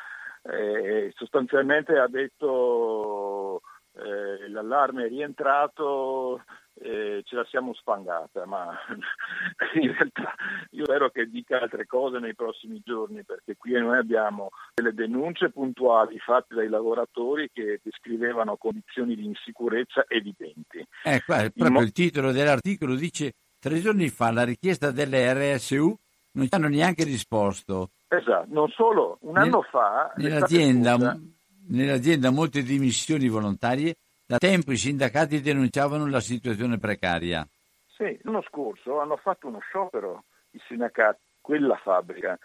e 0.43 1.11
sostanzialmente 1.15 1.97
ha 1.97 2.07
detto 2.07 3.61
eh, 3.93 4.49
l'allarme 4.49 5.05
è 5.05 5.07
rientrato, 5.09 6.43
eh, 6.79 7.21
ce 7.25 7.35
la 7.35 7.45
siamo 7.49 7.73
spangata, 7.73 8.45
ma 8.45 8.69
in 9.79 9.91
realtà 9.93 10.35
io 10.71 10.85
spero 10.85 11.09
che 11.09 11.27
dica 11.27 11.59
altre 11.59 11.85
cose 11.85 12.19
nei 12.19 12.35
prossimi 12.35 12.81
giorni, 12.83 13.23
perché 13.23 13.55
qui 13.55 13.71
noi 13.73 13.97
abbiamo 13.97 14.49
delle 14.73 14.93
denunce 14.93 15.49
puntuali 15.49 16.19
fatte 16.19 16.55
dai 16.55 16.69
lavoratori 16.69 17.49
che 17.51 17.79
descrivevano 17.83 18.57
condizioni 18.57 19.15
di 19.15 19.25
insicurezza 19.25 20.05
evidenti. 20.07 20.85
Ecco, 21.03 21.33
proprio 21.33 21.71
mo- 21.71 21.81
il 21.81 21.91
titolo 21.91 22.31
dell'articolo 22.31 22.95
dice 22.95 23.33
tre 23.59 23.79
giorni 23.79 24.09
fa 24.09 24.31
la 24.31 24.43
richiesta 24.43 24.91
delle 24.91 25.55
RSU 25.55 25.95
non 26.33 26.47
ci 26.47 26.53
hanno 26.53 26.67
neanche 26.67 27.03
risposto. 27.03 27.91
Esatto, 28.07 28.47
non 28.49 28.69
solo, 28.69 29.17
un 29.21 29.37
anno 29.37 29.63
fa... 29.63 30.13
Nell'azienda, 30.15 31.17
nell'azienda 31.67 32.29
molte 32.29 32.61
dimissioni 32.61 33.27
volontarie 33.27 33.95
da 34.27 34.37
tempo 34.37 34.73
i 34.73 34.77
sindacati 34.77 35.39
denunciavano 35.39 36.05
la 36.05 36.19
situazione 36.19 36.77
precaria. 36.77 37.47
Sì, 37.85 38.19
l'anno 38.23 38.41
scorso 38.41 38.99
hanno 38.99 39.15
fatto 39.15 39.47
uno 39.47 39.59
sciopero 39.59 40.25
i 40.51 40.59
sindacati, 40.67 41.21
quella 41.39 41.77
fabbrica, 41.77 42.37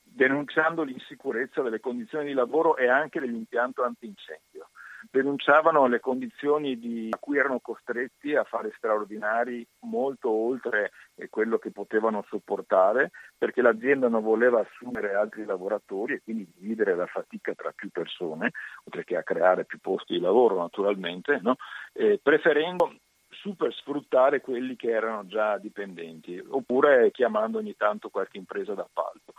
denunciando 0.00 0.84
l'insicurezza 0.84 1.60
delle 1.60 1.80
condizioni 1.80 2.26
di 2.26 2.34
lavoro 2.34 2.76
e 2.76 2.88
anche 2.88 3.18
dell'impianto 3.18 3.82
antincendio 3.82 4.68
denunciavano 5.10 5.86
le 5.86 6.00
condizioni 6.00 6.78
di, 6.78 7.08
a 7.10 7.18
cui 7.18 7.38
erano 7.38 7.60
costretti 7.60 8.34
a 8.34 8.44
fare 8.44 8.72
straordinari 8.76 9.66
molto 9.80 10.30
oltre 10.30 10.92
quello 11.30 11.58
che 11.58 11.70
potevano 11.70 12.24
sopportare 12.28 13.10
perché 13.36 13.62
l'azienda 13.62 14.08
non 14.08 14.22
voleva 14.22 14.60
assumere 14.60 15.14
altri 15.14 15.44
lavoratori 15.44 16.14
e 16.14 16.22
quindi 16.22 16.48
dividere 16.54 16.94
la 16.94 17.06
fatica 17.06 17.54
tra 17.54 17.72
più 17.72 17.90
persone, 17.90 18.50
oltre 18.84 19.04
che 19.04 19.16
a 19.16 19.22
creare 19.22 19.64
più 19.64 19.78
posti 19.80 20.14
di 20.14 20.20
lavoro 20.20 20.58
naturalmente, 20.58 21.38
no? 21.42 21.56
eh, 21.92 22.18
preferendo 22.22 22.96
super 23.30 23.72
sfruttare 23.74 24.40
quelli 24.40 24.76
che 24.76 24.90
erano 24.90 25.26
già 25.26 25.58
dipendenti 25.58 26.42
oppure 26.48 27.10
chiamando 27.10 27.58
ogni 27.58 27.76
tanto 27.76 28.08
qualche 28.08 28.38
impresa 28.38 28.74
d'appalto. 28.74 29.34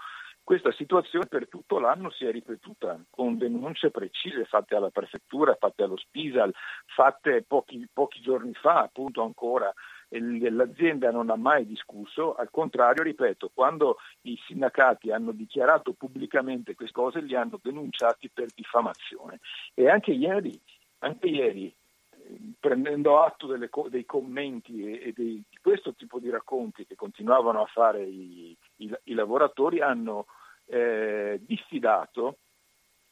Questa 0.46 0.72
situazione 0.74 1.26
per 1.26 1.48
tutto 1.48 1.80
l'anno 1.80 2.12
si 2.12 2.24
è 2.24 2.32
ripetuta 2.32 3.04
con 3.10 3.36
denunce 3.36 3.90
precise 3.90 4.46
fatte 4.46 4.76
alla 4.76 4.92
prefettura, 4.92 5.58
fatte 5.60 5.82
allo 5.82 5.98
Spisal, 5.98 6.54
fatte 6.86 7.42
pochi, 7.42 7.90
pochi 7.92 8.22
giorni 8.22 8.54
fa, 8.54 8.82
appunto 8.82 9.24
ancora 9.24 9.74
l'azienda 10.10 11.10
non 11.10 11.32
ha 11.32 11.36
mai 11.36 11.66
discusso, 11.66 12.36
al 12.36 12.52
contrario, 12.52 13.02
ripeto, 13.02 13.50
quando 13.56 13.98
i 14.22 14.40
sindacati 14.46 15.10
hanno 15.10 15.32
dichiarato 15.32 15.94
pubblicamente 15.94 16.76
queste 16.76 16.94
cose 16.94 17.22
li 17.22 17.36
hanno 17.36 17.60
denunciati 17.60 18.30
per 18.30 18.50
diffamazione. 18.54 19.40
E 19.74 19.90
anche 19.90 20.12
ieri, 20.12 20.62
anche 21.00 21.26
ieri 21.26 21.76
prendendo 22.60 23.20
atto 23.20 23.48
delle, 23.48 23.70
dei 23.90 24.06
commenti 24.06 24.84
e, 24.84 25.08
e 25.08 25.14
dei, 25.16 25.44
di 25.50 25.58
questo 25.60 25.96
tipo 25.96 26.20
di 26.20 26.30
racconti 26.30 26.86
che 26.86 26.96
continuavano 26.96 27.62
a 27.62 27.66
fare 27.66 28.04
i, 28.04 28.56
i, 28.78 28.94
i 29.04 29.14
lavoratori, 29.14 29.82
hanno 29.82 30.26
eh, 30.66 31.40
diffidato 31.42 32.38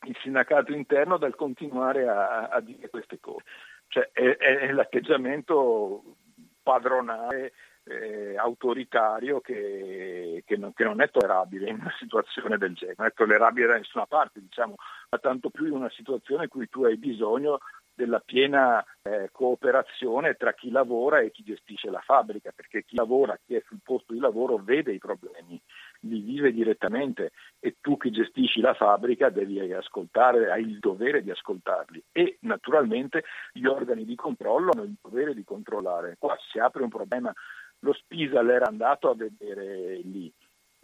il 0.05 0.17
sindacato 0.21 0.73
interno 0.73 1.17
dal 1.17 1.35
continuare 1.35 2.07
a, 2.07 2.47
a 2.47 2.59
dire 2.59 2.89
queste 2.89 3.19
cose. 3.19 3.43
Cioè, 3.87 4.09
è, 4.11 4.37
è 4.37 4.71
l'atteggiamento 4.71 6.15
padronale 6.61 7.53
eh, 7.83 8.37
autoritario 8.37 9.41
che, 9.41 10.43
che, 10.45 10.57
non, 10.57 10.73
che, 10.73 10.83
non, 10.83 11.01
è 11.01 11.09
tollerabile 11.09 11.69
in 11.69 11.79
una 11.79 11.93
situazione 11.99 12.57
del 12.57 12.73
genere, 12.73 12.95
non 12.97 13.07
è 13.07 13.13
tollerabile 13.13 13.67
da 13.67 13.77
nessuna 13.77 14.05
parte, 14.05 14.39
diciamo, 14.39 14.75
ma 15.09 15.17
tanto 15.19 15.49
più 15.49 15.65
in 15.65 15.73
una 15.73 15.89
situazione 15.89 16.43
in 16.43 16.49
cui 16.49 16.69
tu 16.69 16.85
hai 16.85 16.97
bisogno 16.97 17.59
della 17.95 18.19
piena 18.19 18.83
eh, 19.01 19.29
cooperazione 19.31 20.35
tra 20.35 20.53
chi 20.53 20.71
lavora 20.71 21.19
e 21.19 21.31
chi 21.31 21.43
gestisce 21.43 21.89
la 21.89 22.01
fabbrica, 22.01 22.51
perché 22.55 22.83
chi 22.83 22.95
lavora, 22.95 23.37
chi 23.45 23.55
è 23.55 23.63
sul 23.65 23.79
posto 23.83 24.13
di 24.13 24.19
lavoro 24.19 24.57
vede 24.57 24.93
i 24.93 24.97
problemi, 24.97 25.61
li 26.01 26.19
vive 26.21 26.51
direttamente 26.51 27.31
e 27.59 27.75
tu 27.79 27.97
che 27.97 28.09
gestisci 28.09 28.61
la 28.61 28.73
fabbrica 28.73 29.29
devi 29.29 29.59
ascoltare, 29.73 30.51
hai 30.51 30.63
il 30.63 30.79
dovere 30.79 31.21
di 31.21 31.31
ascoltarli 31.31 32.03
e 32.11 32.37
naturalmente 32.41 33.23
gli 33.51 33.65
organi 33.65 34.05
di 34.05 34.15
controllo 34.15 34.71
hanno 34.73 34.83
il 34.83 34.95
dovere 35.01 35.33
di 35.33 35.43
controllare. 35.43 36.15
Qua 36.17 36.35
si 36.49 36.59
apre 36.59 36.83
un 36.83 36.89
problema, 36.89 37.33
lo 37.79 37.93
Spisal 37.93 38.49
era 38.49 38.67
andato 38.67 39.09
a 39.09 39.15
vedere 39.15 39.97
lì 40.03 40.31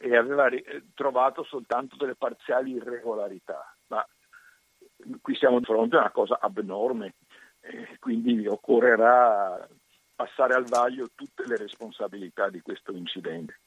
e 0.02 0.16
aveva 0.16 0.50
trovato 0.94 1.44
soltanto 1.44 1.96
delle 1.98 2.16
parziali 2.16 2.72
irregolarità, 2.72 3.76
ma 3.88 4.06
qui 5.22 5.36
siamo 5.36 5.60
di 5.60 5.66
fronte 5.66 5.96
a 5.96 6.00
una 6.00 6.12
cosa 6.12 6.40
abnorme, 6.42 7.14
eh, 7.62 7.98
quindi 8.00 8.48
occorrerà 8.48 9.68
passare 10.16 10.54
al 10.54 10.68
vaglio 10.68 11.08
tutte 11.16 11.46
le 11.46 11.56
responsabilità 11.56 12.50
di 12.50 12.62
questo 12.62 12.92
incidente. 12.92 13.60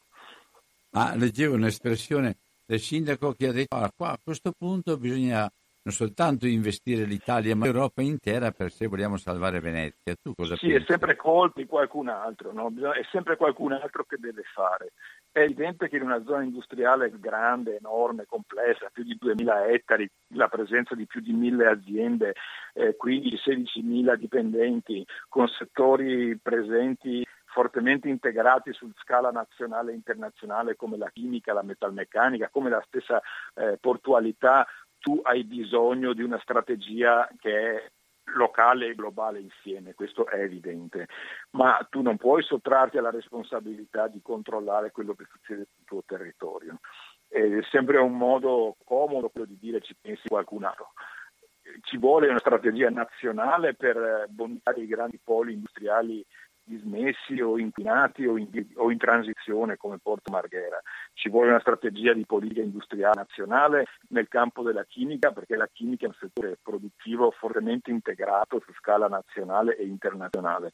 Ma 0.91 1.15
leggevo 1.15 1.55
un'espressione 1.55 2.37
del 2.67 2.79
sindaco 2.79 3.33
che 3.33 3.49
ha 3.49 3.53
detto 3.53 3.77
ah, 3.77 3.91
qua 3.95 4.11
a 4.11 4.19
questo 4.23 4.53
punto 4.53 4.99
bisogna 4.99 5.51
non 5.85 5.95
soltanto 5.95 6.47
investire 6.47 7.05
l'Italia 7.05 7.57
ma 7.57 7.65
l'Europa 7.65 8.03
intera 8.03 8.53
per 8.53 8.71
se 8.71 8.87
vogliamo 8.87 9.17
salvare 9.17 9.61
Venezia. 9.61 10.15
Tu 10.23 10.35
cosa 10.35 10.57
sì, 10.57 10.69
pensi? 10.69 10.83
è 10.83 10.87
sempre 10.87 11.17
colpa 11.17 11.61
di 11.61 11.67
qualcun 11.67 12.09
altro, 12.09 12.53
no? 12.53 12.71
è 12.93 13.03
sempre 13.11 13.37
qualcun 13.37 13.73
altro 13.73 14.05
che 14.05 14.17
deve 14.19 14.43
fare. 14.55 14.93
È 15.33 15.41
evidente 15.41 15.89
che 15.89 15.97
in 15.97 16.03
una 16.03 16.23
zona 16.25 16.43
industriale 16.43 17.11
grande, 17.19 17.79
enorme, 17.79 18.27
complessa, 18.27 18.91
più 18.93 19.03
di 19.03 19.17
2.000 19.19 19.71
ettari, 19.71 20.07
la 20.35 20.49
presenza 20.49 20.95
di 20.95 21.07
più 21.07 21.23
di 21.23 21.33
1.000 21.33 21.69
aziende, 21.69 22.35
eh, 22.75 22.95
15-16.000 23.03 24.15
dipendenti, 24.17 25.07
con 25.31 25.49
settori 25.49 26.37
presenti 26.37 27.25
fortemente 27.47 28.11
integrati 28.11 28.75
su 28.75 28.91
scala 28.97 29.31
nazionale 29.31 29.93
e 29.93 29.95
internazionale 29.95 30.77
come 30.77 30.99
la 30.99 31.09
chimica, 31.11 31.55
la 31.55 31.63
metalmeccanica, 31.63 32.51
come 32.51 32.69
la 32.69 32.85
stessa 32.87 33.19
eh, 33.55 33.79
portualità, 33.81 34.67
tu 34.99 35.19
hai 35.23 35.45
bisogno 35.45 36.13
di 36.13 36.23
una 36.23 36.39
strategia 36.43 37.27
che 37.39 37.77
è 37.77 37.91
locale 38.35 38.89
e 38.89 38.95
globale 38.95 39.41
insieme, 39.41 39.95
questo 39.95 40.27
è 40.27 40.41
evidente, 40.41 41.09
ma 41.51 41.87
tu 41.91 42.03
non 42.03 42.17
puoi 42.17 42.43
sottrarti 42.43 42.99
alla 42.99 43.11
responsabilità 43.11 44.09
di 44.09 44.21
controllare 44.23 44.91
quello 44.91 45.15
che 45.15 45.27
succede 45.31 45.67
sul 45.75 45.85
tuo 45.85 46.03
territorio. 46.07 46.81
È 47.29 47.61
sempre 47.71 47.99
un 47.99 48.17
modo 48.17 48.77
comodo 48.85 49.31
quello 49.31 49.47
di 49.47 49.59
dire 49.59 49.81
ci 49.81 49.97
pensi 49.99 50.29
qualcun 50.29 50.65
altro. 50.65 50.93
Ci 51.81 51.97
vuole 51.97 52.29
una 52.29 52.39
strategia 52.39 52.91
nazionale 52.91 53.75
per 53.75 54.27
bonificare 54.29 54.81
i 54.81 54.87
grandi 54.87 55.19
poli 55.23 55.55
industriali 55.55 56.25
dismessi 56.65 57.41
o 57.41 57.59
inquinati 57.59 58.27
o 58.27 58.37
in, 58.37 58.49
o 58.77 58.91
in, 58.91 58.99
transizione 58.99 59.77
come 59.77 59.99
Porto 59.99 60.31
Marghera. 60.31 60.81
Ci 61.13 61.29
vuole 61.29 61.51
una 61.51 61.61
strategia 61.61 62.13
di 62.13 62.25
politica 62.25 62.61
industriale 62.61 63.15
nazionale 63.17 63.87
nel 64.09 64.29
campo 64.29 64.63
della 64.63 64.85
chimica 64.85 65.33
perché 65.33 65.57
la 65.57 65.69
chimica 65.73 66.05
è 66.07 66.09
un 66.09 66.17
settore 66.19 66.59
produttivo 66.63 67.31
fortemente 67.31 67.91
integrato 67.91 68.61
su 68.65 68.73
scala 68.75 69.09
nazionale 69.09 69.77
e 69.77 69.85
internazionale. 69.85 70.73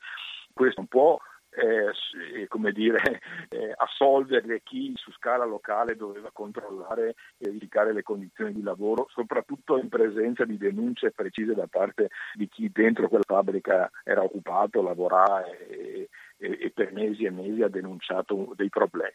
Questo 0.53 0.81
non 0.81 0.89
può 0.89 1.19
eh, 1.51 2.47
come 2.49 2.73
dire, 2.73 3.21
eh, 3.49 3.73
assolvere 3.77 4.63
chi 4.63 4.93
su 4.97 5.11
scala 5.13 5.45
locale 5.45 5.97
doveva 5.97 6.31
controllare 6.33 7.11
e 7.11 7.15
verificare 7.51 7.93
le 7.93 8.03
condizioni 8.03 8.53
di 8.53 8.63
lavoro, 8.63 9.09
soprattutto 9.11 9.79
in 9.79 9.89
presenza 9.89 10.45
di 10.45 10.57
denunce 10.57 11.11
precise 11.11 11.55
da 11.55 11.67
parte 11.67 12.11
di 12.35 12.49
chi 12.49 12.71
dentro 12.73 13.09
quella 13.09 13.25
fabbrica 13.27 13.91
era 14.05 14.23
occupato, 14.23 14.83
lavorava 14.83 15.45
e, 15.45 16.09
e, 16.37 16.59
e 16.61 16.71
per 16.71 16.93
mesi 16.93 17.25
e 17.25 17.31
mesi 17.31 17.63
ha 17.63 17.69
denunciato 17.69 18.53
dei 18.55 18.69
problemi. 18.69 19.15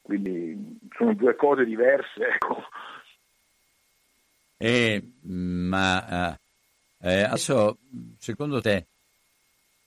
Quindi 0.00 0.78
sono 0.96 1.14
due 1.14 1.36
cose 1.36 1.64
diverse. 1.64 2.20
Ecco. 2.42 2.62
Eh, 4.56 5.02
ma 5.22 6.36
eh, 7.00 7.22
adesso, 7.22 7.78
secondo 8.16 8.60
te, 8.60 8.86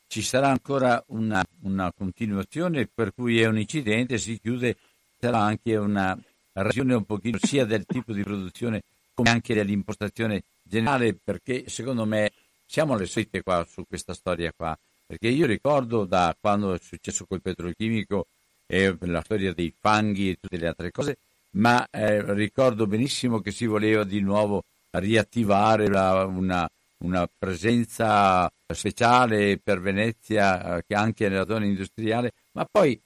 ci 0.08 0.22
sarà 0.22 0.50
ancora 0.50 1.04
una, 1.08 1.44
una, 1.62 1.92
continuazione 1.92 2.88
per 2.88 3.14
cui 3.14 3.42
è 3.42 3.48
un 3.48 3.58
incidente, 3.58 4.18
si 4.18 4.40
chiude, 4.40 4.78
sarà 5.20 5.40
anche 5.40 5.76
una 5.76 6.18
ragione 6.54 6.94
un 6.94 7.06
pochino 7.06 7.38
sia 7.42 7.66
del 7.66 7.86
tipo 7.86 8.14
di 8.14 8.24
produzione 8.24 8.84
come 9.14 9.30
anche 9.30 9.54
dell'impostazione 9.54 10.44
generale, 10.62 11.18
perché 11.22 11.68
secondo 11.70 12.06
me 12.06 12.32
siamo 12.66 12.94
alle 12.94 13.06
solite 13.06 13.42
qua 13.42 13.66
su 13.70 13.86
questa 13.88 14.14
storia 14.14 14.52
qua, 14.56 14.78
perché 15.06 15.28
io 15.28 15.46
ricordo 15.46 16.06
da 16.06 16.36
quando 16.40 16.74
è 16.74 16.80
successo 16.80 17.26
col 17.26 17.42
petrolchimico 17.42 18.28
e 18.66 18.96
la 19.00 19.22
storia 19.22 19.54
dei 19.54 19.74
fanghi 19.78 20.32
e 20.32 20.38
tutte 20.40 20.58
le 20.58 20.68
altre 20.68 20.92
cose, 20.92 21.18
ma 21.52 21.88
eh, 21.90 22.34
ricordo 22.34 22.88
benissimo 22.88 23.40
che 23.40 23.52
si 23.52 23.66
voleva 23.66 24.04
di 24.04 24.20
nuovo 24.20 24.64
riattivare 24.92 25.88
la, 25.88 26.26
una, 26.26 26.70
una 27.00 27.28
presenza 27.28 28.52
speciale 28.68 29.58
per 29.58 29.80
Venezia, 29.80 30.78
eh, 30.78 30.84
che 30.88 30.96
anche 30.96 31.30
nella 31.30 31.46
zona 31.46 31.66
industriale, 31.66 32.32
ma 32.54 32.66
poi 32.70 33.00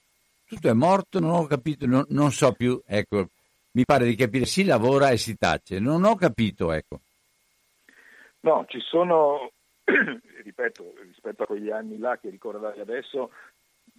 tutto 0.46 0.70
è 0.70 0.74
morto, 0.74 1.20
non 1.20 1.32
ho 1.32 1.46
capito, 1.46 1.86
non, 1.86 2.06
non, 2.10 2.32
so 2.32 2.54
più, 2.54 2.82
ecco, 2.86 3.28
mi 3.72 3.86
pare 3.86 4.06
di 4.06 4.16
capire, 4.16 4.46
si 4.46 4.64
lavora 4.64 5.10
e 5.10 5.18
si 5.18 5.38
tace, 5.38 5.80
non 5.80 6.04
ho 6.04 6.16
capito, 6.16 6.72
ecco. 6.72 7.00
No, 8.42 8.66
ci 8.68 8.80
sono, 8.80 9.52
ripeto, 9.84 10.94
rispetto 11.04 11.44
a 11.44 11.46
quegli 11.46 11.70
anni 11.70 11.98
là 11.98 12.18
che 12.18 12.30
ricordavi 12.30 12.80
adesso, 12.80 13.32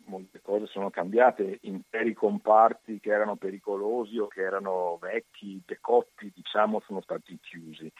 molte 0.06 0.40
cose 0.42 0.66
sono 0.66 0.90
cambiate, 0.90 1.58
interi 1.62 2.14
comparti 2.14 2.98
che 3.00 3.10
erano 3.10 3.36
pericolosi 3.36 4.18
o 4.18 4.26
che 4.26 4.42
erano 4.42 4.98
vecchi, 5.00 5.62
decotti, 5.64 6.32
diciamo, 6.34 6.80
sono 6.84 7.00
stati 7.00 7.38
chiusi. 7.40 7.90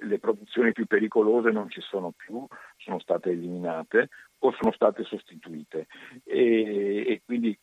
Le 0.00 0.18
produzioni 0.18 0.72
più 0.72 0.86
pericolose 0.86 1.50
non 1.50 1.68
ci 1.68 1.80
sono 1.80 2.12
più, 2.16 2.46
sono 2.76 2.98
state 2.98 3.30
eliminate 3.30 4.08
o 4.38 4.52
sono 4.52 4.72
state 4.72 5.04
sostituite 5.04 5.86
e, 6.24 7.04
e 7.06 7.22
quindi 7.24 7.56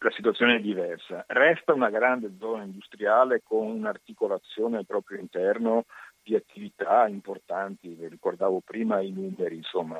la 0.00 0.10
situazione 0.12 0.56
è 0.56 0.60
diversa. 0.60 1.24
Resta 1.26 1.72
una 1.72 1.90
grande 1.90 2.36
zona 2.38 2.62
industriale 2.62 3.42
con 3.42 3.66
un'articolazione 3.66 4.78
al 4.78 4.86
proprio 4.86 5.18
interno 5.18 5.84
di 6.22 6.34
attività 6.34 7.08
importanti, 7.08 7.94
vi 7.94 8.06
ricordavo 8.06 8.60
prima 8.60 9.00
i 9.00 9.10
numeri, 9.10 9.56
insomma 9.56 9.98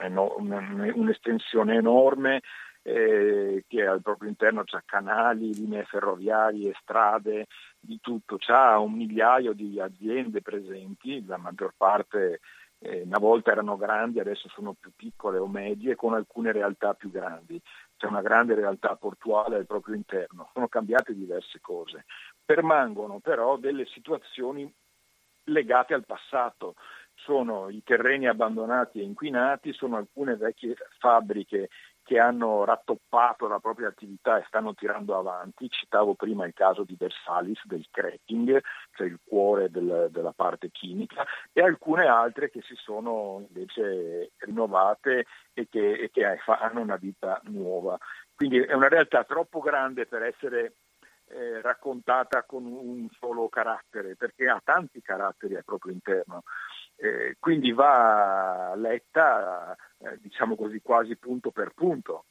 un'estensione 0.00 1.74
enorme 1.74 2.40
eh, 2.82 3.64
che 3.68 3.86
al 3.86 4.00
proprio 4.00 4.28
interno 4.28 4.64
c'ha 4.64 4.82
canali, 4.84 5.54
linee 5.54 5.84
ferroviarie, 5.84 6.74
strade, 6.80 7.46
di 7.80 7.98
tutto, 8.00 8.36
c'ha 8.38 8.78
un 8.78 8.92
migliaio 8.92 9.52
di 9.52 9.80
aziende 9.80 10.42
presenti, 10.42 11.24
la 11.24 11.36
maggior 11.36 11.74
parte 11.76 12.40
eh, 12.80 13.02
una 13.02 13.18
volta 13.18 13.50
erano 13.50 13.76
grandi, 13.76 14.20
adesso 14.20 14.48
sono 14.48 14.74
più 14.78 14.92
piccole 14.94 15.38
o 15.38 15.48
medie, 15.48 15.96
con 15.96 16.14
alcune 16.14 16.52
realtà 16.52 16.94
più 16.94 17.10
grandi. 17.10 17.60
C'è 17.96 18.06
una 18.06 18.22
grande 18.22 18.54
realtà 18.54 18.94
portuale 18.96 19.56
al 19.56 19.66
proprio 19.66 19.94
interno, 19.94 20.50
sono 20.52 20.68
cambiate 20.68 21.14
diverse 21.14 21.60
cose. 21.60 22.04
Permangono 22.44 23.18
però 23.20 23.56
delle 23.56 23.86
situazioni 23.86 24.72
legate 25.44 25.94
al 25.94 26.04
passato. 26.04 26.74
Sono 27.28 27.68
i 27.68 27.82
terreni 27.84 28.26
abbandonati 28.26 29.00
e 29.00 29.02
inquinati, 29.02 29.74
sono 29.74 29.98
alcune 29.98 30.36
vecchie 30.36 30.74
fabbriche 30.98 31.68
che 32.02 32.18
hanno 32.18 32.64
rattoppato 32.64 33.46
la 33.46 33.58
propria 33.58 33.88
attività 33.88 34.38
e 34.38 34.44
stanno 34.46 34.72
tirando 34.72 35.14
avanti. 35.14 35.68
Citavo 35.68 36.14
prima 36.14 36.46
il 36.46 36.54
caso 36.54 36.84
di 36.84 36.96
Versalis, 36.98 37.60
del 37.66 37.86
cracking, 37.90 38.62
cioè 38.92 39.06
il 39.06 39.18
cuore 39.22 39.68
del, 39.68 40.08
della 40.10 40.32
parte 40.32 40.70
chimica, 40.70 41.26
e 41.52 41.60
alcune 41.60 42.06
altre 42.06 42.48
che 42.48 42.62
si 42.62 42.74
sono 42.76 43.44
invece 43.46 44.30
rinnovate 44.38 45.26
e 45.52 45.68
che, 45.68 45.98
e 45.98 46.10
che 46.10 46.24
hanno 46.46 46.80
una 46.80 46.96
vita 46.96 47.42
nuova. 47.44 47.98
Quindi 48.34 48.58
è 48.60 48.72
una 48.72 48.88
realtà 48.88 49.24
troppo 49.24 49.60
grande 49.60 50.06
per 50.06 50.22
essere 50.22 50.76
eh, 51.26 51.60
raccontata 51.60 52.44
con 52.44 52.64
un 52.64 53.06
solo 53.18 53.50
carattere, 53.50 54.16
perché 54.16 54.48
ha 54.48 54.62
tanti 54.64 55.02
caratteri 55.02 55.56
al 55.56 55.64
proprio 55.64 55.92
interno. 55.92 56.44
Eh, 57.00 57.36
quindi 57.38 57.70
va 57.72 58.74
letta, 58.74 59.76
eh, 59.98 60.18
diciamo 60.20 60.56
così, 60.56 60.80
quasi 60.82 61.16
punto 61.16 61.52
per 61.52 61.70
punto. 61.72 62.24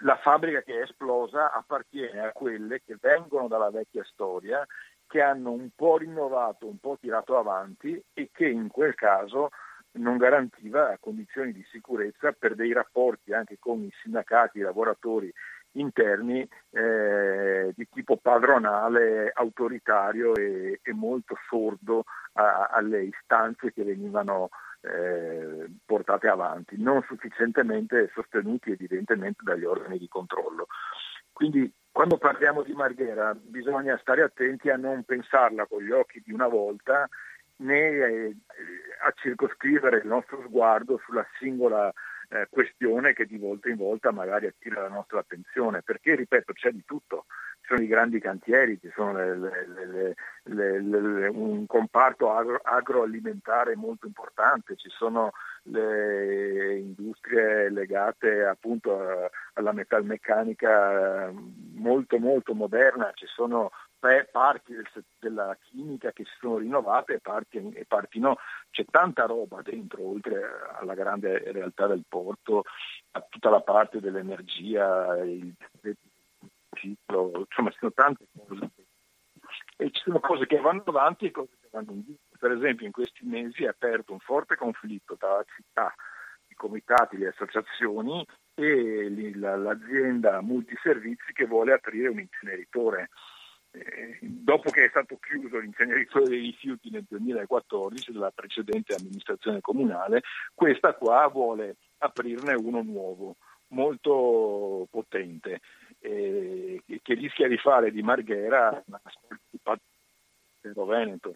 La 0.00 0.16
fabbrica 0.18 0.62
che 0.62 0.78
è 0.78 0.82
esplosa 0.82 1.52
appartiene 1.52 2.20
a 2.20 2.32
quelle 2.32 2.82
che 2.84 2.96
vengono 3.00 3.48
dalla 3.48 3.70
vecchia 3.70 4.04
storia, 4.04 4.64
che 5.06 5.20
hanno 5.20 5.50
un 5.50 5.70
po' 5.74 5.96
rinnovato, 5.96 6.66
un 6.66 6.78
po' 6.78 6.96
tirato 7.00 7.36
avanti 7.38 8.00
e 8.12 8.30
che 8.32 8.46
in 8.46 8.68
quel 8.68 8.94
caso 8.94 9.50
non 9.92 10.16
garantiva 10.16 10.96
condizioni 11.00 11.52
di 11.52 11.64
sicurezza 11.70 12.32
per 12.32 12.54
dei 12.54 12.72
rapporti 12.72 13.32
anche 13.32 13.56
con 13.58 13.82
i 13.82 13.92
sindacati, 14.02 14.58
i 14.58 14.62
lavoratori 14.62 15.32
interni 15.80 16.48
eh, 16.70 17.72
di 17.74 17.88
tipo 17.92 18.16
padronale, 18.16 19.30
autoritario 19.34 20.34
e, 20.34 20.80
e 20.82 20.92
molto 20.92 21.36
sordo 21.48 22.04
a, 22.34 22.68
alle 22.72 23.02
istanze 23.04 23.72
che 23.72 23.84
venivano 23.84 24.48
eh, 24.82 25.66
portate 25.84 26.28
avanti, 26.28 26.80
non 26.80 27.02
sufficientemente 27.02 28.10
sostenuti 28.14 28.70
evidentemente 28.70 29.42
dagli 29.42 29.64
organi 29.64 29.98
di 29.98 30.08
controllo. 30.08 30.66
Quindi 31.32 31.70
quando 31.90 32.18
parliamo 32.18 32.62
di 32.62 32.72
Marghera 32.72 33.34
bisogna 33.34 33.98
stare 33.98 34.22
attenti 34.22 34.70
a 34.70 34.76
non 34.76 35.04
pensarla 35.04 35.66
con 35.66 35.82
gli 35.82 35.90
occhi 35.90 36.22
di 36.24 36.32
una 36.32 36.48
volta 36.48 37.08
né 37.58 37.88
eh, 37.88 38.36
a 39.02 39.12
circoscrivere 39.14 39.98
il 39.98 40.06
nostro 40.06 40.42
sguardo 40.46 41.00
sulla 41.04 41.26
singola 41.38 41.92
eh, 42.28 42.46
questione 42.50 43.12
che 43.12 43.26
di 43.26 43.38
volta 43.38 43.68
in 43.68 43.76
volta 43.76 44.10
magari 44.10 44.46
attira 44.46 44.82
la 44.82 44.88
nostra 44.88 45.20
attenzione, 45.20 45.82
perché 45.82 46.14
ripeto 46.14 46.52
c'è 46.52 46.70
di 46.70 46.84
tutto, 46.84 47.26
ci 47.60 47.68
sono 47.68 47.82
i 47.82 47.86
grandi 47.86 48.20
cantieri, 48.20 48.78
ci 48.80 48.90
sono 48.94 49.12
le, 49.12 50.14
le, 50.44 50.80
le, 50.80 51.28
un 51.28 51.66
comparto 51.66 52.32
agro, 52.32 52.60
agroalimentare 52.62 53.76
molto 53.76 54.06
importante, 54.06 54.76
ci 54.76 54.88
sono 54.88 55.32
le 55.64 56.76
industrie 56.76 57.70
legate 57.70 58.44
appunto 58.44 59.30
alla 59.54 59.72
metalmeccanica 59.72 61.32
molto 61.74 62.18
molto 62.18 62.54
moderna, 62.54 63.10
ci 63.14 63.26
sono 63.26 63.70
parti 63.98 64.74
del, 64.74 64.86
della 65.18 65.56
chimica 65.62 66.12
che 66.12 66.24
si 66.24 66.32
sono 66.38 66.58
rinnovate 66.58 67.14
e 67.14 67.20
parti, 67.20 67.58
e 67.72 67.84
parti 67.86 68.18
no. 68.18 68.36
C'è 68.70 68.84
tanta 68.90 69.24
roba 69.26 69.62
dentro, 69.62 70.06
oltre 70.06 70.42
alla 70.78 70.94
grande 70.94 71.50
realtà 71.52 71.86
del 71.86 72.04
porto, 72.08 72.64
a 73.12 73.20
tutta 73.28 73.50
la 73.50 73.60
parte 73.60 74.00
dell'energia, 74.00 75.16
il 75.24 75.54
ciclo, 76.74 77.46
insomma 77.48 77.70
ci 77.70 77.78
sono 77.78 77.92
tante 77.92 78.26
cose. 78.32 78.70
E 79.78 79.90
ci 79.90 80.02
sono 80.02 80.20
cose 80.20 80.46
che 80.46 80.58
vanno 80.58 80.82
avanti 80.86 81.26
e 81.26 81.30
cose 81.30 81.56
che 81.60 81.68
vanno 81.70 81.92
indietro. 81.92 82.36
Per 82.38 82.50
esempio 82.50 82.86
in 82.86 82.92
questi 82.92 83.24
mesi 83.24 83.64
è 83.64 83.68
aperto 83.68 84.12
un 84.12 84.20
forte 84.20 84.56
conflitto 84.56 85.16
tra 85.16 85.36
la 85.36 85.44
città, 85.54 85.94
i 86.48 86.54
comitati, 86.54 87.16
le 87.16 87.28
associazioni 87.28 88.26
e 88.54 89.10
l'azienda 89.34 90.40
multiservizi 90.40 91.32
che 91.32 91.46
vuole 91.46 91.72
aprire 91.72 92.08
un 92.08 92.20
inceneritore 92.20 93.10
eh, 93.76 94.18
dopo 94.20 94.70
che 94.70 94.84
è 94.84 94.88
stato 94.88 95.18
chiuso 95.18 95.58
l'inceneritore 95.58 96.28
dei 96.28 96.40
rifiuti 96.40 96.90
nel 96.90 97.04
2014 97.08 98.12
della 98.12 98.30
precedente 98.30 98.94
amministrazione 98.94 99.60
comunale, 99.60 100.22
questa 100.54 100.94
qua 100.94 101.28
vuole 101.28 101.76
aprirne 101.98 102.54
uno 102.54 102.82
nuovo, 102.82 103.36
molto 103.68 104.86
potente, 104.90 105.60
eh, 106.00 106.82
che 107.02 107.14
rischia 107.14 107.48
di 107.48 107.58
fare 107.58 107.90
di 107.90 108.02
Marghera 108.02 108.82
una 108.86 109.00
specie 109.04 109.40
di 110.62 110.86
Veneto. 110.86 111.34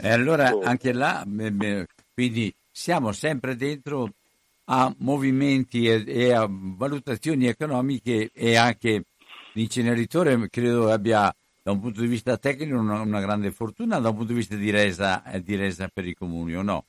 E 0.00 0.08
allora 0.10 0.56
anche 0.62 0.92
là, 0.92 1.24
quindi 2.14 2.54
siamo 2.70 3.10
sempre 3.12 3.56
dentro 3.56 4.12
a 4.70 4.94
movimenti 4.98 5.88
e 5.88 6.32
a 6.32 6.46
valutazioni 6.48 7.46
economiche 7.46 8.30
e 8.32 8.56
anche 8.56 9.04
l'inceneritore 9.58 10.48
credo 10.48 10.90
abbia 10.90 11.34
da 11.62 11.72
un 11.72 11.80
punto 11.80 12.00
di 12.00 12.06
vista 12.06 12.36
tecnico 12.38 12.78
una, 12.78 13.00
una 13.00 13.20
grande 13.20 13.50
fortuna, 13.50 13.98
da 13.98 14.10
un 14.10 14.16
punto 14.16 14.32
di 14.32 14.38
vista 14.38 14.54
di 14.54 14.70
resa, 14.70 15.24
eh, 15.24 15.42
di 15.42 15.56
resa 15.56 15.90
per 15.92 16.06
i 16.06 16.14
comuni 16.14 16.54
o 16.54 16.62
no? 16.62 16.84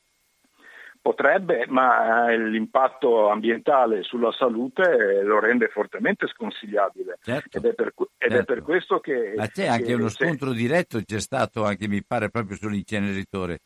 Potrebbe, 1.01 1.65
ma 1.67 2.29
eh, 2.29 2.37
l'impatto 2.37 3.29
ambientale 3.29 4.03
sulla 4.03 4.31
salute 4.31 5.21
lo 5.23 5.39
rende 5.39 5.69
fortemente 5.69 6.27
sconsigliabile. 6.27 7.17
Certo, 7.21 7.57
ed, 7.57 7.65
è 7.65 7.73
per, 7.73 7.93
ed 8.17 8.31
certo. 8.31 8.35
è 8.37 8.43
per, 8.43 8.61
questo 8.61 8.99
che... 8.99 9.33
Ma 9.35 9.47
c'è 9.47 9.67
anche 9.67 9.85
che 9.85 9.93
uno 9.93 10.09
se... 10.09 10.25
scontro 10.25 10.51
diretto, 10.51 11.01
c'è 11.03 11.19
stato 11.19 11.65
anche, 11.65 11.87
mi 11.87 12.03
pare, 12.03 12.29
proprio 12.29 12.55
sull'inceneritore, 12.55 13.59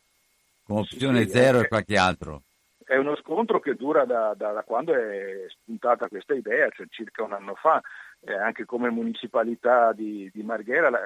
con 0.64 0.78
opzione 0.78 1.24
sì, 1.24 1.30
zero 1.30 1.60
è, 1.60 1.64
e 1.64 1.68
qualche 1.68 1.98
altro. 1.98 2.42
È 2.86 2.96
uno 2.96 3.16
scontro 3.18 3.60
che 3.60 3.76
dura 3.76 4.06
da, 4.06 4.34
da, 4.38 4.52
da 4.52 4.62
quando 4.62 4.94
è 4.94 5.46
spuntata 5.50 6.08
questa 6.08 6.34
idea, 6.34 6.70
cioè 6.70 6.86
circa 6.90 7.24
un 7.24 7.34
anno 7.34 7.56
fa 7.56 7.82
eh, 8.26 8.34
anche 8.34 8.66
come 8.66 8.90
municipalità 8.90 9.94
di, 9.94 10.30
di 10.34 10.44
Marghera 10.44 10.90
la, 10.90 11.00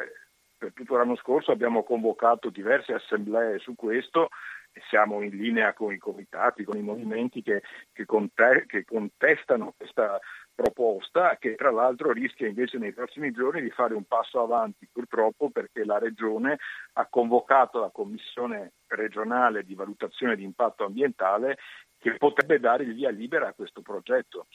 per 0.58 0.74
tutto 0.74 0.96
l'anno 0.98 1.16
scorso 1.16 1.52
abbiamo 1.52 1.84
convocato 1.84 2.50
diverse 2.50 2.94
assemblee 2.94 3.60
su 3.60 3.76
questo 3.76 4.30
e 4.72 4.82
siamo 4.90 5.22
in 5.22 5.36
linea 5.36 5.74
con 5.74 5.94
i 5.94 5.98
comitati, 5.98 6.64
con 6.64 6.78
i 6.78 6.82
movimenti 6.82 7.42
che, 7.42 7.62
che, 7.94 8.06
conte, 8.06 8.66
che 8.68 8.84
contestano 8.86 9.74
questa 9.76 10.20
proposta 10.54 11.38
che 11.40 11.56
tra 11.56 11.72
l'altro 11.72 12.12
rischia 12.12 12.48
invece 12.48 12.80
nei 12.80 12.94
prossimi 12.94 13.32
giorni 13.32 13.62
di 13.62 13.70
fare 13.70 13.94
un 13.94 14.06
passo 14.06 14.42
avanti 14.42 14.88
purtroppo 14.92 15.52
perché 15.52 15.86
la 15.86 16.00
Regione 16.00 16.58
ha 16.94 17.08
convocato 17.08 17.80
la 17.80 17.92
Commissione 17.92 18.74
regionale 18.88 19.64
di 19.64 19.76
valutazione 19.76 20.36
di 20.36 20.44
impatto 20.44 20.86
ambientale 20.86 21.58
che 22.00 22.16
potrebbe 22.18 22.60
dare 22.60 22.84
il 22.84 22.94
via 22.94 23.10
libera 23.10 23.48
a 23.48 23.54
questo 23.54 23.82
progetto. 23.82 24.48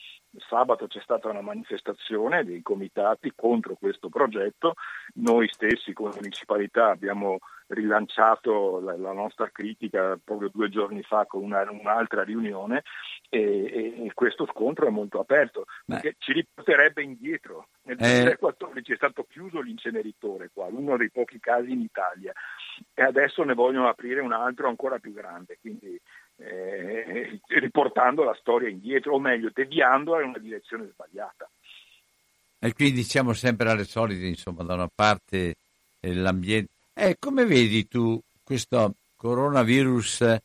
Sabato 0.49 0.87
c'è 0.87 1.01
stata 1.01 1.29
una 1.29 1.41
manifestazione 1.41 2.43
dei 2.43 2.61
comitati 2.61 3.33
contro 3.35 3.75
questo 3.75 4.09
progetto, 4.09 4.75
noi 5.15 5.47
stessi 5.49 5.93
come 5.93 6.11
municipalità 6.15 6.89
abbiamo 6.89 7.39
rilanciato 7.67 8.79
la, 8.79 8.95
la 8.97 9.13
nostra 9.13 9.49
critica 9.51 10.17
proprio 10.23 10.49
due 10.49 10.69
giorni 10.69 11.01
fa 11.03 11.25
con 11.25 11.43
una, 11.43 11.69
un'altra 11.69 12.23
riunione 12.23 12.83
e, 13.29 14.05
e, 14.05 14.11
questo 14.13 14.45
scontro 14.45 14.87
è 14.87 14.89
molto 14.89 15.19
aperto 15.19 15.65
perché 15.85 16.15
ci 16.19 16.33
riporterebbe 16.33 17.01
indietro. 17.01 17.67
Nel 17.83 17.97
2014 17.97 18.91
eh... 18.91 18.93
è 18.93 18.97
stato 18.97 19.25
chiuso 19.29 19.61
l'inceneritore 19.61 20.49
qua, 20.53 20.65
uno 20.65 20.97
dei 20.97 21.09
pochi 21.09 21.39
casi 21.39 21.71
in 21.71 21.81
Italia 21.81 22.31
e 22.93 23.01
adesso 23.01 23.43
ne 23.43 23.53
vogliono 23.53 23.87
aprire 23.87 24.21
un 24.21 24.33
altro 24.33 24.67
ancora 24.67 24.99
più 24.99 25.13
grande, 25.13 25.57
quindi 25.59 25.99
eh, 26.37 27.39
riportando 27.47 28.23
la 28.23 28.35
storia 28.39 28.69
indietro, 28.69 29.13
o 29.13 29.19
meglio, 29.19 29.51
deviandola 29.53 30.21
in 30.21 30.29
una 30.29 30.39
direzione 30.39 30.89
sbagliata. 30.91 31.49
E 32.59 32.73
quindi 32.73 33.03
siamo 33.03 33.33
sempre 33.33 33.69
alle 33.69 33.83
solite, 33.83 34.25
insomma, 34.25 34.63
da 34.63 34.73
una 34.73 34.89
parte 34.93 35.55
eh, 35.99 36.13
l'ambiente. 36.13 36.71
Eh, 36.93 37.17
come 37.19 37.45
vedi 37.45 37.87
tu 37.87 38.21
questo 38.43 38.95
coronavirus, 39.15 40.37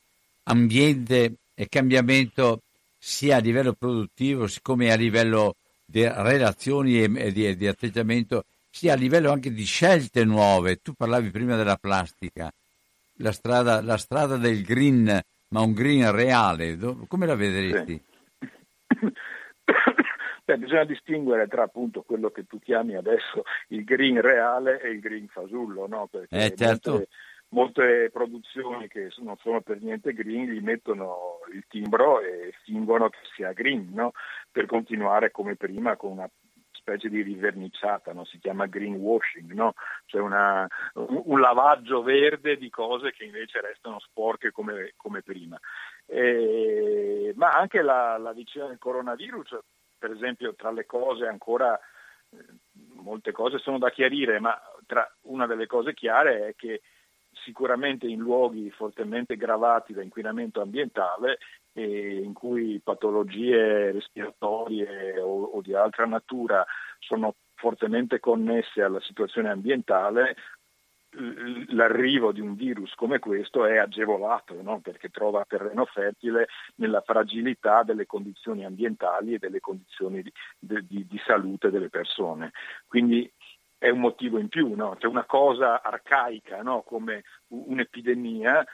ambiente 0.45 1.35
e 1.55 1.69
cambiamento 1.69 2.63
sia 2.99 3.37
a 3.37 3.41
livello 3.41 3.73
produttivo 3.73 4.47
come 4.63 4.91
a 4.91 4.97
livello 4.97 5.57
di 5.85 6.07
relazioni 6.07 7.03
e 7.03 7.33
di, 7.33 7.57
di 7.57 7.67
atteggiamento, 7.67 8.45
sia 8.71 8.93
a 8.93 8.97
livello 8.97 9.31
anche 9.31 9.53
di 9.53 9.65
scelte 9.65 10.25
nuove? 10.25 10.81
Tu 10.83 10.93
parlavi 10.93 11.31
prima 11.31 11.57
della 11.57 11.77
plastica, 11.77 12.53
la 13.15 13.33
strada, 13.33 13.81
la 13.81 13.97
strada 13.97 14.37
del 14.37 14.63
green 14.63 15.23
ma 15.49 15.61
un 15.61 15.73
green 15.73 16.11
reale, 16.13 16.77
come 17.07 17.27
la 17.27 17.35
vedresti? 17.35 17.93
Sì. 17.93 18.07
Beh, 20.45 20.57
bisogna 20.57 20.85
distinguere 20.85 21.47
tra 21.47 21.65
appunto 21.65 22.03
quello 22.03 22.31
che 22.31 22.45
tu 22.47 22.59
chiami 22.59 22.97
adesso 22.97 23.43
il 23.69 23.85
green 23.85 24.21
reale 24.21 24.81
e 24.81 24.89
il 24.91 25.01
green 25.01 25.29
fasullo, 25.29 25.87
no? 25.87 26.07
Perché 26.07 26.47
eh, 26.47 26.55
certo. 26.55 26.91
molte, 26.91 27.09
molte, 27.51 28.11
produzioni 28.11 28.89
che 28.89 29.11
non 29.19 29.37
sono 29.43 29.61
per 29.61 29.83
niente 29.83 30.15
green 30.15 30.51
gli 30.51 30.63
mettono 30.63 31.41
il 31.53 31.65
timbro 31.69 32.21
e 32.21 32.55
fingono 32.65 33.11
che 33.11 33.19
sia 33.35 33.53
green, 33.53 33.91
no? 33.93 34.13
Per 34.51 34.65
continuare 34.65 35.31
come 35.31 35.55
prima 35.57 35.97
con 35.97 36.13
una 36.13 36.31
specie 36.89 37.11
di 37.11 37.23
riverniciata, 37.23 38.13
no? 38.15 38.25
si 38.25 38.39
chiama 38.39 38.67
greenwashing, 38.67 39.53
no? 39.53 39.75
cioè 40.07 40.23
una, 40.23 40.67
un, 40.95 41.39
lavaggio 41.39 42.03
verde 42.03 42.57
di 42.57 42.71
cose 42.71 43.13
che 43.13 43.25
invece 43.25 43.61
restano 43.61 44.01
sporche 44.01 44.51
come, 44.51 44.95
come 44.97 45.23
prima. 45.23 45.59
E, 46.07 47.35
ma 47.37 47.51
anche 47.53 47.83
la, 47.83 48.17
la 48.17 48.33
vicenda 48.33 48.69
del 48.69 48.79
coronavirus, 48.79 49.59
per 49.99 50.13
esempio, 50.13 50.55
tra 50.55 50.71
le 50.71 50.87
cose 50.87 51.27
ancora, 51.27 51.79
molte 52.95 53.33
cose 53.33 53.59
sono 53.59 53.79
da 53.79 53.91
chiarire, 53.91 54.41
ma 54.41 54.59
tra, 54.87 55.07
una 55.23 55.47
delle 55.47 55.67
cose 55.67 55.93
chiare 55.93 56.49
è 56.49 56.55
che 56.57 56.81
sicuramente 57.45 58.07
in 58.07 58.21
luoghi 58.21 58.71
fortemente 58.71 59.37
gravati 59.37 59.93
da 59.93 60.03
inquinamento 60.03 60.61
ambientale 60.61 61.39
in 61.83 62.33
cui 62.33 62.81
patologie 62.83 63.93
respiratorie 63.93 65.21
o, 65.21 65.43
o 65.45 65.61
di 65.61 65.75
altra 65.75 66.07
natura 66.07 66.65
sono 66.99 67.35
fortemente 67.55 68.21
connesse 68.21 68.83
alla 68.83 69.01
situazione 69.01 69.51
ambientale, 69.51 70.37
l'arrivo 71.69 72.33
di 72.33 72.41
un 72.41 72.55
virus 72.55 72.95
come 72.95 73.19
questo 73.19 73.65
è 73.65 73.79
agevolato 73.79 74.61
no? 74.61 74.81
perché 74.81 75.09
trova 75.09 75.45
terreno 75.49 75.87
fertile 75.87 76.49
nella 76.77 77.01
fragilità 77.01 77.83
delle 77.83 78.05
condizioni 78.05 78.65
ambientali 78.65 79.35
e 79.35 79.39
delle 79.39 79.61
condizioni 79.61 80.23
di, 80.23 80.33
di, 80.59 81.07
di 81.07 81.21
salute 81.25 81.71
delle 81.71 81.89
persone. 81.89 82.53
Quindi 82.87 83.31
è 83.79 83.89
un 83.89 84.01
motivo 84.01 84.39
in 84.39 84.49
più, 84.49 84.75
no? 84.75 84.97
cioè 84.99 85.11
una 85.11 85.25
cosa 85.25 85.83
arcaica 85.83 86.63
no? 86.63 86.83
come 86.83 87.25
un'epidemia 87.49 88.65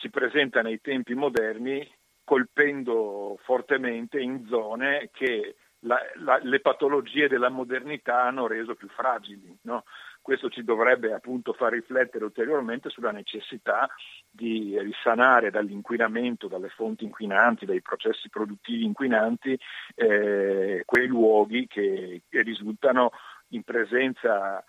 si 0.00 0.10
presenta 0.10 0.60
nei 0.60 0.80
tempi 0.80 1.14
moderni 1.14 1.88
colpendo 2.30 3.40
fortemente 3.42 4.20
in 4.20 4.46
zone 4.46 5.10
che 5.12 5.56
la, 5.80 5.98
la, 6.20 6.38
le 6.40 6.60
patologie 6.60 7.26
della 7.26 7.48
modernità 7.48 8.22
hanno 8.22 8.46
reso 8.46 8.76
più 8.76 8.86
fragili. 8.86 9.58
No? 9.62 9.82
Questo 10.22 10.48
ci 10.48 10.62
dovrebbe 10.62 11.12
appunto 11.12 11.52
far 11.52 11.72
riflettere 11.72 12.22
ulteriormente 12.22 12.88
sulla 12.88 13.10
necessità 13.10 13.88
di 14.30 14.78
risanare 14.78 15.50
dall'inquinamento, 15.50 16.46
dalle 16.46 16.68
fonti 16.68 17.02
inquinanti, 17.02 17.66
dai 17.66 17.82
processi 17.82 18.28
produttivi 18.28 18.84
inquinanti, 18.84 19.58
eh, 19.96 20.84
quei 20.86 21.08
luoghi 21.08 21.66
che, 21.66 22.22
che 22.28 22.42
risultano 22.42 23.10
in 23.48 23.64
presenza 23.64 24.64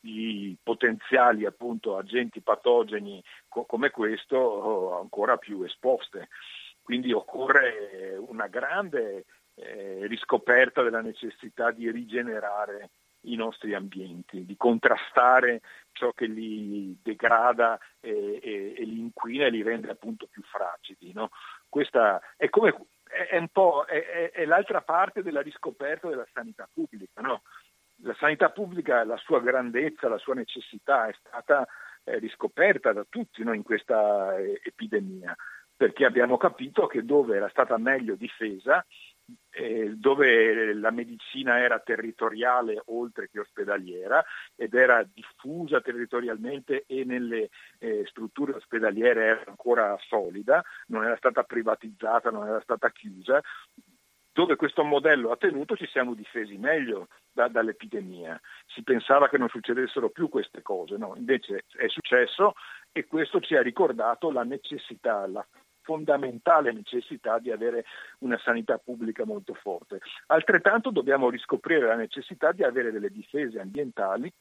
di 0.00 0.56
potenziali 0.62 1.46
appunto, 1.46 1.96
agenti 1.96 2.40
patogeni 2.40 3.22
co- 3.48 3.64
come 3.64 3.90
questo 3.90 4.98
ancora 4.98 5.36
più 5.36 5.62
esposte. 5.62 6.28
Quindi 6.84 7.12
occorre 7.12 8.14
una 8.18 8.46
grande 8.46 9.24
eh, 9.54 10.06
riscoperta 10.06 10.82
della 10.82 11.00
necessità 11.00 11.70
di 11.70 11.90
rigenerare 11.90 12.90
i 13.22 13.36
nostri 13.36 13.72
ambienti, 13.72 14.44
di 14.44 14.54
contrastare 14.56 15.62
ciò 15.92 16.12
che 16.12 16.26
li 16.26 16.94
degrada 17.02 17.78
e, 18.00 18.38
e, 18.42 18.74
e 18.76 18.84
li 18.84 18.98
inquina 18.98 19.46
e 19.46 19.50
li 19.50 19.62
rende 19.62 19.90
appunto 19.90 20.26
più 20.26 20.42
fragili. 20.42 21.12
No? 21.14 21.30
Questa 21.70 22.20
è, 22.36 22.50
come, 22.50 22.74
è, 23.04 23.28
è, 23.28 23.48
è, 23.86 24.30
è, 24.30 24.44
l'altra 24.44 24.82
parte 24.82 25.22
della 25.22 25.40
riscoperta 25.40 26.08
della 26.08 26.26
sanità 26.34 26.68
pubblica. 26.70 27.22
No? 27.22 27.42
La 28.02 28.14
sanità 28.18 28.50
pubblica, 28.50 29.04
la 29.04 29.16
sua 29.16 29.40
grandezza, 29.40 30.08
la 30.08 30.18
sua 30.18 30.34
necessità 30.34 31.06
è 31.06 31.14
stata 31.18 31.66
eh, 32.04 32.18
riscoperta 32.18 32.92
da 32.92 33.06
tutti 33.08 33.42
no? 33.42 33.54
in 33.54 33.62
questa 33.62 34.36
eh, 34.36 34.60
epidemia, 34.62 35.34
perché 35.76 36.04
abbiamo 36.04 36.36
capito 36.36 36.86
che 36.86 37.04
dove 37.04 37.36
era 37.36 37.48
stata 37.48 37.76
meglio 37.78 38.14
difesa 38.14 38.84
eh, 39.50 39.92
dove 39.96 40.74
la 40.74 40.90
medicina 40.90 41.58
era 41.58 41.78
territoriale 41.78 42.82
oltre 42.86 43.28
che 43.30 43.40
ospedaliera 43.40 44.24
ed 44.56 44.74
era 44.74 45.02
diffusa 45.02 45.80
territorialmente 45.80 46.84
e 46.86 47.04
nelle 47.04 47.50
eh, 47.78 48.04
strutture 48.06 48.54
ospedaliere 48.54 49.24
era 49.24 49.44
ancora 49.46 49.96
solida, 50.08 50.62
non 50.88 51.04
era 51.04 51.16
stata 51.16 51.42
privatizzata, 51.44 52.30
non 52.30 52.46
era 52.46 52.60
stata 52.60 52.90
chiusa, 52.90 53.40
dove 54.32 54.56
questo 54.56 54.82
modello 54.82 55.30
ha 55.30 55.36
tenuto 55.36 55.76
ci 55.76 55.86
siamo 55.86 56.12
difesi 56.12 56.58
meglio 56.58 57.06
da, 57.32 57.46
dall'epidemia. 57.46 58.38
Si 58.66 58.82
pensava 58.82 59.28
che 59.28 59.38
non 59.38 59.48
succedessero 59.48 60.10
più 60.10 60.28
queste 60.28 60.60
cose, 60.60 60.96
no? 60.96 61.14
invece 61.16 61.64
è 61.76 61.86
successo 61.86 62.54
e 62.90 63.06
questo 63.06 63.38
ci 63.40 63.54
ha 63.54 63.62
ricordato 63.62 64.32
la 64.32 64.42
necessità, 64.42 65.24
la 65.28 65.46
fondamentale 65.84 66.72
necessità 66.72 67.38
di 67.38 67.52
avere 67.52 67.84
una 68.20 68.38
sanità 68.38 68.78
pubblica 68.78 69.24
molto 69.24 69.54
forte. 69.54 70.00
Altrettanto 70.26 70.90
dobbiamo 70.90 71.30
riscoprire 71.30 71.86
la 71.86 71.94
necessità 71.94 72.50
di 72.52 72.64
avere 72.64 72.90
delle 72.90 73.10
difese 73.10 73.60
ambientali 73.60 74.32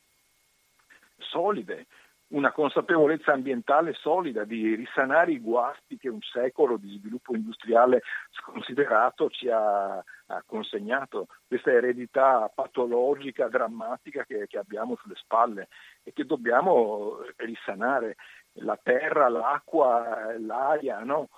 solide, 1.17 1.85
una 2.33 2.51
consapevolezza 2.51 3.31
ambientale 3.31 3.93
solida 3.93 4.43
di 4.43 4.75
risanare 4.75 5.31
i 5.31 5.39
guasti 5.39 5.97
che 5.97 6.09
un 6.09 6.21
secolo 6.21 6.77
di 6.77 6.97
sviluppo 6.97 7.35
industriale 7.35 8.01
sconsiderato 8.31 9.29
ci 9.29 9.49
ha, 9.49 9.97
ha 9.97 10.43
consegnato, 10.45 11.27
questa 11.47 11.71
eredità 11.71 12.51
patologica, 12.53 13.47
drammatica 13.47 14.25
che, 14.25 14.47
che, 14.47 14.57
abbiamo 14.57 14.95
sulle 15.01 15.15
spalle 15.15 15.67
e 16.03 16.11
che 16.11 16.25
dobbiamo 16.25 17.19
risanare 17.37 18.15
la 18.53 18.79
terra, 18.81 19.29
l'acqua, 19.29 20.35
l'aria, 20.39 20.99
no? 21.03 21.29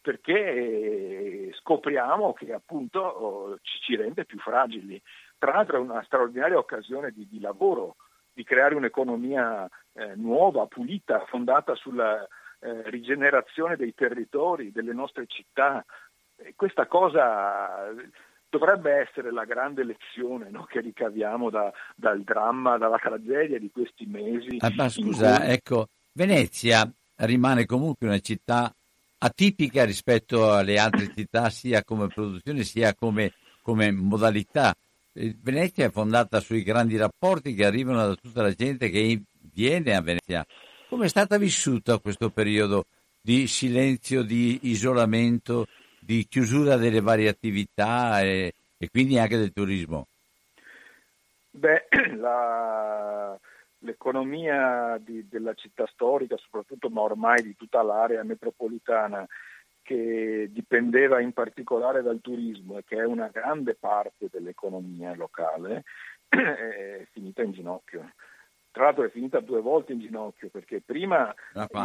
perché 0.00 1.50
scopriamo 1.60 2.32
che 2.32 2.52
appunto 2.52 3.58
ci 3.62 3.96
rende 3.96 4.24
più 4.24 4.38
fragili. 4.38 5.00
Tra 5.38 5.52
l'altro 5.52 5.76
è 5.76 5.80
una 5.80 6.02
straordinaria 6.04 6.58
occasione 6.58 7.10
di, 7.10 7.26
di 7.28 7.40
lavoro, 7.40 7.96
di 8.32 8.44
creare 8.44 8.74
un'economia 8.74 9.68
eh, 9.98 10.14
nuova, 10.14 10.66
pulita, 10.66 11.24
fondata 11.26 11.74
sulla 11.74 12.22
eh, 12.60 12.90
rigenerazione 12.90 13.76
dei 13.76 13.94
territori, 13.94 14.70
delle 14.70 14.92
nostre 14.92 15.26
città. 15.26 15.84
E 16.36 16.54
questa 16.54 16.86
cosa 16.86 17.92
dovrebbe 18.48 18.92
essere 18.92 19.32
la 19.32 19.44
grande 19.44 19.84
lezione 19.84 20.50
no, 20.50 20.64
che 20.64 20.80
ricaviamo 20.80 21.50
da, 21.50 21.72
dal 21.94 22.22
dramma, 22.22 22.78
dalla 22.78 22.98
tragedia 22.98 23.58
di 23.58 23.70
questi 23.70 24.06
mesi. 24.06 24.56
Ah, 24.60 24.72
ma 24.74 24.88
scusa, 24.88 25.40
cui... 25.40 25.50
ecco, 25.50 25.88
Venezia 26.12 26.90
rimane 27.16 27.66
comunque 27.66 28.06
una 28.06 28.20
città 28.20 28.72
atipica 29.18 29.84
rispetto 29.84 30.52
alle 30.52 30.78
altre 30.78 31.12
città 31.12 31.50
sia 31.50 31.82
come 31.82 32.06
produzione 32.06 32.62
sia 32.62 32.94
come, 32.94 33.32
come 33.62 33.90
modalità. 33.90 34.74
Venezia 35.12 35.86
è 35.86 35.90
fondata 35.90 36.38
sui 36.38 36.62
grandi 36.62 36.96
rapporti 36.96 37.52
che 37.54 37.64
arrivano 37.64 38.06
da 38.06 38.14
tutta 38.14 38.42
la 38.42 38.52
gente 38.52 38.88
che 38.88 39.22
viene 39.58 39.96
a 39.96 40.00
Venezia. 40.00 40.46
Come 40.88 41.06
è 41.06 41.08
stata 41.08 41.36
vissuta 41.36 41.98
questo 41.98 42.30
periodo 42.30 42.86
di 43.20 43.48
silenzio, 43.48 44.22
di 44.22 44.60
isolamento, 44.62 45.66
di 45.98 46.24
chiusura 46.28 46.76
delle 46.76 47.00
varie 47.00 47.28
attività 47.28 48.22
e, 48.22 48.52
e 48.78 48.88
quindi 48.88 49.18
anche 49.18 49.36
del 49.36 49.52
turismo? 49.52 50.06
Beh, 51.50 51.88
la, 52.16 53.36
l'economia 53.80 54.96
di, 55.00 55.26
della 55.28 55.54
città 55.54 55.86
storica, 55.92 56.36
soprattutto 56.36 56.88
ma 56.88 57.00
ormai 57.00 57.42
di 57.42 57.56
tutta 57.56 57.82
l'area 57.82 58.22
metropolitana, 58.22 59.26
che 59.82 60.48
dipendeva 60.52 61.20
in 61.20 61.32
particolare 61.32 62.02
dal 62.02 62.20
turismo 62.20 62.78
e 62.78 62.84
che 62.84 62.98
è 62.98 63.04
una 63.04 63.28
grande 63.28 63.74
parte 63.74 64.28
dell'economia 64.30 65.14
locale, 65.16 65.82
è 66.28 67.06
finita 67.10 67.42
in 67.42 67.52
ginocchio. 67.52 68.12
Tra 68.78 68.86
l'altro 68.86 69.02
è 69.02 69.10
finita 69.10 69.40
due 69.40 69.60
volte 69.60 69.92
in 69.92 69.98
ginocchio 69.98 70.50
perché 70.50 70.80
prima 70.80 71.34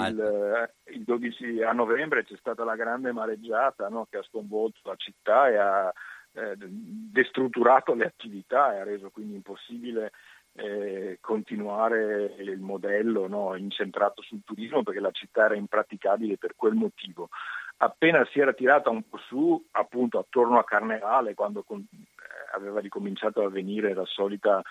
il, 0.09 0.69
il, 0.91 1.03
12 1.03 1.63
a 1.63 1.71
novembre 1.71 2.23
c'è 2.23 2.35
stata 2.37 2.63
la 2.63 2.75
grande 2.75 3.11
mareggiata 3.11 3.89
no, 3.89 4.05
che 4.07 4.17
ha 4.17 4.23
sconvolto 4.23 4.77
la 4.83 4.95
città 4.95 5.49
e 5.49 5.57
ha 5.57 5.91
eh, 6.33 6.55
destrutturato 6.55 7.95
le 7.95 8.05
attività 8.05 8.75
e 8.75 8.79
ha 8.79 8.83
reso 8.83 9.09
quindi 9.09 9.33
impossibile 9.33 10.11
eh, 10.53 11.17
continuare 11.19 12.35
il 12.37 12.59
modello 12.59 13.27
no, 13.27 13.55
incentrato 13.55 14.21
sul 14.21 14.43
turismo 14.45 14.83
perché 14.83 14.99
la 14.99 15.09
città 15.09 15.45
era 15.45 15.55
impraticabile 15.55 16.37
per 16.37 16.53
quel 16.55 16.75
motivo. 16.75 17.29
Appena 17.77 18.23
si 18.31 18.39
era 18.39 18.53
tirata 18.53 18.91
un 18.91 19.01
po' 19.09 19.17
su, 19.17 19.67
appunto 19.71 20.19
attorno 20.19 20.59
a 20.59 20.63
Carnevale, 20.63 21.33
quando 21.33 21.63
con, 21.63 21.79
eh, 21.79 22.55
aveva 22.55 22.79
ricominciato 22.79 23.41
a 23.41 23.49
venire 23.49 23.93
la 23.93 24.05
solita 24.05 24.61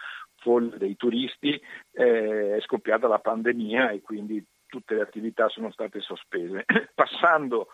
folla 0.42 0.76
dei 0.76 0.96
turisti, 0.96 1.58
eh, 1.92 2.56
è 2.56 2.60
scoppiata 2.60 3.08
la 3.08 3.20
pandemia 3.20 3.90
e 3.90 4.02
quindi 4.02 4.44
tutte 4.66 4.94
le 4.94 5.02
attività 5.02 5.48
sono 5.48 5.70
state 5.70 6.00
sospese, 6.00 6.64
passando 6.94 7.68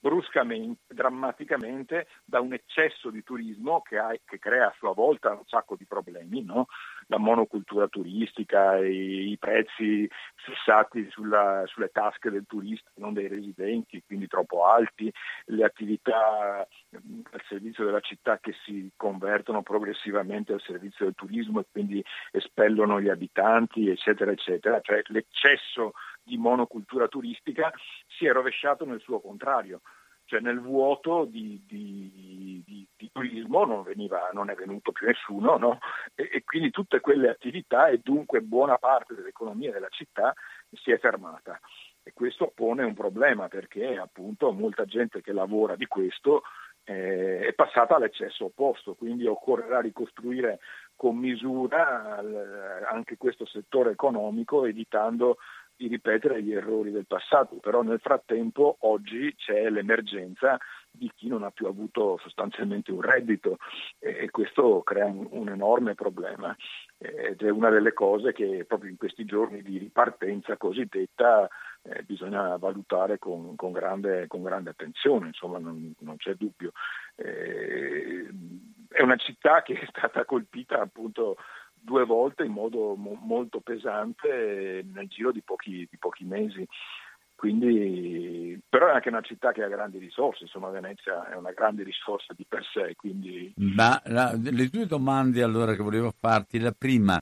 bruscamente, 0.00 0.82
drammaticamente 0.94 2.06
da 2.24 2.40
un 2.40 2.52
eccesso 2.52 3.10
di 3.10 3.22
turismo 3.22 3.82
che, 3.82 3.98
ha, 3.98 4.12
che, 4.24 4.38
crea 4.38 4.68
a 4.68 4.74
sua 4.78 4.92
volta 4.92 5.32
un 5.32 5.46
sacco 5.46 5.76
di 5.76 5.86
problemi, 5.86 6.42
no? 6.42 6.66
La 7.08 7.18
monocultura 7.18 7.88
turistica, 7.88 8.78
i, 8.78 9.30
i 9.30 9.36
prezzi 9.38 10.08
fissati 10.36 11.08
sulla, 11.10 11.64
sulle 11.66 11.90
tasche 11.90 12.30
del 12.30 12.46
turista, 12.46 12.90
non 12.96 13.12
dei 13.12 13.28
residenti, 13.28 14.02
quindi 14.06 14.26
troppo 14.26 14.66
alti, 14.66 15.12
le 15.46 15.64
attività 15.64 16.58
al 16.60 17.42
servizio 17.48 17.84
della 17.84 18.00
città 18.00 18.38
che 18.38 18.54
si 18.64 18.90
convertono 18.96 19.62
progressivamente 19.62 20.52
al 20.52 20.60
servizio 20.60 21.06
del 21.06 21.14
turismo 21.14 21.60
e 21.60 21.66
quindi 21.70 22.04
espellono 22.30 23.00
gli 23.00 23.08
abitanti, 23.08 23.88
eccetera, 23.88 24.30
eccetera, 24.30 24.80
cioè 24.80 25.02
l'eccesso 25.06 25.92
di 26.22 26.36
monocultura 26.36 27.08
turistica 27.08 27.72
si 28.06 28.26
è 28.26 28.32
rovesciato 28.32 28.84
nel 28.84 29.00
suo 29.00 29.20
contrario, 29.20 29.80
cioè 30.28 30.40
nel 30.40 30.60
vuoto 30.60 31.24
di, 31.24 31.64
di, 31.66 32.62
di, 32.64 32.86
di 32.94 33.10
turismo 33.10 33.64
non, 33.64 33.82
veniva, 33.82 34.28
non, 34.34 34.50
è 34.50 34.54
venuto 34.54 34.92
più 34.92 35.06
nessuno 35.06 35.56
no? 35.56 35.78
e, 36.14 36.28
e, 36.30 36.44
quindi 36.44 36.70
tutte 36.70 37.00
quelle 37.00 37.30
attività 37.30 37.88
e 37.88 38.00
dunque 38.02 38.42
buona 38.42 38.76
parte 38.76 39.14
dell'economia 39.14 39.72
della 39.72 39.88
città 39.88 40.34
si 40.70 40.90
è 40.90 40.98
fermata 40.98 41.58
e 42.02 42.12
questo 42.12 42.52
pone 42.54 42.84
un 42.84 42.92
problema 42.92 43.48
perché 43.48 43.96
appunto 43.96 44.52
molta 44.52 44.84
gente 44.84 45.22
che 45.22 45.32
lavora 45.32 45.76
di 45.76 45.86
questo 45.86 46.42
eh, 46.84 47.40
è 47.40 47.52
passata 47.54 47.96
all'eccesso 47.96 48.46
opposto, 48.46 48.94
quindi 48.94 49.26
occorrerà 49.26 49.80
ricostruire 49.80 50.58
con 50.94 51.16
misura 51.16 52.20
eh, 52.20 52.84
anche 52.90 53.16
questo 53.16 53.46
settore 53.46 53.92
economico 53.92 54.66
evitando 54.66 55.38
di 55.78 55.86
ripetere 55.86 56.42
gli 56.42 56.52
errori 56.52 56.90
del 56.90 57.06
passato, 57.06 57.54
però 57.56 57.82
nel 57.82 58.00
frattempo 58.00 58.78
oggi 58.80 59.32
c'è 59.36 59.70
l'emergenza 59.70 60.58
di 60.90 61.08
chi 61.14 61.28
non 61.28 61.44
ha 61.44 61.52
più 61.52 61.66
avuto 61.66 62.18
sostanzialmente 62.20 62.90
un 62.90 63.00
reddito 63.00 63.58
e 64.00 64.28
questo 64.30 64.82
crea 64.82 65.06
un, 65.06 65.48
enorme 65.48 65.94
problema 65.94 66.54
ed 66.98 67.40
è 67.40 67.50
una 67.50 67.70
delle 67.70 67.92
cose 67.92 68.32
che 68.32 68.64
proprio 68.66 68.90
in 68.90 68.96
questi 68.96 69.24
giorni 69.24 69.62
di 69.62 69.78
ripartenza 69.78 70.56
cosiddetta 70.56 71.48
eh, 71.82 72.02
bisogna 72.02 72.56
valutare 72.56 73.18
con, 73.18 73.54
con, 73.54 73.70
grande, 73.70 74.26
con, 74.26 74.42
grande, 74.42 74.70
attenzione, 74.70 75.28
insomma 75.28 75.58
non, 75.58 75.94
non 76.00 76.16
c'è 76.16 76.34
dubbio. 76.34 76.72
Eh, 77.14 78.26
è 78.88 79.02
una 79.02 79.16
città 79.16 79.62
che 79.62 79.74
è 79.74 79.86
stata 79.88 80.24
colpita 80.24 80.80
appunto 80.80 81.36
due 81.88 82.04
volte 82.04 82.44
in 82.44 82.52
modo 82.52 82.94
mo- 82.94 83.18
molto 83.20 83.60
pesante 83.60 84.84
nel 84.92 85.08
giro 85.08 85.32
di 85.32 85.42
pochi, 85.42 85.88
di 85.90 85.96
pochi 85.98 86.24
mesi. 86.24 86.64
Quindi, 87.34 88.60
però 88.68 88.88
è 88.88 88.94
anche 88.94 89.10
una 89.10 89.20
città 89.20 89.52
che 89.52 89.62
ha 89.62 89.68
grandi 89.68 89.98
risorse, 89.98 90.42
insomma 90.42 90.70
Venezia 90.70 91.30
è 91.30 91.36
una 91.36 91.52
grande 91.52 91.84
risorsa 91.84 92.34
di 92.36 92.44
per 92.48 92.64
sé. 92.72 92.94
Quindi... 92.96 93.52
Ma 93.56 94.00
la, 94.06 94.36
le 94.36 94.66
due 94.66 94.86
domande 94.86 95.42
allora 95.42 95.74
che 95.76 95.82
volevo 95.82 96.10
farti, 96.10 96.58
la 96.58 96.74
prima, 96.76 97.20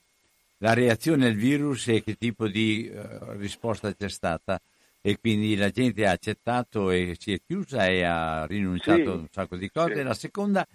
la 0.59 0.73
reazione 0.73 1.27
al 1.27 1.35
virus 1.35 1.89
e 1.89 2.03
che 2.03 2.15
tipo 2.15 2.49
di 2.49 2.91
uh, 2.91 3.33
risposta 3.33 3.93
c'è 3.95 4.09
stata? 4.09 4.59
E 5.03 5.21
quindi 5.21 5.55
la 5.55 5.69
gente 5.69 6.07
ha 6.07 6.13
accettato 6.13 6.91
e 6.91 7.15
si 7.19 7.33
è 7.35 7.39
chiusa 7.47 7.87
e 7.87 8.03
ha 8.03 8.45
rinunciato 8.47 9.03
sì, 9.03 9.09
a 9.09 9.13
un 9.13 9.27
sacco 9.31 9.57
di 9.57 9.71
cose. 9.71 9.97
Sì. 9.97 10.03
La 10.03 10.15
seconda, 10.15 10.67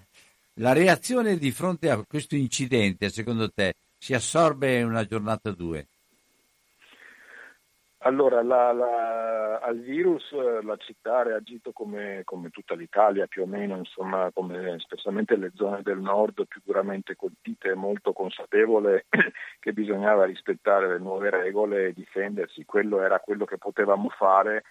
la 0.55 0.73
reazione 0.73 1.37
di 1.37 1.51
fronte 1.51 1.89
a 1.89 2.03
questo 2.05 2.35
incidente, 2.35 3.09
secondo 3.09 3.49
te, 3.51 3.73
si 3.97 4.13
assorbe 4.13 4.79
in 4.79 4.87
una 4.87 5.05
giornata 5.05 5.51
due? 5.51 5.87
Allora, 8.03 8.41
la, 8.41 8.71
la, 8.71 9.59
al 9.59 9.79
virus 9.79 10.31
la 10.63 10.75
città 10.77 11.19
ha 11.19 11.23
reagito 11.23 11.71
come, 11.71 12.23
come, 12.25 12.49
tutta 12.49 12.73
l'Italia 12.73 13.27
più 13.27 13.43
o 13.43 13.45
meno, 13.45 13.77
insomma, 13.77 14.31
come 14.33 14.79
specialmente 14.79 15.35
le 15.35 15.51
zone 15.53 15.83
del 15.83 15.99
nord 15.99 16.47
più 16.47 16.61
duramente 16.63 17.15
colpite, 17.15 17.75
molto 17.75 18.11
consapevole 18.11 19.05
che 19.59 19.71
bisognava 19.71 20.25
rispettare 20.25 20.87
le 20.87 20.97
nuove 20.97 21.29
regole 21.29 21.87
e 21.87 21.93
difendersi, 21.93 22.65
quello 22.65 23.01
era 23.01 23.19
quello 23.19 23.45
che 23.45 23.59
potevamo 23.59 24.09
fare, 24.09 24.63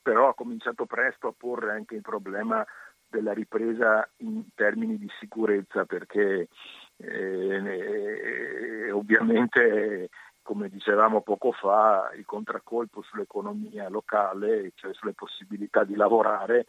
però 0.00 0.28
ha 0.30 0.34
cominciato 0.34 0.86
presto 0.86 1.28
a 1.28 1.34
porre 1.36 1.72
anche 1.72 1.94
il 1.94 2.00
problema 2.00 2.66
della 3.08 3.32
ripresa 3.32 4.08
in 4.18 4.44
termini 4.54 4.98
di 4.98 5.08
sicurezza 5.18 5.84
perché 5.84 6.48
eh, 6.96 8.90
ovviamente 8.90 10.10
come 10.48 10.70
dicevamo 10.70 11.20
poco 11.20 11.52
fa 11.52 12.10
il 12.16 12.24
contraccolpo 12.24 13.02
sull'economia 13.02 13.90
locale, 13.90 14.72
cioè 14.76 14.94
sulle 14.94 15.12
possibilità 15.12 15.84
di 15.84 15.94
lavorare, 15.94 16.64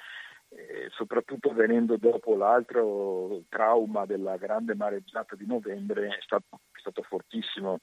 eh, 0.49 0.89
soprattutto 0.89 1.53
venendo 1.53 1.95
dopo 1.95 2.35
l'altro 2.35 3.43
trauma 3.47 4.05
della 4.05 4.35
grande 4.35 4.75
mareggiata 4.75 5.35
di 5.37 5.45
novembre 5.45 6.07
è 6.07 6.19
stato, 6.19 6.59
è 6.73 6.79
stato 6.79 7.03
fortissimo. 7.03 7.79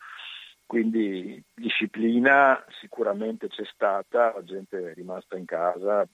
Quindi 0.66 1.42
disciplina 1.54 2.62
sicuramente 2.80 3.48
c'è 3.48 3.64
stata, 3.64 4.34
la 4.34 4.44
gente 4.44 4.90
è 4.90 4.94
rimasta 4.94 5.38
in 5.38 5.46
casa, 5.46 6.06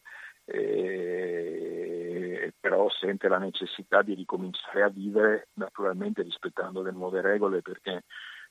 eh, 0.54 2.52
però 2.60 2.90
sente 2.90 3.28
la 3.28 3.38
necessità 3.38 4.02
di 4.02 4.12
ricominciare 4.14 4.82
a 4.82 4.88
vivere 4.88 5.48
naturalmente 5.54 6.22
rispettando 6.22 6.82
le 6.82 6.90
nuove 6.92 7.22
regole 7.22 7.62
perché 7.62 8.04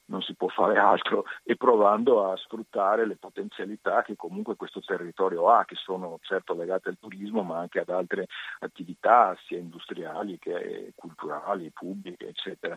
non 0.05 0.21
si 0.21 0.33
può 0.35 0.47
fare 0.47 0.77
altro 0.79 1.25
e 1.43 1.55
provando 1.55 2.29
a 2.29 2.35
sfruttare 2.35 3.05
le 3.05 3.17
potenzialità 3.17 4.01
che 4.01 4.15
comunque 4.15 4.55
questo 4.55 4.81
territorio 4.81 5.49
ha, 5.49 5.63
che 5.63 5.75
sono 5.75 6.17
certo 6.21 6.55
legate 6.55 6.89
al 6.89 6.97
turismo 6.99 7.43
ma 7.43 7.59
anche 7.59 7.79
ad 7.79 7.89
altre 7.89 8.25
attività 8.59 9.37
sia 9.45 9.59
industriali 9.59 10.39
che 10.39 10.91
culturali, 10.95 11.71
pubbliche, 11.71 12.29
eccetera. 12.29 12.75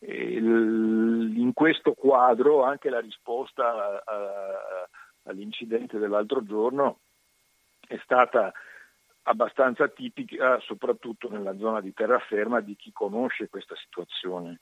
in 0.00 1.50
questo 1.54 1.94
quadro 1.94 2.62
anche 2.62 2.90
la 2.90 3.00
risposta 3.00 4.04
all'incidente 5.24 5.98
dell'altro 5.98 6.44
giorno 6.44 6.98
è 7.90 7.98
stata 8.04 8.52
abbastanza 9.22 9.88
tipica, 9.88 10.60
soprattutto 10.60 11.28
nella 11.28 11.56
zona 11.56 11.80
di 11.80 11.92
terraferma, 11.92 12.60
di 12.60 12.76
chi 12.76 12.92
conosce 12.92 13.48
questa 13.48 13.74
situazione. 13.74 14.60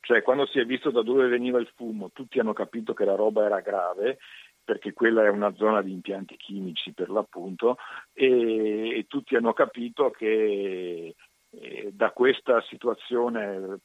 Cioè, 0.00 0.22
quando 0.22 0.46
si 0.46 0.58
è 0.58 0.64
visto 0.64 0.90
da 0.90 1.02
dove 1.02 1.28
veniva 1.28 1.58
il 1.58 1.70
fumo, 1.74 2.10
tutti 2.12 2.38
hanno 2.38 2.54
capito 2.54 2.94
che 2.94 3.04
la 3.04 3.14
roba 3.14 3.44
era 3.44 3.60
grave, 3.60 4.18
perché 4.64 4.94
quella 4.94 5.24
è 5.24 5.28
una 5.28 5.54
zona 5.54 5.82
di 5.82 5.92
impianti 5.92 6.36
chimici 6.36 6.92
per 6.92 7.10
l'appunto, 7.10 7.76
e, 8.14 8.98
e 8.98 9.04
tutti 9.06 9.36
hanno 9.36 9.52
capito 9.52 10.10
che 10.10 11.14
eh, 11.50 11.90
da 11.92 12.10
questa 12.10 12.62
situazione 12.62 13.80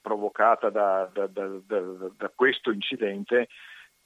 provocata 0.00 0.70
da, 0.70 1.10
da, 1.12 1.26
da, 1.26 1.48
da 1.66 2.32
questo 2.32 2.70
incidente 2.70 3.48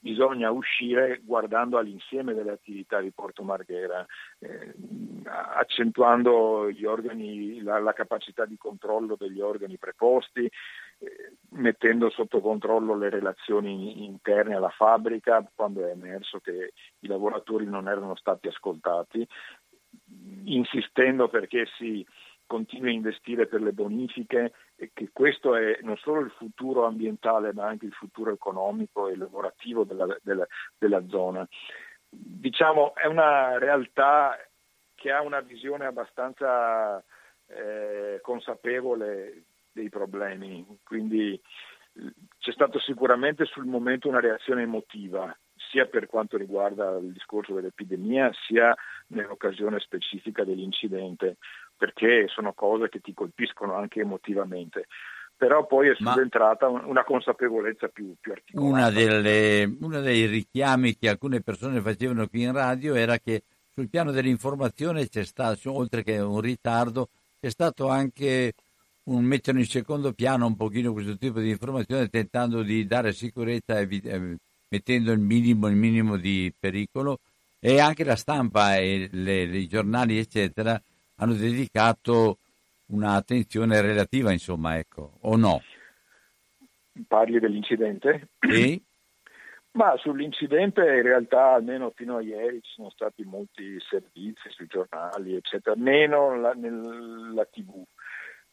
bisogna 0.00 0.50
uscire 0.50 1.20
guardando 1.22 1.76
all'insieme 1.76 2.32
delle 2.32 2.52
attività 2.52 3.00
di 3.00 3.10
Porto 3.12 3.42
Marghera, 3.42 4.04
eh, 4.38 4.74
accentuando 5.24 6.70
organi, 6.84 7.62
la, 7.62 7.78
la, 7.78 7.92
capacità 7.92 8.46
di 8.46 8.56
controllo 8.56 9.14
degli 9.16 9.40
organi 9.40 9.76
preposti, 9.76 10.44
eh, 10.44 11.32
mettendo 11.50 12.08
sotto 12.08 12.40
controllo 12.40 12.96
le 12.96 13.10
relazioni 13.10 14.06
interne 14.06 14.54
alla 14.54 14.70
fabbrica 14.70 15.46
quando 15.54 15.86
è 15.86 15.90
emerso 15.90 16.40
che 16.40 16.72
i 17.00 17.06
lavoratori 17.06 17.66
non 17.66 17.86
erano 17.86 18.16
stati 18.16 18.48
ascoltati, 18.48 19.26
insistendo 20.44 21.28
perché 21.28 21.66
si 21.76 22.04
continui 22.50 22.90
a 22.90 22.94
investire 22.94 23.46
per 23.46 23.62
le 23.62 23.72
bonifiche 23.72 24.52
e 24.74 24.90
che 24.92 25.10
questo 25.12 25.54
è 25.54 25.78
non 25.82 25.96
solo 25.98 26.18
il 26.18 26.32
futuro 26.32 26.84
ambientale 26.84 27.52
ma 27.52 27.66
anche 27.66 27.86
il 27.86 27.92
futuro 27.92 28.32
economico 28.32 29.06
e 29.06 29.16
lavorativo 29.16 29.84
della, 29.84 30.18
della, 30.20 30.44
della 30.76 31.06
zona. 31.06 31.46
Diciamo 32.08 32.96
è 32.96 33.06
una 33.06 33.56
realtà 33.58 34.36
che 34.96 35.12
ha 35.12 35.22
una 35.22 35.38
visione 35.38 35.86
abbastanza 35.86 37.00
eh, 37.46 38.18
consapevole 38.20 39.44
dei 39.70 39.88
problemi, 39.88 40.66
quindi 40.82 41.40
c'è 42.38 42.50
stata 42.50 42.80
sicuramente 42.80 43.44
sul 43.44 43.66
momento 43.66 44.08
una 44.08 44.18
reazione 44.18 44.62
emotiva, 44.62 45.32
sia 45.70 45.86
per 45.86 46.06
quanto 46.06 46.36
riguarda 46.36 46.96
il 46.96 47.12
discorso 47.12 47.54
dell'epidemia, 47.54 48.32
sia 48.46 48.74
nell'occasione 49.08 49.78
specifica 49.78 50.42
dell'incidente, 50.42 51.36
perché 51.80 52.26
sono 52.28 52.52
cose 52.52 52.90
che 52.90 53.00
ti 53.00 53.14
colpiscono 53.14 53.74
anche 53.74 54.00
emotivamente. 54.00 54.86
Però 55.34 55.66
poi 55.66 55.88
è 55.88 55.94
subentrata 55.94 56.68
Ma 56.68 56.82
una 56.84 57.04
consapevolezza 57.04 57.88
più, 57.88 58.14
più 58.20 58.32
articolata. 58.32 58.70
Una 58.70 58.90
delle, 58.90 59.76
uno 59.80 60.00
dei 60.02 60.26
richiami 60.26 60.98
che 60.98 61.08
alcune 61.08 61.40
persone 61.40 61.80
facevano 61.80 62.28
qui 62.28 62.42
in 62.42 62.52
radio 62.52 62.94
era 62.94 63.16
che 63.16 63.44
sul 63.72 63.88
piano 63.88 64.10
dell'informazione 64.10 65.08
c'è 65.08 65.24
stato, 65.24 65.72
oltre 65.72 66.02
che 66.02 66.18
un 66.18 66.42
ritardo, 66.42 67.08
c'è 67.40 67.48
stato 67.48 67.88
anche 67.88 68.52
un 69.04 69.24
mettere 69.24 69.58
in 69.58 69.64
secondo 69.64 70.12
piano 70.12 70.44
un 70.44 70.56
pochino 70.56 70.92
questo 70.92 71.16
tipo 71.16 71.40
di 71.40 71.48
informazione 71.48 72.08
tentando 72.08 72.60
di 72.60 72.86
dare 72.86 73.14
sicurezza 73.14 73.78
eh, 73.78 74.36
mettendo 74.68 75.12
il 75.12 75.20
minimo, 75.20 75.68
il 75.68 75.76
minimo 75.76 76.18
di 76.18 76.52
pericolo 76.56 77.20
e 77.58 77.80
anche 77.80 78.04
la 78.04 78.16
stampa 78.16 78.76
e 78.76 79.08
le, 79.10 79.44
i 79.44 79.66
giornali 79.66 80.18
eccetera 80.18 80.78
hanno 81.20 81.34
dedicato 81.34 82.38
un'attenzione 82.86 83.80
relativa 83.80 84.32
insomma 84.32 84.78
ecco 84.78 85.18
o 85.20 85.36
no? 85.36 85.62
Parli 87.06 87.38
dell'incidente? 87.38 88.28
Sì. 88.40 88.82
Ma 89.72 89.96
sull'incidente 89.98 90.80
in 90.80 91.02
realtà 91.02 91.52
almeno 91.52 91.92
fino 91.94 92.16
a 92.16 92.22
ieri 92.22 92.60
ci 92.60 92.72
sono 92.74 92.90
stati 92.90 93.22
molti 93.22 93.78
servizi 93.88 94.48
sui 94.48 94.66
giornali, 94.66 95.36
eccetera, 95.36 95.76
meno 95.76 96.34
la, 96.34 96.52
nella 96.54 97.44
tv. 97.44 97.84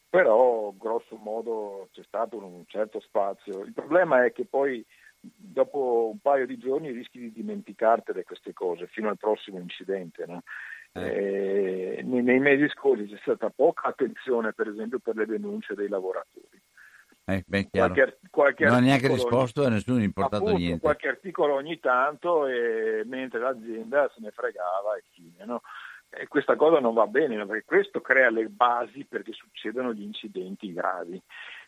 Però 0.08 0.72
grosso 0.78 1.16
modo 1.16 1.88
c'è 1.92 2.04
stato 2.04 2.36
un 2.36 2.62
certo 2.68 3.00
spazio. 3.00 3.64
Il 3.64 3.72
problema 3.72 4.24
è 4.24 4.32
che 4.32 4.44
poi 4.44 4.84
dopo 5.20 6.10
un 6.12 6.20
paio 6.20 6.46
di 6.46 6.56
giorni 6.56 6.92
rischi 6.92 7.18
di 7.18 7.32
dimenticartele 7.32 8.22
queste 8.22 8.52
cose 8.52 8.86
fino 8.86 9.08
al 9.08 9.18
prossimo 9.18 9.58
incidente. 9.58 10.24
No? 10.24 10.42
Eh. 10.92 11.98
Eh, 11.98 12.02
nei 12.02 12.38
mesi 12.38 12.68
scorsi 12.68 13.06
c'è 13.06 13.18
stata 13.20 13.50
poca 13.50 13.88
attenzione 13.88 14.52
per 14.52 14.68
esempio 14.68 14.98
per 14.98 15.16
le 15.16 15.26
denunce 15.26 15.74
dei 15.74 15.88
lavoratori. 15.88 16.60
Eh, 17.24 17.44
ben 17.46 17.68
qualche, 17.68 18.20
qualche 18.30 18.64
non 18.64 18.76
ha 18.76 18.80
neanche 18.80 19.08
risposto 19.08 19.62
a 19.62 19.68
nessuno 19.68 20.02
importato 20.02 20.44
appunto, 20.44 20.58
niente. 20.58 20.80
Qualche 20.80 21.08
articolo 21.08 21.54
ogni 21.54 21.78
tanto, 21.78 22.46
e, 22.46 23.02
mentre 23.04 23.38
l'azienda 23.38 24.10
se 24.14 24.20
ne 24.22 24.30
fregava 24.30 24.96
e 24.96 25.02
fine. 25.12 25.44
No? 25.44 25.60
E 26.08 26.26
questa 26.26 26.56
cosa 26.56 26.80
non 26.80 26.94
va 26.94 27.06
bene, 27.06 27.44
perché 27.44 27.64
questo 27.66 28.00
crea 28.00 28.30
le 28.30 28.46
basi 28.48 29.04
perché 29.04 29.32
succedano 29.32 29.92
gli 29.92 30.00
incidenti 30.00 30.72
gravi. 30.72 31.20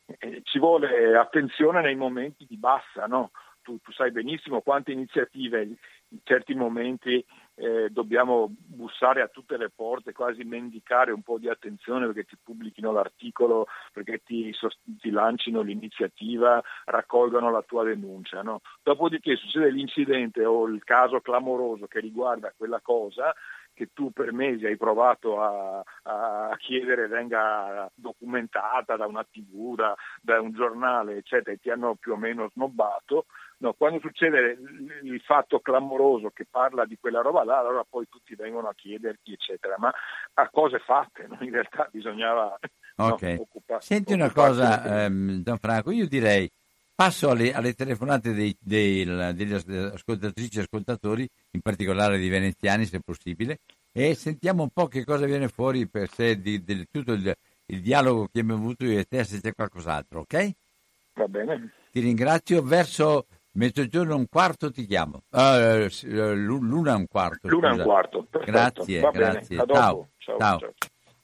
E 0.07 0.41
ci 0.45 0.59
vuole 0.59 1.15
attenzione 1.15 1.83
nei 1.83 1.95
momenti 1.95 2.47
di 2.49 2.57
bassa, 2.57 3.05
no? 3.07 3.31
tu, 3.63 3.79
tu, 3.81 3.93
sai 3.93 4.11
benissimo 4.11 4.61
quante 4.61 4.93
iniziative 4.93 5.63
in 5.63 6.19
certi 6.25 6.55
momenti 6.55 7.25
eh, 7.61 7.91
dobbiamo 7.91 8.51
bussare 8.57 9.21
a 9.21 9.29
tutte 9.29 9.59
le 9.59 9.69
porte, 9.69 10.13
quasi 10.13 10.45
mendicare 10.45 11.13
un 11.13 11.21
po' 11.21 11.39
di 11.39 11.49
attenzione 11.49 12.07
perché 12.07 12.25
ti 12.25 12.37
pubblichino 12.43 12.91
l'articolo, 12.91 13.67
perché 13.93 14.23
ti, 14.25 14.51
ti 14.99 15.11
lancino 15.11 15.61
l'iniziativa, 15.61 16.63
raccolgano 16.87 17.51
la 17.51 17.63
tua 17.63 17.85
denuncia. 17.85 18.43
No? 18.43 18.63
Dopodiché 18.83 19.37
succede 19.37 19.71
l'incidente 19.71 20.45
o 20.47 20.67
il 20.67 20.83
caso 20.85 21.21
clamoroso 21.21 21.87
che 21.87 22.01
riguarda 22.01 22.53
quella 22.57 22.81
cosa, 22.81 23.35
che 23.75 23.91
tu 23.93 24.11
per 24.11 24.33
mesi 24.33 24.67
hai 24.67 24.77
provato 24.77 25.41
a, 25.41 25.83
a 26.03 26.57
chiedere 26.59 27.07
venga 27.09 27.91
documentata 27.95 28.97
da 28.97 29.07
una 29.07 29.25
tv, 29.25 29.75
da, 29.75 29.95
da, 30.21 30.41
un 30.41 30.53
giornale, 30.53 31.17
eccetera, 31.17 31.53
e 31.53 31.59
ti 31.59 31.71
hanno 31.71 31.95
più 31.95 32.13
o 32.13 32.17
meno 32.17 32.51
snobbato, 32.53 33.27
No, 33.61 33.75
quando 33.75 34.01
succede 34.01 34.57
il 35.03 35.21
fatto 35.21 35.61
clamoroso 35.61 36.31
che 36.31 36.47
parla 36.51 36.87
di 36.87 36.97
quella 36.99 37.21
roba 37.21 37.45
là, 37.45 37.59
allora 37.59 37.85
poi 37.87 38.09
tutti 38.09 38.35
vengono 38.35 38.69
a 38.69 38.75
chiederti, 38.75 39.33
eccetera, 39.33 39.75
ma 39.79 39.93
a 40.35 40.49
cose 40.49 40.79
fatte, 40.79 41.27
no? 41.29 41.37
in 41.41 41.51
realtà 41.51 41.87
bisognava 41.93 42.59
okay. 42.97 43.37
no, 43.37 43.43
occuparsi. 43.43 43.93
Senti 43.93 44.15
una 44.15 44.33
cosa, 44.33 45.05
ehm, 45.05 45.43
Gianfranco, 45.43 45.91
io 45.91 46.09
direi 46.09 46.51
passo 46.95 47.29
alle, 47.29 47.53
alle 47.53 47.75
telefonate 47.75 48.33
dei, 48.33 48.57
dei, 48.59 49.05
degli 49.35 49.53
ascoltatrici 49.53 50.59
e 50.59 50.63
ascoltatori, 50.63 51.29
in 51.51 51.61
particolare 51.61 52.17
di 52.17 52.31
veneziani 52.31 52.87
se 52.87 53.01
possibile, 53.01 53.59
e 53.93 54.15
sentiamo 54.15 54.63
un 54.63 54.71
po' 54.71 54.87
che 54.87 55.05
cosa 55.05 55.27
viene 55.27 55.49
fuori 55.49 55.87
per 55.87 56.09
sé 56.09 56.41
di, 56.41 56.65
di 56.65 56.87
tutto 56.91 57.13
il, 57.13 57.37
il 57.67 57.81
dialogo 57.83 58.27
che 58.33 58.41
abbiamo 58.41 58.63
avuto 58.63 58.87
io 58.87 58.99
e 58.99 59.05
te, 59.05 59.23
se 59.25 59.39
c'è 59.39 59.53
qualcos'altro, 59.53 60.21
ok? 60.21 60.51
Va 61.15 61.29
bene. 61.29 61.73
Ti 61.91 62.01
ringrazio. 62.01 62.63
Verso 62.63 63.27
Mezzogiorno 63.53 64.13
e 64.13 64.17
un 64.17 64.29
quarto 64.29 64.71
ti 64.71 64.87
chiamo. 64.87 65.23
Uh, 65.31 65.89
l'una 66.35 66.93
e 66.93 66.97
un 66.97 67.07
quarto. 67.09 67.49
L'una 67.49 67.71
e 67.71 67.73
un 67.79 67.83
quarto. 67.83 68.27
Perfetto. 68.31 68.51
Grazie, 68.53 69.01
Va 69.01 69.11
grazie. 69.11 69.57
Ciao. 69.57 69.67
Ciao. 69.67 70.09
Ciao. 70.17 70.59
Ciao. 70.59 70.73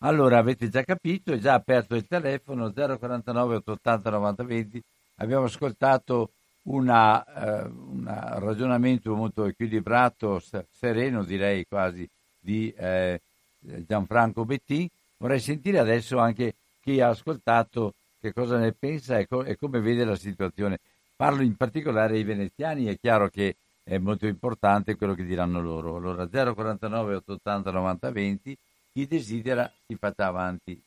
Allora, 0.00 0.38
avete 0.38 0.68
già 0.68 0.82
capito, 0.82 1.32
è 1.32 1.38
già 1.38 1.54
aperto 1.54 1.94
il 1.94 2.06
telefono 2.06 2.72
049 2.72 3.56
880 3.56 4.10
90 4.10 4.44
20. 4.44 4.82
Abbiamo 5.16 5.44
ascoltato 5.44 6.32
un 6.64 6.88
uh, 6.88 8.38
ragionamento 8.40 9.14
molto 9.14 9.44
equilibrato, 9.44 10.42
sereno 10.70 11.22
direi 11.22 11.64
quasi, 11.66 12.08
di 12.38 12.72
eh, 12.76 13.20
Gianfranco 13.58 14.44
Bettì. 14.44 14.90
Vorrei 15.18 15.40
sentire 15.40 15.78
adesso 15.78 16.18
anche 16.18 16.54
chi 16.80 17.00
ha 17.00 17.08
ascoltato 17.08 17.94
che 18.20 18.32
cosa 18.32 18.58
ne 18.58 18.72
pensa 18.72 19.18
e, 19.18 19.26
co- 19.26 19.44
e 19.44 19.56
come 19.56 19.80
vede 19.80 20.04
la 20.04 20.16
situazione. 20.16 20.78
Parlo 21.16 21.40
in 21.40 21.56
particolare 21.56 22.16
ai 22.16 22.24
veneziani, 22.24 22.84
è 22.86 22.98
chiaro 22.98 23.28
che 23.28 23.56
è 23.82 23.96
molto 23.96 24.26
importante 24.26 24.96
quello 24.96 25.14
che 25.14 25.24
diranno 25.24 25.62
loro. 25.62 25.96
Allora 25.96 26.26
049 26.26 27.14
880 27.14 27.70
90 27.70 28.10
20, 28.12 28.58
chi 28.92 29.06
desidera 29.06 29.72
si 29.86 29.96
faccia 29.96 30.26
avanti. 30.26 30.78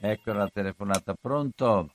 Ecco 0.00 0.32
la 0.32 0.48
telefonata, 0.48 1.14
pronto? 1.20 1.94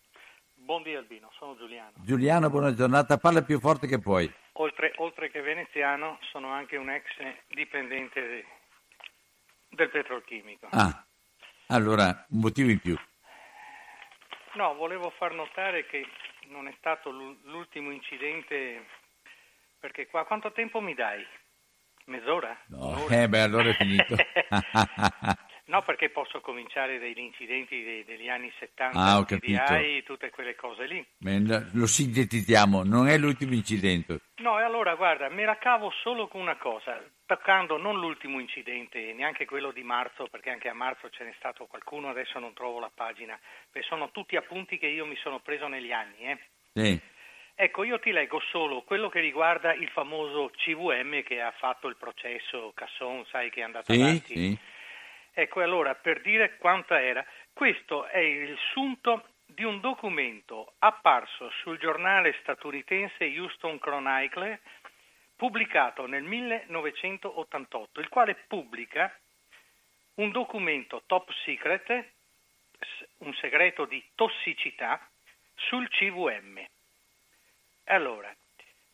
Buondì 0.54 0.94
Albino, 0.96 1.30
sono 1.38 1.56
Giuliano. 1.56 1.94
Giuliano, 2.04 2.50
buona 2.50 2.74
giornata, 2.74 3.18
parla 3.18 3.42
più 3.42 3.58
forte 3.60 3.88
che 3.88 4.00
puoi. 4.00 4.30
Oltre, 4.54 4.92
oltre 4.98 5.32
che 5.32 5.40
veneziano, 5.40 6.18
sono 6.32 6.50
anche 6.50 6.76
un 6.76 6.90
ex 6.90 7.06
dipendente 7.48 8.46
del 9.70 9.90
petrolchimico. 9.90 10.68
Ah, 10.72 11.06
allora 11.68 12.26
un 12.32 12.40
motivo 12.42 12.70
in 12.70 12.80
più. 12.80 12.98
No, 14.56 14.74
volevo 14.76 15.10
far 15.12 15.34
notare 15.34 15.86
che 15.86 16.06
non 16.50 16.68
è 16.68 16.74
stato 16.78 17.10
l'ultimo 17.12 17.92
incidente, 17.92 18.86
perché 19.80 20.08
qua 20.08 20.26
quanto 20.26 20.52
tempo 20.52 20.82
mi 20.82 20.94
dai? 20.94 21.26
Mezz'ora? 22.06 22.58
No, 22.68 23.08
eh 23.10 23.28
beh, 23.28 23.42
allora 23.42 23.70
è 23.70 23.74
finito. 23.74 24.16
no, 25.70 25.82
perché 25.84 26.10
posso 26.10 26.42
cominciare 26.42 27.00
dagli 27.00 27.20
incidenti 27.20 28.04
degli 28.06 28.28
anni 28.28 28.52
70, 28.60 29.00
ah. 29.00 29.24
PDI, 29.24 30.04
tutte 30.04 30.30
quelle 30.30 30.56
cose 30.56 30.86
lì. 30.86 31.06
Lo 31.74 31.88
sintetizziamo, 31.88 32.84
non 32.84 33.08
è 33.08 33.18
l'ultimo 33.18 33.54
incidente. 33.54 34.20
No, 34.38 34.60
e 34.60 34.64
allora 34.64 34.96
guarda, 34.96 35.30
me 35.30 35.46
la 35.46 35.58
cavo 35.58 35.92
solo 36.02 36.28
con 36.28 36.42
una 36.42 36.58
cosa, 36.58 37.02
toccando 37.26 37.78
non 37.78 38.00
l'ultimo 38.00 38.40
incidente, 38.40 39.14
neanche 39.14 39.46
quello 39.46 39.72
di 39.72 39.84
marzo, 39.84 40.28
perché 40.30 40.50
anche 40.50 40.70
a 40.70 40.74
marzo 40.74 41.10
ce 41.10 41.24
n'è 41.24 41.34
stato 41.38 41.66
qualcuno, 41.66 42.10
adesso 42.10 42.40
non 42.40 42.54
trovo 42.54 42.80
la 42.80 42.92
pagina, 42.94 43.40
perché 43.72 43.88
sono 43.88 44.12
tutti 44.12 44.36
appunti 44.36 44.78
che 44.78 44.88
io 44.88 45.06
mi 45.06 45.18
sono 45.18 45.40
preso 45.40 45.68
negli 45.68 45.92
anni. 45.92 46.18
Eh. 46.20 46.38
Sì. 46.74 47.00
Ecco, 47.62 47.84
io 47.84 48.00
ti 48.00 48.12
leggo 48.12 48.40
solo 48.52 48.84
quello 48.84 49.10
che 49.10 49.20
riguarda 49.20 49.74
il 49.74 49.90
famoso 49.90 50.50
CVM 50.56 51.24
che 51.24 51.42
ha 51.42 51.52
fatto 51.52 51.90
il 51.90 51.98
processo 51.98 52.72
Casson, 52.74 53.26
sai 53.30 53.50
che 53.50 53.60
è 53.60 53.64
andato 53.64 53.92
sì, 53.92 54.00
avanti. 54.00 54.34
Sì. 54.34 54.58
Ecco, 55.40 55.62
allora, 55.62 55.96
per 55.96 56.20
dire 56.20 56.58
quanta 56.58 57.02
era, 57.02 57.26
questo 57.54 58.06
è 58.08 58.18
il 58.18 58.58
sunto 58.74 59.30
di 59.46 59.64
un 59.64 59.80
documento 59.80 60.74
apparso 60.80 61.50
sul 61.62 61.80
giornale 61.80 62.36
statunitense 62.42 63.24
Houston 63.24 63.80
Chronicle 63.80 64.60
pubblicato 65.38 66.08
nel 66.08 66.24
1988, 66.24 68.02
il 68.02 68.10
quale 68.10 68.36
pubblica 68.48 69.18
un 70.16 70.30
documento 70.32 71.04
top 71.06 71.32
secret, 71.46 72.10
un 73.20 73.34
segreto 73.36 73.86
di 73.86 74.04
tossicità, 74.16 75.00
sul 75.56 75.88
CVM. 75.88 76.66
Allora, 77.86 78.36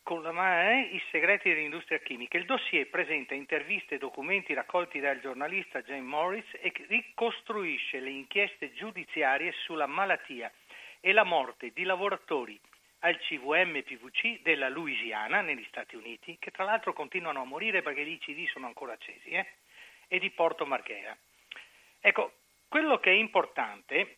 con 0.05 0.21
la 0.21 0.31
mano 0.31 0.81
i 0.81 1.01
segreti 1.09 1.49
dell'industria 1.49 1.97
chimica. 1.97 2.37
Il 2.37 2.45
dossier 2.45 2.87
presenta 2.91 3.33
interviste 3.33 3.95
e 3.95 3.97
documenti 3.97 4.53
raccolti 4.53 4.99
dal 4.99 5.19
giornalista 5.19 5.81
Jane 5.81 6.01
Morris 6.01 6.45
e 6.61 6.71
ricostruisce 6.87 7.99
le 7.99 8.11
inchieste 8.11 8.71
giudiziarie 8.73 9.51
sulla 9.63 9.87
malattia 9.87 10.51
e 10.99 11.11
la 11.11 11.23
morte 11.23 11.71
di 11.73 11.81
lavoratori 11.81 12.59
al 12.99 13.17
CVM 13.17 13.81
PVC 13.81 14.41
della 14.43 14.69
Louisiana 14.69 15.41
negli 15.41 15.65
Stati 15.69 15.95
Uniti, 15.95 16.37
che 16.37 16.51
tra 16.51 16.65
l'altro 16.65 16.93
continuano 16.93 17.41
a 17.41 17.45
morire 17.45 17.81
perché 17.81 18.05
gli 18.05 18.19
ICD 18.21 18.47
sono 18.49 18.67
ancora 18.67 18.93
accesi, 18.93 19.29
eh? 19.29 19.47
e 20.07 20.19
di 20.19 20.29
Porto 20.29 20.67
Marghera. 20.67 21.17
Ecco, 21.99 22.33
quello 22.67 22.99
che 22.99 23.09
è 23.09 23.15
importante 23.15 24.17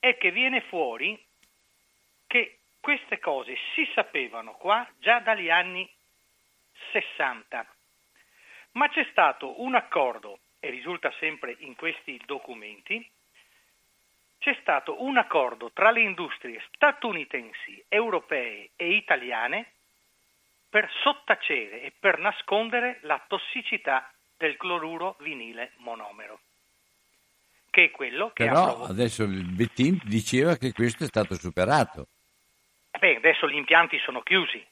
è 0.00 0.16
che 0.16 0.32
viene 0.32 0.62
fuori 0.62 1.16
che 2.26 2.56
queste 2.82 3.20
cose 3.20 3.56
si 3.74 3.88
sapevano 3.94 4.54
qua 4.54 4.84
già 4.98 5.20
dagli 5.20 5.48
anni 5.48 5.88
60. 6.90 7.64
Ma 8.72 8.88
c'è 8.88 9.06
stato 9.12 9.62
un 9.62 9.76
accordo, 9.76 10.40
e 10.58 10.68
risulta 10.68 11.12
sempre 11.20 11.54
in 11.60 11.76
questi 11.76 12.20
documenti, 12.26 13.08
c'è 14.38 14.58
stato 14.60 15.00
un 15.04 15.16
accordo 15.16 15.70
tra 15.72 15.92
le 15.92 16.00
industrie 16.00 16.60
statunitensi, 16.74 17.84
europee 17.86 18.70
e 18.74 18.94
italiane 18.94 19.70
per 20.68 20.90
sottacere 21.02 21.82
e 21.82 21.92
per 21.96 22.18
nascondere 22.18 22.98
la 23.02 23.22
tossicità 23.28 24.12
del 24.36 24.56
cloruro 24.56 25.14
vinile 25.20 25.74
monomero, 25.76 26.40
che 27.70 27.84
è 27.84 27.90
quello 27.92 28.32
che 28.32 28.46
Però 28.46 28.58
ha 28.58 28.64
provocato. 28.64 28.90
adesso 28.90 29.22
il 29.22 29.44
Bettin 29.54 30.00
diceva 30.02 30.56
che 30.56 30.72
questo 30.72 31.04
è 31.04 31.06
stato 31.06 31.36
superato. 31.36 32.08
Beh, 33.02 33.16
adesso 33.16 33.48
gli 33.50 33.56
impianti 33.56 33.98
sono 33.98 34.22
chiusi, 34.22 34.64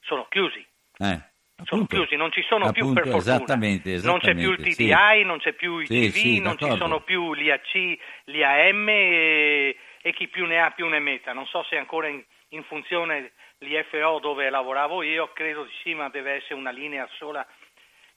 sono 0.00 0.26
chiusi. 0.28 0.62
Eh, 0.98 1.18
sono 1.64 1.86
chiusi, 1.86 2.14
non 2.14 2.30
ci 2.30 2.42
sono 2.42 2.70
più 2.72 2.82
Appunto, 2.82 3.00
per 3.00 3.10
fortuna. 3.10 3.34
esattamente, 3.36 4.00
Non 4.02 4.18
c'è 4.18 4.34
più 4.34 4.50
il 4.52 4.66
esattamente, 4.66 4.74
TDI, 4.74 5.20
sì. 5.20 5.24
non 5.24 5.38
c'è 5.38 5.52
più 5.54 5.78
i 5.78 5.86
Sì, 5.86 6.10
TV, 6.10 6.12
sì, 6.12 6.40
non 6.40 6.52
ci 6.58 6.64
d'accordo. 6.64 6.76
sono 6.84 7.00
più 7.00 7.32
l'IAC, 7.32 7.98
l'IAM 8.24 8.86
e, 8.90 9.76
e 10.02 10.12
chi 10.12 10.28
più 10.28 10.44
ne 10.44 10.60
ha 10.60 10.70
più 10.72 10.88
ne 10.88 10.98
metta. 10.98 11.32
Non 11.32 11.46
so 11.46 11.62
se 11.70 11.78
ancora 11.78 12.08
in, 12.08 12.22
in 12.48 12.62
funzione 12.64 13.32
l'IFO 13.60 14.18
dove 14.18 14.50
lavoravo 14.50 15.02
io, 15.02 15.32
credo 15.32 15.64
di 15.64 15.72
sì, 15.82 15.94
ma 15.94 16.10
deve 16.10 16.32
essere 16.32 16.56
una 16.56 16.70
linea 16.72 17.08
sola 17.16 17.46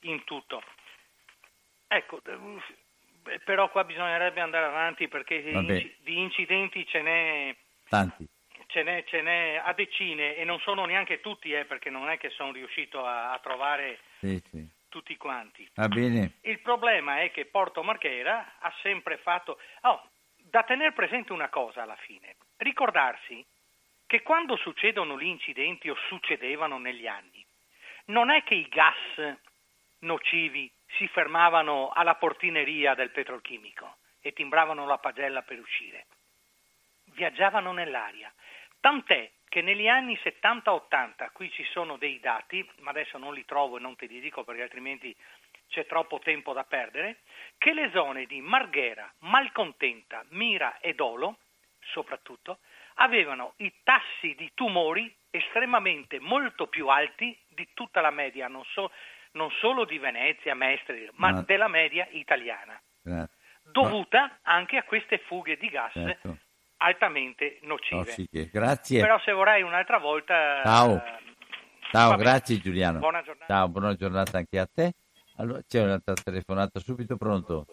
in 0.02 0.26
tutto. 0.26 0.62
Ecco, 1.88 2.20
eh, 2.26 3.40
però 3.46 3.70
qua 3.70 3.86
bisognerebbe 3.86 4.42
andare 4.42 4.66
avanti 4.66 5.08
perché 5.08 5.42
Vabbè. 5.54 5.96
di 6.04 6.20
incidenti 6.20 6.86
ce 6.86 7.02
n'è 7.02 7.56
Tanti. 7.88 8.28
Ce 8.74 8.82
n'è, 8.82 9.04
ce 9.06 9.22
n'è 9.22 9.62
a 9.64 9.72
decine 9.74 10.36
e 10.36 10.44
non 10.44 10.60
sono 10.62 10.84
neanche 10.86 11.22
tutti, 11.22 11.54
eh, 11.54 11.66
perché 11.66 11.92
non 11.92 12.10
è 12.10 12.18
che 12.18 12.32
sono 12.32 12.52
riuscito 12.52 13.06
a, 13.06 13.32
a 13.32 13.38
trovare 13.40 14.00
Sì, 14.18 14.42
sì. 14.50 14.68
tutti 14.90 15.16
quanti. 15.16 15.70
Va 15.76 15.88
bene. 15.88 16.34
Il 16.42 16.60
problema 16.60 17.22
è 17.22 17.30
che 17.32 17.46
Porto 17.46 17.84
Marghera 17.84 18.56
ha 18.60 18.74
sempre 18.82 19.18
fatto... 19.18 19.60
Oh, 19.82 20.10
da 20.38 20.64
tenere 20.64 20.92
presente 20.92 21.32
una 21.34 21.50
cosa 21.50 21.84
alla 21.84 21.96
fine, 21.96 22.36
ricordarsi 22.58 23.46
che 24.08 24.22
quando 24.24 24.56
succedono 24.58 25.20
gli 25.20 25.26
incidenti 25.28 25.90
o 25.90 25.96
succedevano 26.08 26.78
negli 26.80 27.08
anni, 27.08 27.46
non 28.06 28.30
è 28.32 28.44
che 28.44 28.56
i 28.56 28.68
gas 28.68 29.38
nocivi 30.00 30.70
si 30.98 31.08
fermavano 31.08 31.90
alla 31.90 32.16
portineria 32.16 32.94
del 32.96 33.12
petrolchimico 33.12 33.98
e 34.22 34.34
timbravano 34.34 34.86
la 34.86 34.98
pagella 34.98 35.42
per 35.44 35.60
uscire. 35.60 36.06
Viaggiavano 37.16 37.72
nell'aria. 37.72 38.32
Tant'è 38.84 39.32
che 39.48 39.62
negli 39.62 39.88
anni 39.88 40.20
70-80, 40.22 41.32
qui 41.32 41.50
ci 41.52 41.64
sono 41.72 41.96
dei 41.96 42.20
dati, 42.20 42.70
ma 42.80 42.90
adesso 42.90 43.18
non 43.18 43.34
li 43.34 43.46
trovo 43.46 43.78
e 43.78 43.80
non 43.80 43.96
te 43.96 44.08
li 44.08 44.20
dico 44.20 44.44
perché 44.44 44.64
altrimenti 44.64 45.16
c'è 45.70 45.86
troppo 45.86 46.20
tempo 46.20 46.52
da 46.52 46.66
perdere, 46.66 47.20
che 47.58 47.72
le 47.74 47.90
zone 47.94 48.26
di 48.26 48.42
Marghera, 48.42 49.10
Malcontenta, 49.20 50.26
Mira 50.32 50.80
e 50.80 50.96
Dolo, 50.96 51.38
soprattutto, 51.80 52.60
avevano 52.96 53.54
i 53.60 53.74
tassi 53.84 54.36
di 54.36 54.52
tumori 54.54 55.16
estremamente 55.30 56.20
molto 56.20 56.68
più 56.68 56.90
alti 56.90 57.40
di 57.48 57.66
tutta 57.74 58.02
la 58.02 58.12
media, 58.12 58.50
non, 58.50 58.66
so- 58.66 58.92
non 59.32 59.50
solo 59.62 59.86
di 59.86 59.98
Venezia, 59.98 60.56
Mestre, 60.56 61.10
ma 61.14 61.32
Ma- 61.32 61.42
della 61.44 61.70
media 61.70 62.06
italiana, 62.12 62.78
Grazie. 63.02 63.34
dovuta 63.62 64.40
anche 64.42 64.76
a 64.76 64.84
queste 64.84 65.20
fughe 65.20 65.56
di 65.56 65.70
gas 65.70 65.94
Certo. 65.94 66.38
Altamente 66.84 67.60
nocive. 67.62 68.04
Tossiche. 68.04 68.50
Grazie. 68.52 69.02
Però 69.02 69.20
se 69.20 69.32
vorrai 69.32 69.62
un'altra 69.62 69.98
volta... 70.00 70.62
Ciao. 70.64 70.96
eh, 70.96 71.02
Ciao, 71.92 72.16
grazie 72.16 72.58
Giuliano. 72.58 73.00
Buona 73.00 73.22
giornata. 73.22 73.54
Ciao, 73.54 73.68
buona 73.70 73.94
giornata 73.96 74.38
anche 74.38 74.60
a 74.60 74.68
te. 74.72 74.94
Allora, 75.38 75.62
c'è 75.68 75.82
un'altra 75.82 76.14
telefonata 76.14 76.80
subito, 76.80 77.18
pronto? 77.18 77.66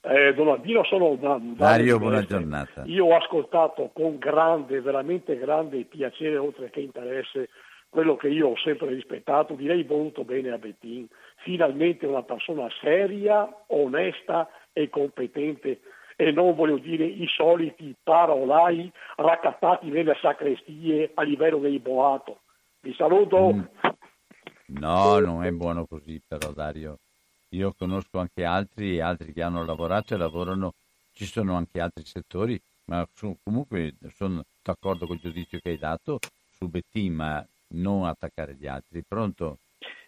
Eh, 0.00 0.32
Donaldino 0.34 0.84
sono 0.84 1.16
da, 1.16 1.38
da- 1.40 1.54
Dario, 1.56 1.98
buona 1.98 2.18
Mestre. 2.18 2.38
giornata. 2.38 2.82
Io 2.84 3.06
ho 3.06 3.16
ascoltato 3.16 3.90
con 3.92 4.18
grande, 4.18 4.80
veramente 4.80 5.36
grande 5.36 5.84
piacere, 5.84 6.36
oltre 6.36 6.70
che 6.70 6.80
interesse, 6.80 7.48
quello 7.88 8.16
che 8.16 8.28
io 8.28 8.48
ho 8.48 8.56
sempre 8.58 8.88
rispettato, 8.88 9.54
direi 9.54 9.82
voluto 9.82 10.24
bene 10.24 10.50
a 10.52 10.58
Bettin. 10.58 11.06
Finalmente 11.42 12.06
una 12.06 12.22
persona 12.22 12.68
seria, 12.80 13.48
onesta 13.68 14.48
e 14.72 14.88
competente 14.88 15.80
e 16.20 16.32
non 16.32 16.56
voglio 16.56 16.78
dire 16.78 17.04
i 17.04 17.28
soliti 17.28 17.94
parolai 18.02 18.90
raccattati 19.14 19.88
nelle 19.88 20.16
sacrestie 20.20 21.12
a 21.14 21.22
livello 21.22 21.58
dei 21.58 21.78
boato. 21.78 22.40
Vi 22.80 22.92
saluto. 22.94 23.52
Mm. 23.54 23.60
No, 24.80 25.20
non 25.20 25.44
è 25.44 25.52
buono 25.52 25.86
così 25.86 26.20
però 26.26 26.50
Dario. 26.50 26.98
Io 27.50 27.72
conosco 27.72 28.18
anche 28.18 28.42
altri, 28.42 29.00
altri 29.00 29.32
che 29.32 29.42
hanno 29.42 29.64
lavorato 29.64 30.14
e 30.14 30.16
lavorano, 30.16 30.72
ci 31.12 31.24
sono 31.24 31.54
anche 31.54 31.80
altri 31.80 32.04
settori, 32.04 32.60
ma 32.86 33.06
su- 33.14 33.38
comunque 33.44 33.94
sono 34.08 34.42
d'accordo 34.60 35.06
col 35.06 35.20
giudizio 35.20 35.60
che 35.60 35.70
hai 35.70 35.78
dato 35.78 36.18
su 36.50 36.68
Bettin, 36.68 37.14
ma 37.14 37.46
non 37.74 38.06
attaccare 38.06 38.56
gli 38.56 38.66
altri. 38.66 39.04
Pronto? 39.06 39.58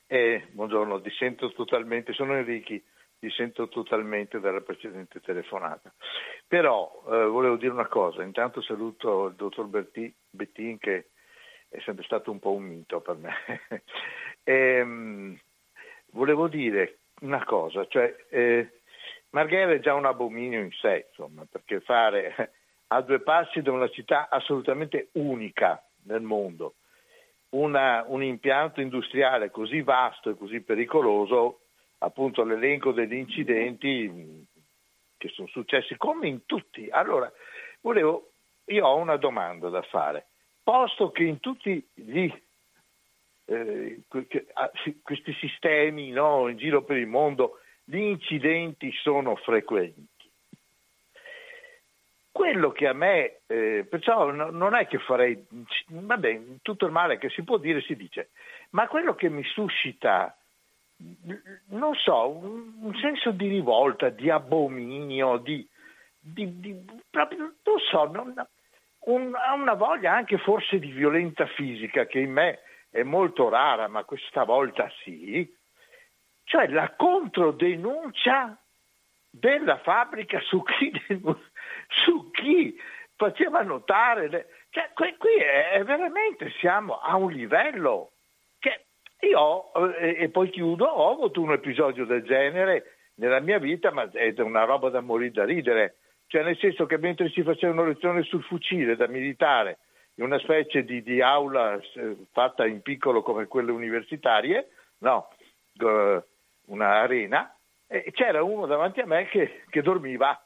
Eh, 0.09 0.49
buongiorno, 0.51 0.99
dissento 0.99 1.53
totalmente, 1.53 2.13
sono 2.15 2.35
Enrichi, 2.35 2.83
dissento 3.21 3.69
totalmente 3.69 4.41
dalla 4.41 4.63
precedente 4.63 5.21
telefonata. 5.21 5.93
Però 6.49 7.05
eh, 7.07 7.27
volevo 7.27 7.57
dire 7.57 7.73
una 7.73 7.87
cosa, 7.87 8.23
intanto 8.23 8.63
saluto 8.63 9.27
il 9.27 9.35
dottor 9.35 9.67
Berti- 9.67 10.13
Bettin 10.31 10.79
che 10.79 11.11
è 11.69 11.79
sempre 11.81 12.05
stato 12.05 12.31
un 12.31 12.41
po' 12.41 12.53
un 12.53 12.65
mito 12.65 13.01
per 13.01 13.17
me. 13.17 13.35
Ehm, 14.43 15.39
volevo 16.13 16.49
dire 16.49 17.01
una 17.21 17.45
cosa, 17.45 17.87
cioè 17.87 18.17
eh, 18.31 18.81
Marghera 19.31 19.73
è 19.73 19.81
già 19.81 19.93
un 19.93 20.07
abominio 20.07 20.61
in 20.61 20.73
sé, 20.73 21.07
insomma, 21.09 21.45
perché 21.49 21.81
fare 21.81 22.35
a 22.89 23.03
due 23.03 23.21
passi 23.21 23.61
da 23.61 23.71
una 23.71 23.89
città 23.91 24.29
assolutamente 24.31 25.11
unica 25.13 25.81
nel 26.05 26.23
mondo, 26.23 26.77
una- 27.51 28.03
un 28.09 28.23
impianto 28.23 28.81
industriale 28.81 29.51
così 29.51 29.83
vasto 29.83 30.31
e 30.31 30.37
così 30.37 30.63
pericoloso, 30.63 31.60
appunto 32.03 32.45
l'elenco 32.45 32.93
degli 32.93 33.15
incidenti 33.15 34.09
mh, 34.09 34.45
che 35.17 35.29
sono 35.29 35.49
successi 35.49 35.97
come 35.97 36.29
in 36.29 36.47
tutti. 36.47 36.89
Allora, 36.91 37.31
volevo, 37.81 38.33
io 38.67 38.87
ho 38.87 38.97
una 38.97 39.17
domanda 39.17 39.69
da 39.69 39.83
fare, 39.83 40.27
posto 40.63 41.11
che 41.11 41.25
in 41.25 41.41
tutti 41.41 41.87
gli, 41.95 42.33
eh, 43.47 44.01
ah, 44.55 44.71
questi 45.03 45.33
sistemi 45.35 46.11
no, 46.11 46.49
in 46.49 46.57
giro 46.57 46.83
per 46.83 46.97
il 46.97 47.07
mondo 47.07 47.61
gli 47.85 47.99
incidenti 47.99 48.93
sono 48.93 49.37
frequenti. 49.37 50.09
Quello 52.33 52.71
che 52.71 52.87
a 52.87 52.93
me, 52.93 53.41
eh, 53.47 53.85
perciò 53.89 54.31
no- 54.31 54.51
non 54.51 54.75
è 54.75 54.87
che 54.87 54.99
farei, 55.01 55.45
vabbè, 55.89 56.41
tutto 56.63 56.87
il 56.87 56.93
male 56.93 57.19
che 57.19 57.29
si 57.29 57.43
può 57.43 57.59
dire 57.59 57.83
si 57.83 57.97
dice, 57.97 58.31
ma 58.71 58.87
quello 58.87 59.15
che 59.15 59.29
mi 59.29 59.43
suscita, 59.43 60.40
non 61.69 61.95
so, 61.95 62.29
un, 62.29 62.95
senso 63.01 63.31
di 63.31 63.49
rivolta, 63.49 64.11
di 64.11 64.29
abominio, 64.31 65.39
di, 65.39 65.67
di- 66.19 66.61
di- 66.61 66.85
proprio, 67.09 67.39
non 67.39 67.79
so, 67.91 68.05
non- 68.11 68.47
un- 69.07 69.33
una 69.55 69.75
voglia 69.75 70.13
anche 70.15 70.39
forse 70.39 70.79
di 70.79 70.91
violenza 70.91 71.47
fisica 71.47 72.07
che 72.07 72.19
in 72.21 72.33
me 72.33 72.61
è 72.91 73.03
molto 73.03 73.49
rara, 73.49 73.89
ma 73.89 74.05
questa 74.05 74.45
volta 74.45 74.91
sì, 75.03 75.49
cioè 76.45 76.69
la 76.69 76.91
controdenuncia 76.97 78.59
della 79.31 79.79
fabbrica 79.79 80.41
su 80.41 80.63
chi, 80.63 80.93
su 81.89 82.31
chi 82.31 82.77
faceva 83.15 83.63
notare, 83.63 84.29
le- 84.29 84.47
cioè 84.71 84.91
qui, 84.93 85.17
qui 85.17 85.35
è, 85.37 85.71
è 85.71 85.85
veramente 85.85 86.51
siamo 86.59 86.99
a 86.99 87.17
un 87.17 87.33
livello 87.33 88.13
io, 89.21 89.73
eh, 89.97 90.17
e 90.19 90.29
poi 90.29 90.51
chiudo, 90.51 90.85
ho 90.87 91.13
avuto 91.13 91.41
un 91.41 91.53
episodio 91.53 92.05
del 92.05 92.23
genere 92.23 92.97
nella 93.15 93.41
mia 93.41 93.59
vita, 93.59 93.91
ma 93.91 94.09
è 94.11 94.33
una 94.41 94.65
roba 94.65 94.89
da 94.89 95.01
morire 95.01 95.33
da 95.33 95.45
ridere, 95.45 95.97
cioè 96.27 96.43
nel 96.43 96.57
senso 96.57 96.87
che 96.87 96.97
mentre 96.97 97.29
si 97.31 97.43
facevano 97.43 97.85
lezioni 97.85 98.23
sul 98.25 98.43
fucile 98.43 98.97
da 98.97 99.07
militare, 99.09 99.79
in 100.15 100.25
una 100.25 100.39
specie 100.39 100.85
di, 100.85 101.03
di 101.03 101.21
aula 101.21 101.75
eh, 101.77 102.17
fatta 102.33 102.67
in 102.67 102.83
piccolo 102.83 103.23
come 103.23 103.47
quelle 103.47 103.73
universitarie, 103.73 104.71
no, 104.99 105.29
una 106.67 107.01
arena, 107.01 107.55
e 107.87 108.11
c'era 108.13 108.43
uno 108.43 108.67
davanti 108.67 109.01
a 109.01 109.07
me 109.07 109.27
che, 109.27 109.63
che 109.69 109.83
dormiva. 109.83 110.41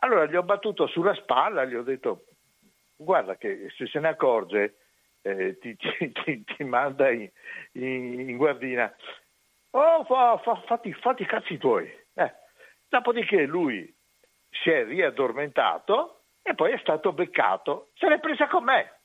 Allora 0.00 0.26
gli 0.26 0.34
ho 0.34 0.42
battuto 0.42 0.86
sulla 0.88 1.14
spalla, 1.14 1.64
gli 1.64 1.74
ho 1.74 1.82
detto 1.82 2.24
guarda 2.96 3.36
che 3.36 3.68
se 3.76 3.86
se 3.86 3.98
ne 4.00 4.08
accorge 4.08 4.74
eh, 5.22 5.58
ti, 5.60 5.76
ti- 5.76 6.44
ti- 6.44 6.64
manda 6.64 7.10
in, 7.10 7.28
in- 7.72 8.28
in 8.30 8.36
guardina. 8.36 8.94
Oh, 9.70 10.04
fa- 10.04 10.38
fa- 10.38 10.60
fatti, 10.66 10.92
fatti 10.92 11.22
i 11.22 11.26
cazzi 11.26 11.56
tuoi. 11.58 11.90
Eh. 12.14 12.32
Dopodiché 12.88 13.46
lui 13.46 13.92
si 14.50 14.70
è 14.70 14.84
riaddormentato 14.84 16.24
e 16.42 16.54
poi 16.54 16.72
è 16.72 16.78
stato 16.78 17.12
beccato, 17.12 17.90
se 17.94 18.08
l'è 18.08 18.18
presa 18.20 18.48
con 18.48 18.64
me. 18.64 18.98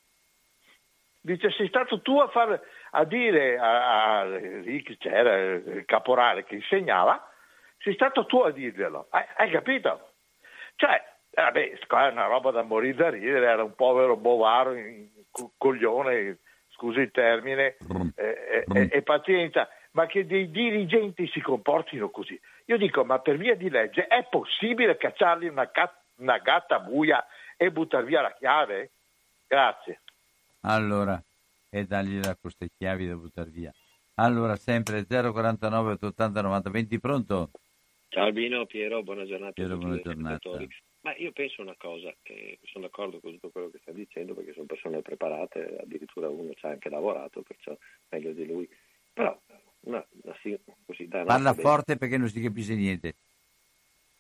Dice, 1.21 1.51
sei 1.51 1.67
stato 1.67 2.01
tu 2.01 2.17
a, 2.19 2.27
far, 2.29 2.59
a 2.91 3.03
dire, 3.05 3.57
a, 3.57 4.19
a, 4.19 4.23
lì 4.25 4.81
c'era 4.97 5.35
il 5.35 5.83
caporale 5.85 6.43
che 6.45 6.55
insegnava, 6.55 7.21
sei 7.79 7.93
stato 7.93 8.25
tu 8.25 8.39
a 8.39 8.51
dirglielo, 8.51 9.07
hai, 9.11 9.25
hai 9.37 9.49
capito? 9.49 10.13
Cioè, 10.75 11.03
vabbè, 11.43 11.79
qua 11.87 12.07
è 12.07 12.11
una 12.11 12.25
roba 12.25 12.51
da 12.51 12.63
morire 12.63 12.95
da 12.95 13.09
ridere, 13.09 13.45
era 13.45 13.63
un 13.63 13.75
povero 13.75 14.17
bovaro, 14.17 14.75
in, 14.75 15.07
coglione, 15.57 16.39
scusi 16.69 16.99
il 16.99 17.11
termine, 17.11 17.77
eh, 18.15 18.65
eh, 18.73 18.89
e 18.91 19.01
pazienza, 19.03 19.67
ma 19.91 20.05
che 20.05 20.25
dei 20.25 20.49
dirigenti 20.49 21.27
si 21.27 21.41
comportino 21.41 22.09
così. 22.09 22.39
Io 22.65 22.77
dico, 22.77 23.03
ma 23.05 23.19
per 23.19 23.37
via 23.37 23.55
di 23.55 23.69
legge 23.69 24.07
è 24.07 24.25
possibile 24.29 24.97
cacciargli 24.97 25.47
una, 25.47 25.69
cat- 25.69 26.03
una 26.17 26.37
gatta 26.39 26.79
buia 26.79 27.25
e 27.55 27.71
buttare 27.71 28.05
via 28.05 28.21
la 28.21 28.33
chiave? 28.33 28.91
Grazie. 29.47 30.01
Allora, 30.61 31.21
e 31.69 31.85
dargli 31.85 32.19
da 32.19 32.35
queste 32.35 32.69
chiavi 32.75 33.07
da 33.07 33.15
buttare 33.15 33.49
via. 33.49 33.71
Allora, 34.15 34.55
sempre 34.55 35.05
049 35.05 35.91
880 35.91 36.41
90 36.41 36.69
20, 36.69 36.99
pronto? 36.99 37.51
Ciao 38.09 38.25
Albino, 38.25 38.65
Piero, 38.65 39.03
buona 39.03 39.25
giornata. 39.25 39.51
Piero, 39.51 39.77
buona 39.77 39.99
giornata. 40.01 40.49
Ma 41.07 41.15
io 41.15 41.31
penso 41.31 41.61
una 41.61 41.75
cosa, 41.77 42.13
che 42.21 42.59
sono 42.65 42.87
d'accordo 42.87 43.21
con 43.21 43.31
tutto 43.31 43.49
quello 43.49 43.69
che 43.69 43.79
sta 43.79 43.93
dicendo 43.93 44.33
perché 44.33 44.51
sono 44.51 44.65
persone 44.65 45.01
preparate, 45.01 45.77
addirittura 45.79 46.27
uno 46.27 46.53
ci 46.53 46.65
ha 46.65 46.69
anche 46.71 46.89
lavorato, 46.89 47.43
perciò 47.43 47.73
meglio 48.09 48.33
di 48.33 48.45
lui. 48.45 48.69
Però 49.13 49.39
una, 49.85 50.05
una, 50.23 50.37
così, 50.85 51.07
Parla 51.07 51.53
forte 51.53 51.95
bene. 51.95 51.99
perché 51.99 52.17
non 52.17 52.27
si 52.27 52.41
capisce 52.41 52.75
niente. 52.75 53.15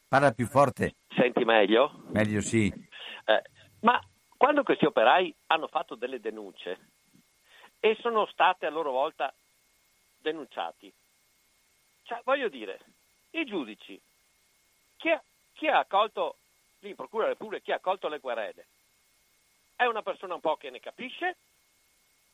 Parla 0.07 0.31
più 0.31 0.45
forte. 0.45 0.95
Senti 1.09 1.43
meglio? 1.43 2.05
Meglio 2.13 2.39
sì. 2.39 2.67
Eh, 2.67 3.41
ma 3.81 4.01
quando 4.37 4.63
questi 4.63 4.85
operai 4.85 5.35
hanno 5.47 5.67
fatto 5.67 5.95
delle 5.95 6.21
denunce 6.21 6.79
e 7.81 7.97
sono 7.99 8.25
state 8.27 8.65
a 8.65 8.69
loro 8.69 8.91
volta 8.91 9.33
denunciati, 10.21 10.89
cioè 12.03 12.21
voglio 12.23 12.47
dire, 12.47 12.79
i 13.31 13.43
giudici, 13.43 13.99
chi 14.95 15.09
ha, 15.09 15.21
chi 15.51 15.67
ha 15.67 15.79
accolto 15.79 16.37
in 16.81 16.95
Procura 16.95 17.23
della 17.23 17.35
Repubblica, 17.35 17.63
chi 17.63 17.71
ha 17.71 17.75
accolto 17.75 18.07
le 18.07 18.19
querele, 18.19 18.65
è 19.75 19.85
una 19.85 20.01
persona 20.01 20.33
un 20.33 20.39
po' 20.39 20.57
che 20.57 20.69
ne 20.69 20.79
capisce? 20.79 21.35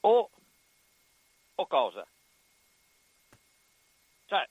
O, 0.01 0.29
o 1.55 1.65
cosa? 1.67 2.05
Cioè, 4.25 4.47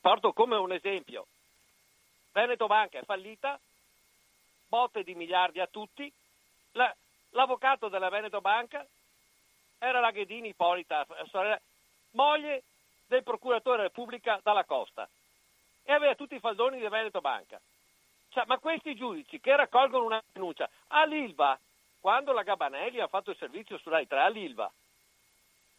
porto 0.00 0.32
come 0.32 0.56
un 0.56 0.72
esempio, 0.72 1.26
Veneto 2.32 2.66
Banca 2.66 2.98
è 2.98 3.04
fallita, 3.04 3.58
botte 4.66 5.02
di 5.02 5.14
miliardi 5.14 5.60
a 5.60 5.66
tutti, 5.66 6.12
la, 6.72 6.94
l'avvocato 7.30 7.88
della 7.88 8.08
Veneto 8.08 8.40
Banca 8.40 8.86
era 9.78 10.00
la 10.00 10.10
Ghedini 10.10 10.48
Ippolita, 10.48 11.06
moglie 12.10 12.62
del 13.06 13.22
procuratore 13.22 13.76
della 13.76 13.88
Repubblica 13.88 14.40
dalla 14.42 14.64
Costa. 14.64 15.08
E 15.84 15.92
aveva 15.92 16.14
tutti 16.14 16.34
i 16.36 16.40
faldoni 16.40 16.78
di 16.78 16.88
Veneto 16.88 17.20
Banca. 17.20 17.60
Cioè, 18.32 18.44
ma 18.46 18.58
questi 18.58 18.94
giudici 18.94 19.40
che 19.40 19.54
raccolgono 19.54 20.06
una 20.06 20.22
denuncia 20.32 20.68
all'Ilva, 20.88 21.58
quando 22.00 22.32
la 22.32 22.42
Gabanelli 22.42 22.98
ha 22.98 23.06
fatto 23.06 23.30
il 23.30 23.36
servizio 23.36 23.76
su 23.78 23.90
Rai 23.90 24.06
3 24.06 24.20
all'Ilva, 24.20 24.72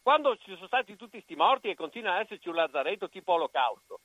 quando 0.00 0.36
ci 0.36 0.54
sono 0.54 0.68
stati 0.68 0.94
tutti 0.96 1.12
questi 1.12 1.34
morti 1.34 1.68
e 1.68 1.74
continua 1.74 2.12
a 2.12 2.20
esserci 2.20 2.48
un 2.48 2.54
lazzaretto 2.54 3.08
tipo 3.08 3.32
olocausto, 3.32 3.98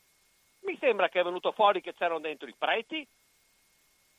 mi 0.61 0.75
sembra 0.79 1.09
che 1.09 1.19
è 1.19 1.23
venuto 1.23 1.51
fuori 1.51 1.79
che 1.79 1.93
c'erano 1.93 2.19
dentro 2.19 2.49
i 2.49 2.55
preti, 2.57 3.07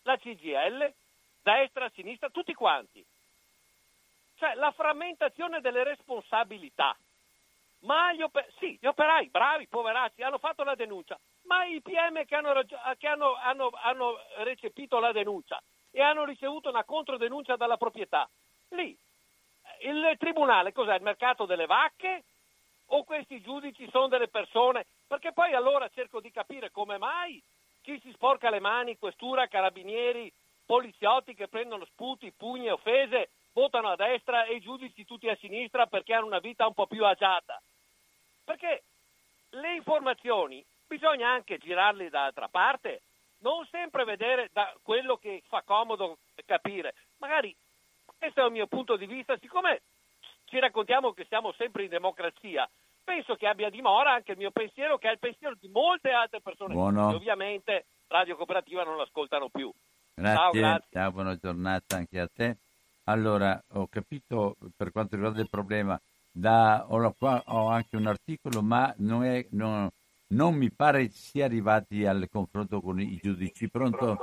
la 0.02 0.16
CGL, 0.16 0.94
destra, 1.42 1.90
sinistra, 1.90 2.30
tutti 2.30 2.54
quanti. 2.54 3.04
Cioè 4.36 4.54
la 4.54 4.70
frammentazione 4.70 5.60
delle 5.60 5.82
responsabilità. 5.82 6.96
Ma 7.80 8.12
gli, 8.12 8.22
oper- 8.22 8.48
sì, 8.58 8.78
gli 8.80 8.86
operai, 8.86 9.28
bravi, 9.28 9.66
poveracci, 9.66 10.22
hanno 10.22 10.38
fatto 10.38 10.62
la 10.62 10.74
denuncia, 10.76 11.18
ma 11.50 11.64
i 11.64 11.82
PM 11.82 12.24
che, 12.24 12.36
hanno, 12.36 12.52
che 12.96 13.06
hanno, 13.08 13.34
hanno, 13.34 13.70
hanno 13.82 14.18
recepito 14.44 15.00
la 15.00 15.10
denuncia 15.10 15.60
e 15.90 16.00
hanno 16.00 16.24
ricevuto 16.24 16.68
una 16.68 16.84
controdenuncia 16.84 17.56
dalla 17.56 17.76
proprietà, 17.76 18.30
lì 18.68 18.96
il 19.80 20.14
tribunale 20.16 20.72
cos'è? 20.72 20.94
Il 20.94 21.02
mercato 21.02 21.46
delle 21.46 21.66
vacche? 21.66 22.24
O 22.92 23.02
questi 23.02 23.40
giudici 23.40 23.88
sono 23.90 24.06
delle 24.06 24.28
persone? 24.28 24.86
Perché 25.08 25.32
poi 25.32 25.52
allora 25.52 25.88
cerco 25.88 26.20
di 26.20 26.30
capire 26.30 26.70
come 26.70 26.98
mai 26.98 27.42
chi 27.80 27.98
si 28.00 28.12
sporca 28.12 28.50
le 28.50 28.60
mani, 28.60 28.98
questura, 28.98 29.48
carabinieri, 29.48 30.32
poliziotti 30.64 31.34
che 31.34 31.48
prendono 31.48 31.84
sputi, 31.86 32.32
pugni 32.32 32.68
offese, 32.68 33.30
votano 33.52 33.88
a 33.88 33.96
destra 33.96 34.44
e 34.44 34.54
i 34.54 34.60
giudici 34.60 35.04
tutti 35.04 35.28
a 35.28 35.36
sinistra 35.36 35.86
perché 35.86 36.14
hanno 36.14 36.26
una 36.26 36.38
vita 36.38 36.66
un 36.66 36.74
po' 36.74 36.86
più 36.86 37.04
agiata. 37.04 37.60
Perché 38.44 38.84
le 39.50 39.74
informazioni 39.74 40.64
bisogna 40.90 41.30
anche 41.30 41.58
girarle 41.58 42.10
dall'altra 42.10 42.48
parte, 42.48 43.02
non 43.38 43.64
sempre 43.70 44.04
vedere 44.04 44.50
da 44.52 44.74
quello 44.82 45.16
che 45.16 45.42
fa 45.46 45.62
comodo 45.62 46.18
capire. 46.44 46.94
Magari 47.18 47.54
questo 48.18 48.42
è 48.42 48.46
il 48.46 48.52
mio 48.52 48.66
punto 48.66 48.96
di 48.96 49.06
vista, 49.06 49.38
siccome 49.38 49.82
ci 50.46 50.58
raccontiamo 50.58 51.12
che 51.12 51.26
siamo 51.28 51.52
sempre 51.52 51.84
in 51.84 51.90
democrazia, 51.90 52.68
penso 53.04 53.36
che 53.36 53.46
abbia 53.46 53.70
dimora 53.70 54.12
anche 54.12 54.32
il 54.32 54.38
mio 54.38 54.50
pensiero, 54.50 54.98
che 54.98 55.08
è 55.08 55.12
il 55.12 55.20
pensiero 55.20 55.54
di 55.58 55.68
molte 55.68 56.10
altre 56.10 56.40
persone 56.40 56.74
Buono. 56.74 57.10
che 57.10 57.14
ovviamente 57.14 57.86
Radio 58.08 58.34
Cooperativa 58.34 58.82
non 58.82 58.96
l'ascoltano 58.96 59.48
più. 59.48 59.72
Grazie, 60.12 60.36
ciao, 60.36 60.50
grazie. 60.50 60.88
ciao, 60.90 61.12
buona 61.12 61.36
giornata 61.36 61.96
anche 61.96 62.18
a 62.18 62.28
te. 62.28 62.56
Allora, 63.04 63.62
ho 63.74 63.86
capito 63.86 64.56
per 64.76 64.90
quanto 64.90 65.14
riguarda 65.14 65.40
il 65.40 65.48
problema, 65.48 65.98
da, 66.30 66.84
ho, 66.88 67.12
qua, 67.12 67.42
ho 67.46 67.68
anche 67.68 67.96
un 67.96 68.06
articolo, 68.06 68.60
ma 68.60 68.92
non, 68.98 69.24
è, 69.24 69.46
non, 69.50 69.88
non 70.30 70.54
mi 70.54 70.70
pare 70.70 71.08
sia 71.08 71.44
arrivati 71.44 72.06
al 72.06 72.28
confronto 72.30 72.80
con 72.80 73.00
i 73.00 73.18
giudici. 73.22 73.70
Pronto? 73.70 74.18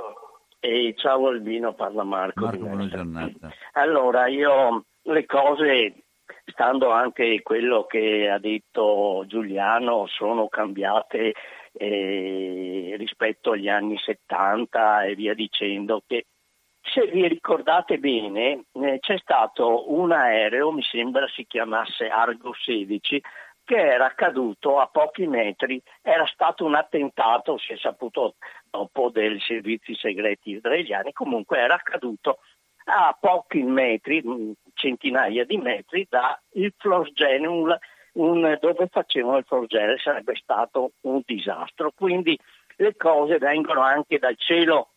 E 0.60 0.94
ciao 0.96 1.28
Albino, 1.28 1.74
parla 1.74 2.04
Marco. 2.04 2.44
Marco, 2.44 2.64
buona 2.64 2.88
giornata. 2.88 3.52
Allora, 3.72 4.26
io 4.26 4.84
le 5.02 5.26
cose, 5.26 6.04
stando 6.46 6.90
anche 6.90 7.42
quello 7.42 7.84
che 7.86 8.28
ha 8.28 8.38
detto 8.38 9.24
Giuliano, 9.26 10.06
sono 10.06 10.48
cambiate 10.48 11.34
eh, 11.72 12.94
rispetto 12.98 13.52
agli 13.52 13.68
anni 13.68 13.96
70 13.98 15.04
e 15.04 15.14
via 15.14 15.34
dicendo, 15.34 16.02
che 16.06 16.26
se 16.92 17.06
vi 17.06 17.26
ricordate 17.28 17.98
bene 17.98 18.64
eh, 18.72 18.98
c'è 19.00 19.18
stato 19.18 19.92
un 19.92 20.10
aereo, 20.10 20.72
mi 20.72 20.82
sembra 20.82 21.28
si 21.28 21.46
chiamasse 21.46 22.08
Argo 22.08 22.52
16, 22.54 23.22
che 23.68 23.76
era 23.76 24.14
caduto 24.14 24.78
a 24.78 24.86
pochi 24.86 25.26
metri, 25.26 25.78
era 26.00 26.24
stato 26.24 26.64
un 26.64 26.74
attentato, 26.74 27.58
si 27.58 27.74
è 27.74 27.76
saputo 27.76 28.36
dopo 28.70 29.10
dei 29.10 29.38
servizi 29.40 29.94
segreti 29.94 30.52
israeliani, 30.52 31.12
comunque 31.12 31.58
era 31.58 31.76
caduto 31.76 32.38
a 32.86 33.14
pochi 33.20 33.62
metri, 33.62 34.22
mm, 34.26 34.52
centinaia 34.72 35.44
di 35.44 35.58
metri 35.58 36.06
da 36.08 36.40
il 36.52 36.72
Flosgene, 36.78 37.78
dove 38.14 38.86
facevano 38.90 39.36
il 39.36 39.44
Flosgene, 39.44 39.98
sarebbe 39.98 40.34
stato 40.36 40.92
un 41.02 41.20
disastro. 41.22 41.92
Quindi 41.94 42.38
le 42.76 42.96
cose 42.96 43.36
vengono 43.36 43.82
anche 43.82 44.18
dal 44.18 44.36
cielo. 44.38 44.92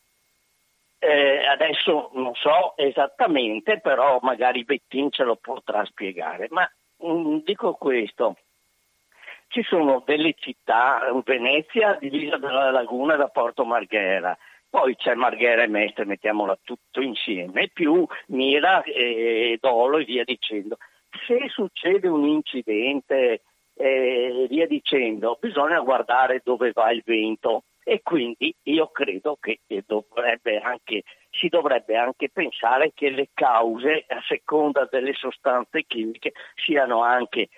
Eh, 0.97 1.45
adesso 1.45 2.11
non 2.13 2.33
so 2.35 2.77
esattamente, 2.77 3.81
però 3.81 4.19
magari 4.21 4.63
Bettin 4.63 5.11
ce 5.11 5.23
lo 5.23 5.35
potrà 5.35 5.83
spiegare. 5.83 6.47
Ma 6.51 6.65
mh, 6.99 7.11
mm, 7.11 7.37
dico 7.43 7.73
questo, 7.73 8.37
ci 9.51 9.63
sono 9.63 10.01
delle 10.05 10.33
città, 10.37 11.01
Venezia 11.25 11.97
divisa 11.99 12.37
dalla 12.37 12.71
laguna 12.71 13.17
da 13.17 13.27
Porto 13.27 13.65
Marghera, 13.65 14.35
poi 14.69 14.95
c'è 14.95 15.13
Marghera 15.13 15.63
e 15.63 15.67
Mestre, 15.67 16.05
mettiamola 16.05 16.57
tutto 16.63 17.01
insieme, 17.01 17.69
più 17.73 18.07
Mira 18.27 18.81
e 18.83 19.57
Dolo 19.59 19.97
e 19.97 20.05
via 20.05 20.23
dicendo. 20.23 20.77
Se 21.27 21.49
succede 21.49 22.07
un 22.07 22.25
incidente 22.25 23.41
e 23.75 24.45
via 24.49 24.65
dicendo, 24.67 25.37
bisogna 25.41 25.81
guardare 25.81 26.41
dove 26.41 26.71
va 26.71 26.89
il 26.91 27.03
vento 27.05 27.63
e 27.83 28.01
quindi 28.01 28.55
io 28.63 28.87
credo 28.87 29.37
che 29.37 29.59
dovrebbe 29.85 30.59
anche, 30.59 31.03
si 31.29 31.49
dovrebbe 31.49 31.97
anche 31.97 32.29
pensare 32.29 32.93
che 32.93 33.09
le 33.09 33.31
cause 33.33 34.05
a 34.07 34.21
seconda 34.25 34.87
delle 34.89 35.13
sostanze 35.13 35.83
chimiche 35.85 36.31
siano 36.55 37.03
anche 37.03 37.49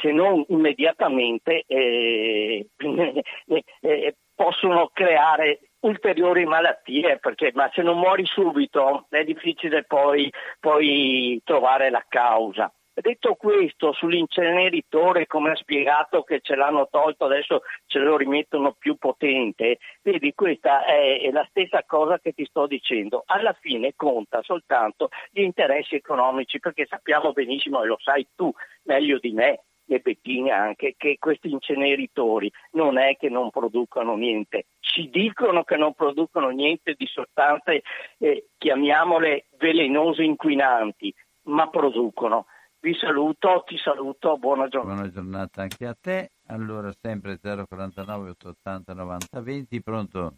se 0.00 0.12
non 0.12 0.44
immediatamente 0.48 1.64
eh, 1.66 2.66
eh, 2.76 3.64
eh, 3.80 4.16
possono 4.34 4.90
creare 4.92 5.60
ulteriori 5.80 6.44
malattie, 6.44 7.18
perché, 7.18 7.50
ma 7.54 7.70
se 7.72 7.82
non 7.82 7.98
muori 7.98 8.24
subito 8.24 9.06
è 9.10 9.24
difficile 9.24 9.84
poi, 9.84 10.32
poi 10.60 11.40
trovare 11.44 11.90
la 11.90 12.04
causa. 12.08 12.72
Detto 13.00 13.36
questo, 13.36 13.92
sull'inceneritore, 13.92 15.26
come 15.26 15.52
ha 15.52 15.54
spiegato 15.54 16.24
che 16.24 16.40
ce 16.40 16.56
l'hanno 16.56 16.88
tolto, 16.90 17.26
adesso 17.26 17.62
ce 17.86 18.00
lo 18.00 18.16
rimettono 18.16 18.72
più 18.72 18.96
potente, 18.96 19.78
vedi, 20.02 20.34
questa 20.34 20.84
è 20.84 21.30
la 21.30 21.46
stessa 21.48 21.84
cosa 21.86 22.18
che 22.18 22.32
ti 22.32 22.44
sto 22.44 22.66
dicendo. 22.66 23.22
Alla 23.26 23.56
fine 23.60 23.92
conta 23.94 24.42
soltanto 24.42 25.10
gli 25.30 25.42
interessi 25.42 25.94
economici, 25.94 26.58
perché 26.58 26.86
sappiamo 26.86 27.32
benissimo, 27.32 27.82
e 27.84 27.86
lo 27.86 27.98
sai 28.00 28.26
tu 28.34 28.52
meglio 28.84 29.18
di 29.20 29.30
me, 29.30 29.60
e 29.88 30.00
Bettina 30.00 30.56
anche, 30.56 30.94
che 30.96 31.16
questi 31.18 31.50
inceneritori 31.50 32.52
non 32.72 32.98
è 32.98 33.16
che 33.16 33.30
non 33.30 33.50
producono 33.50 34.14
niente, 34.16 34.66
ci 34.80 35.08
dicono 35.08 35.64
che 35.64 35.76
non 35.76 35.94
producono 35.94 36.50
niente 36.50 36.94
di 36.96 37.06
sostanze, 37.06 37.82
eh, 38.18 38.48
chiamiamole 38.58 39.46
velenose 39.56 40.22
inquinanti, 40.22 41.12
ma 41.44 41.68
producono. 41.68 42.46
Vi 42.80 42.94
saluto, 42.94 43.64
ti 43.66 43.76
saluto, 43.78 44.36
buona 44.36 44.68
giornata. 44.68 44.94
Buona 44.94 45.10
giornata 45.10 45.62
anche 45.62 45.86
a 45.86 45.96
te. 45.98 46.30
Allora, 46.46 46.92
sempre 46.92 47.38
049 47.40 48.30
880 48.30 48.94
90 48.94 49.40
20, 49.40 49.82
pronto? 49.82 50.34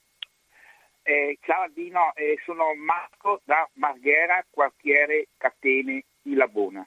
Eh, 1.03 1.39
ciao 1.41 1.63
Aldino, 1.63 2.13
eh, 2.15 2.39
sono 2.45 2.75
Marco 2.75 3.41
da 3.45 3.69
Marghera, 3.75 4.45
quartiere 4.49 5.29
Catene 5.37 6.05
di 6.23 6.35
Labona. 6.35 6.87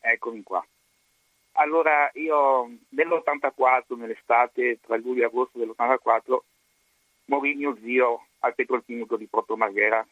Eccomi 0.00 0.42
qua. 0.42 0.64
Allora, 1.52 2.10
io 2.14 2.70
nell'84, 2.90 3.96
nell'estate, 3.96 4.80
tra 4.80 4.96
luglio 4.96 5.22
e 5.22 5.26
agosto 5.26 5.58
dell'84, 5.58 6.38
morì 7.26 7.54
mio 7.54 7.76
zio 7.82 8.26
al 8.40 8.54
petrolchimico 8.54 9.16
di 9.16 9.26
Porto 9.26 9.56
Marghera. 9.56 10.06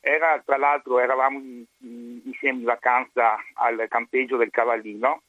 Era, 0.00 0.40
tra 0.44 0.56
l'altro, 0.56 0.98
eravamo 0.98 1.38
insieme 1.78 2.58
in 2.58 2.64
vacanza 2.64 3.36
al 3.54 3.86
campeggio 3.88 4.36
del 4.36 4.50
Cavallino 4.50 5.22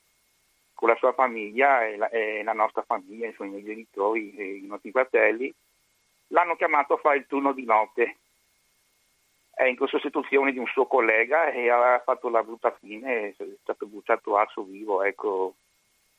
con 0.74 0.90
la 0.90 0.96
sua 0.96 1.12
famiglia 1.14 1.86
e 1.86 1.98
la, 1.98 2.10
e 2.10 2.44
la 2.44 2.54
nostra 2.54 2.84
famiglia, 2.84 3.26
insomma, 3.26 3.50
i 3.50 3.52
miei 3.54 3.64
genitori 3.64 4.36
e 4.36 4.56
i 4.58 4.68
nostri 4.68 4.92
fratelli. 4.92 5.54
L'hanno 6.28 6.56
chiamato 6.56 6.94
a 6.94 6.98
fare 6.98 7.18
il 7.18 7.26
turno 7.28 7.52
di 7.54 7.66
notte 7.66 8.18
è 9.58 9.64
in 9.64 9.76
sostituzione 9.88 10.52
di 10.52 10.60
un 10.60 10.68
suo 10.68 10.86
collega 10.86 11.50
e 11.50 11.68
ha 11.72 12.00
fatto 12.06 12.30
la 12.30 12.44
brutta 12.44 12.78
fine, 12.80 13.30
è 13.30 13.36
stato 13.64 13.88
bruciato 13.88 14.38
arso 14.38 14.62
vivo, 14.62 15.02
ecco, 15.02 15.56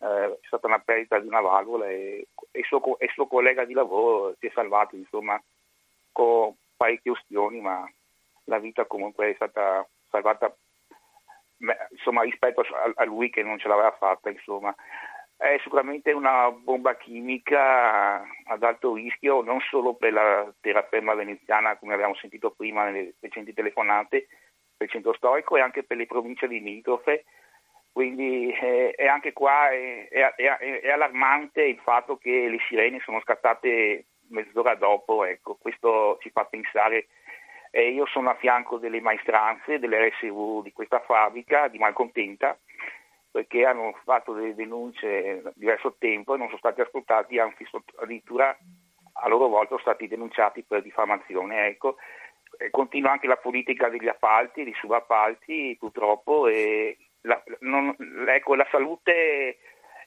eh, 0.00 0.38
c'è 0.40 0.46
stata 0.48 0.66
una 0.66 0.80
perdita 0.80 1.20
di 1.20 1.28
una 1.28 1.40
valvola 1.40 1.88
e 1.88 2.26
il 2.50 2.64
suo, 2.64 2.96
suo, 3.14 3.26
collega 3.28 3.64
di 3.64 3.74
lavoro 3.74 4.34
si 4.40 4.46
è 4.46 4.50
salvato, 4.52 4.96
insomma, 4.96 5.40
con 6.10 6.52
parecchie 6.76 7.12
ustioni, 7.12 7.60
ma 7.60 7.88
la 8.46 8.58
vita 8.58 8.86
comunque 8.86 9.30
è 9.30 9.34
stata 9.34 9.86
salvata 10.10 10.52
insomma, 11.90 12.22
rispetto 12.22 12.64
a 12.94 13.04
lui 13.04 13.30
che 13.30 13.44
non 13.44 13.56
ce 13.60 13.68
l'aveva 13.68 13.92
fatta, 13.92 14.30
insomma 14.30 14.74
è 15.38 15.56
sicuramente 15.62 16.10
una 16.10 16.50
bomba 16.50 16.96
chimica 16.96 18.26
ad 18.44 18.62
alto 18.64 18.94
rischio 18.94 19.40
non 19.40 19.60
solo 19.60 19.94
per 19.94 20.12
la 20.12 20.52
terraferma 20.60 21.14
veneziana 21.14 21.76
come 21.76 21.94
abbiamo 21.94 22.16
sentito 22.16 22.50
prima 22.50 22.84
nelle 22.84 23.14
recenti 23.20 23.54
telefonate 23.54 24.26
per 24.76 24.86
il 24.86 24.92
centro 24.92 25.14
storico 25.14 25.56
e 25.56 25.60
anche 25.60 25.84
per 25.84 25.96
le 25.96 26.06
province 26.06 26.48
limitrofe. 26.48 27.24
Quindi 27.92 28.50
eh, 28.50 28.90
è 28.90 29.06
anche 29.06 29.32
qua 29.32 29.70
è, 29.70 30.08
è, 30.08 30.34
è, 30.34 30.80
è, 30.80 30.90
allarmante 30.90 31.62
il 31.62 31.78
fatto 31.78 32.16
che 32.16 32.48
le 32.48 32.58
sirene 32.68 32.98
sono 33.00 33.20
scattate 33.20 34.06
mezz'ora 34.30 34.74
dopo 34.74 35.24
ecco, 35.24 35.56
questo 35.60 36.18
ci 36.20 36.30
fa 36.30 36.44
pensare 36.44 37.06
eh, 37.70 37.90
io 37.90 38.06
sono 38.06 38.30
a 38.30 38.34
fianco 38.34 38.78
delle 38.78 39.00
maestranze 39.00 39.78
dell'RSU 39.78 40.62
di 40.62 40.72
questa 40.72 41.00
fabbrica 41.00 41.68
di 41.68 41.78
Malcontenta 41.78 42.56
perché 43.38 43.64
hanno 43.64 43.96
fatto 44.02 44.32
delle 44.32 44.56
denunce 44.56 45.42
diverso 45.54 45.94
tempo 45.96 46.34
e 46.34 46.38
non 46.38 46.48
sono 46.48 46.58
stati 46.58 46.80
ascoltati, 46.80 47.38
anzi 47.38 47.64
addirittura 48.00 48.56
a 49.12 49.28
loro 49.28 49.46
volta 49.46 49.68
sono 49.68 49.80
stati 49.80 50.08
denunciati 50.08 50.64
per 50.64 50.82
diffamazione. 50.82 51.68
Ecco. 51.68 51.98
Continua 52.72 53.12
anche 53.12 53.28
la 53.28 53.36
politica 53.36 53.88
degli 53.88 54.08
appalti, 54.08 54.64
dei 54.64 54.74
subappalti 54.74 55.76
purtroppo 55.78 56.48
e 56.48 56.96
la, 57.20 57.40
non, 57.60 57.94
ecco, 58.26 58.56
la 58.56 58.66
salute 58.72 59.58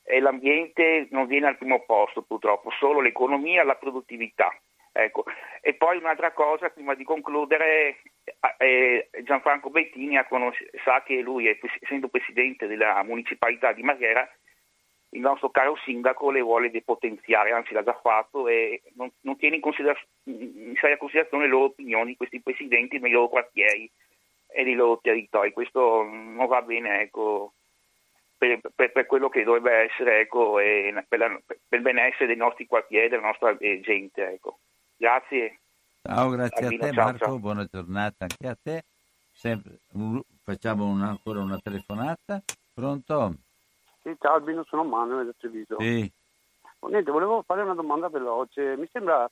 e 0.03 0.19
l'ambiente 0.19 1.07
non 1.11 1.25
viene 1.27 1.47
al 1.47 1.57
primo 1.57 1.85
posto 1.85 2.23
purtroppo, 2.23 2.69
solo 2.71 2.99
l'economia 2.99 3.61
e 3.61 3.65
la 3.65 3.75
produttività. 3.75 4.53
Ecco. 4.91 5.23
E 5.61 5.75
poi 5.75 5.95
un'altra 5.95 6.33
cosa, 6.33 6.69
prima 6.69 6.95
di 6.95 7.05
concludere, 7.05 8.01
Gianfranco 9.23 9.69
Bettini 9.69 10.19
sa 10.83 11.03
che 11.03 11.19
lui, 11.21 11.47
essendo 11.79 12.07
presidente 12.07 12.67
della 12.67 13.01
municipalità 13.03 13.71
di 13.73 13.83
Marghera, 13.83 14.29
il 15.13 15.21
nostro 15.21 15.49
caro 15.49 15.75
sindaco 15.83 16.31
le 16.31 16.41
vuole 16.41 16.71
depotenziare, 16.71 17.51
anzi 17.51 17.73
l'ha 17.73 17.83
già 17.83 17.99
fatto 18.01 18.47
e 18.47 18.81
non, 18.95 19.11
non 19.21 19.37
tiene 19.37 19.55
in, 19.55 19.61
consider- 19.61 20.07
in 20.23 20.73
seria 20.79 20.97
considerazione 20.97 21.45
le 21.45 21.49
loro 21.49 21.65
opinioni, 21.65 22.15
questi 22.15 22.41
presidenti 22.41 22.97
nei 22.99 23.11
loro 23.11 23.27
quartieri 23.27 23.89
e 24.47 24.63
nei 24.63 24.73
loro 24.75 24.99
territori. 25.01 25.51
Questo 25.51 26.03
non 26.03 26.47
va 26.47 26.61
bene 26.61 27.01
ecco, 27.01 27.53
per, 28.37 28.59
per, 28.73 28.91
per, 28.91 29.05
quello 29.05 29.27
che 29.29 29.43
dovrebbe 29.43 29.91
essere 29.91 30.21
ecco, 30.21 30.53
per, 30.53 31.19
la, 31.19 31.41
per, 31.45 31.59
il 31.69 31.81
benessere 31.81 32.27
dei 32.27 32.37
nostri 32.37 32.65
quartieri, 32.65 33.09
della 33.09 33.27
nostra 33.27 33.55
eh, 33.57 33.81
gente. 33.81 34.25
Ecco. 34.25 34.59
Grazie. 34.95 35.60
Ciao, 36.03 36.29
grazie 36.29 36.65
Albino, 36.65 36.83
a 36.83 36.87
te 36.87 36.93
ciao, 36.93 37.03
Marco, 37.05 37.25
ciao. 37.25 37.39
buona 37.39 37.65
giornata 37.65 38.25
anche 38.25 38.47
a 38.47 38.57
te. 38.61 38.83
Sempre, 39.31 39.79
facciamo 40.41 40.87
una, 40.87 41.09
ancora 41.09 41.41
una 41.41 41.59
telefonata. 41.59 42.41
Pronto? 42.73 43.35
Sì, 44.01 44.15
ciao 44.19 44.33
Albino, 44.33 44.63
sono 44.67 44.83
Manuel 44.83 45.27
da 45.27 45.33
Treviso. 45.37 45.75
Sì. 45.79 46.11
Oh, 46.79 46.87
niente, 46.87 47.11
volevo 47.11 47.43
fare 47.43 47.61
una 47.61 47.75
domanda 47.75 48.09
veloce. 48.09 48.75
Mi 48.77 48.89
sembra, 48.91 49.29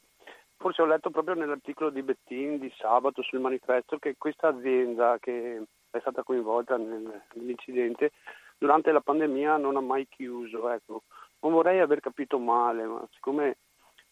forse 0.57 0.83
ho 0.83 0.85
letto 0.85 1.09
proprio 1.09 1.33
nell'articolo 1.33 1.89
di 1.89 2.03
Bettin 2.03 2.59
di 2.59 2.71
sabato 2.77 3.23
sul 3.23 3.39
manifesto, 3.39 3.97
che 3.97 4.15
questa 4.17 4.49
azienda 4.49 5.17
che 5.19 5.63
è 5.89 5.99
stata 5.99 6.21
coinvolta 6.21 6.77
nell'incidente 6.77 8.11
durante 8.59 8.91
la 8.91 9.01
pandemia 9.01 9.57
non 9.57 9.75
ha 9.75 9.81
mai 9.81 10.07
chiuso. 10.07 10.69
Ecco. 10.69 11.01
Non 11.41 11.53
vorrei 11.53 11.79
aver 11.79 11.99
capito 11.99 12.37
male, 12.37 12.85
ma 12.85 13.03
siccome 13.13 13.57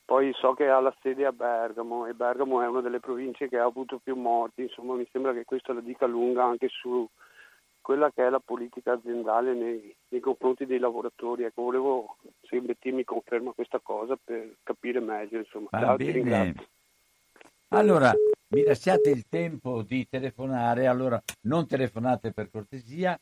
poi 0.07 0.31
so 0.39 0.53
che 0.53 0.69
ha 0.69 0.79
la 0.79 0.95
sede 1.01 1.25
a 1.25 1.33
Bergamo 1.33 2.05
e 2.05 2.13
Bergamo 2.13 2.61
è 2.61 2.67
una 2.67 2.79
delle 2.79 3.01
province 3.01 3.49
che 3.49 3.57
ha 3.57 3.65
avuto 3.65 3.99
più 4.01 4.15
morti, 4.15 4.61
insomma 4.61 4.93
mi 4.93 5.05
sembra 5.11 5.33
che 5.33 5.43
questo 5.43 5.73
la 5.73 5.81
dica 5.81 6.05
lunga 6.05 6.45
anche 6.45 6.69
su 6.69 7.05
quella 7.81 8.09
che 8.11 8.25
è 8.25 8.29
la 8.29 8.39
politica 8.39 8.93
aziendale 8.93 9.53
nei, 9.53 9.93
nei 10.07 10.21
confronti 10.21 10.65
dei 10.65 10.79
lavoratori. 10.79 11.43
Ecco, 11.43 11.63
volevo 11.63 12.15
se 12.43 12.57
Bettina 12.61 12.95
mi 12.95 13.03
conferma 13.03 13.51
questa 13.51 13.79
cosa 13.83 14.17
per 14.21 14.55
capire 14.63 15.01
meglio. 15.01 15.39
Insomma. 15.39 15.67
Va 15.71 15.79
Ciao, 15.79 15.97
bene. 15.97 16.55
Allora, 17.69 18.13
mi 18.47 18.63
lasciate 18.63 19.09
il 19.09 19.25
tempo 19.27 19.81
di 19.81 20.07
telefonare, 20.09 20.87
allora 20.87 21.21
non 21.41 21.67
telefonate 21.67 22.31
per 22.31 22.49
cortesia, 22.49 23.19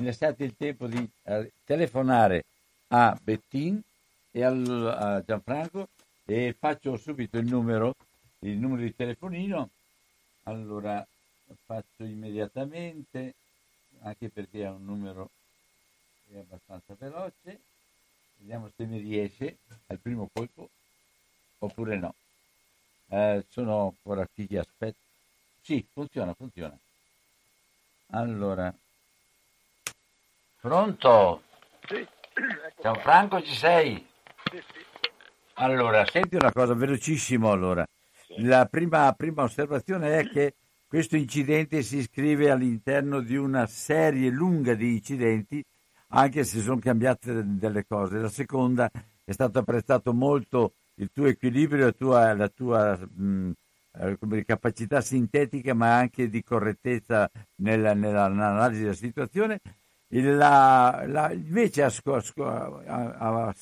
mi 0.00 0.06
lasciate 0.06 0.42
il 0.42 0.56
tempo 0.56 0.88
di 0.88 1.08
eh, 1.22 1.52
telefonare 1.64 2.46
a 2.88 3.16
Bettin 3.22 3.80
e 4.32 4.42
al, 4.42 4.88
a 4.88 5.22
Gianfranco 5.24 5.86
e 6.26 6.54
faccio 6.58 6.96
subito 6.96 7.38
il 7.38 7.46
numero, 7.46 7.94
il 8.40 8.58
numero 8.58 8.82
di 8.82 8.94
telefonino. 8.94 9.70
Allora 10.42 11.06
faccio 11.64 12.02
immediatamente, 12.02 13.34
anche 14.00 14.28
perché 14.28 14.62
è 14.62 14.68
un 14.68 14.84
numero 14.84 15.30
è 16.32 16.38
abbastanza 16.38 16.94
veloce. 16.98 17.60
Vediamo 18.38 18.70
se 18.76 18.84
mi 18.84 18.98
riesce 18.98 19.58
al 19.86 19.98
primo 19.98 20.28
colpo 20.32 20.68
oppure 21.58 21.96
no. 21.96 22.14
Eh, 23.08 23.44
sono 23.48 23.84
ancora 23.84 24.26
qui 24.26 24.46
che 24.48 24.58
aspetto. 24.58 24.98
Sì, 25.62 25.86
funziona, 25.92 26.34
funziona. 26.34 26.76
Allora, 28.10 28.72
pronto? 30.60 31.42
Sì. 31.86 32.06
Ciao 32.82 32.94
Franco, 32.96 33.42
ci 33.42 33.54
sei? 33.54 34.06
Sì, 34.50 34.62
sì. 34.72 34.95
Allora, 35.58 36.04
senti 36.04 36.36
una 36.36 36.52
cosa 36.52 36.74
velocissimo 36.74 37.50
allora. 37.50 37.86
La 38.40 38.66
prima, 38.66 39.10
prima 39.12 39.42
osservazione 39.42 40.18
è 40.18 40.28
che 40.28 40.56
questo 40.86 41.16
incidente 41.16 41.82
si 41.82 41.96
iscrive 41.96 42.50
all'interno 42.50 43.20
di 43.20 43.36
una 43.36 43.66
serie 43.66 44.28
lunga 44.28 44.74
di 44.74 44.92
incidenti, 44.92 45.64
anche 46.08 46.44
se 46.44 46.60
sono 46.60 46.78
cambiate 46.78 47.42
delle 47.56 47.86
cose. 47.86 48.18
La 48.18 48.28
seconda 48.28 48.90
è 49.24 49.32
stato 49.32 49.60
apprezzato 49.60 50.12
molto 50.12 50.74
il 50.96 51.10
tuo 51.10 51.24
equilibrio, 51.24 51.86
la 51.86 51.92
tua, 51.92 52.34
la 52.34 52.48
tua 52.48 52.98
mh, 52.98 53.52
eh, 53.92 54.44
capacità 54.44 55.00
sintetica, 55.00 55.72
ma 55.72 55.96
anche 55.96 56.28
di 56.28 56.42
correttezza 56.42 57.30
nella, 57.56 57.94
nell'analisi 57.94 58.82
della 58.82 58.92
situazione. 58.92 59.60
La, 60.08 61.02
la, 61.06 61.32
invece 61.32 61.82
ha, 61.82 61.92
ha, 62.84 63.16
ha, 63.18 63.54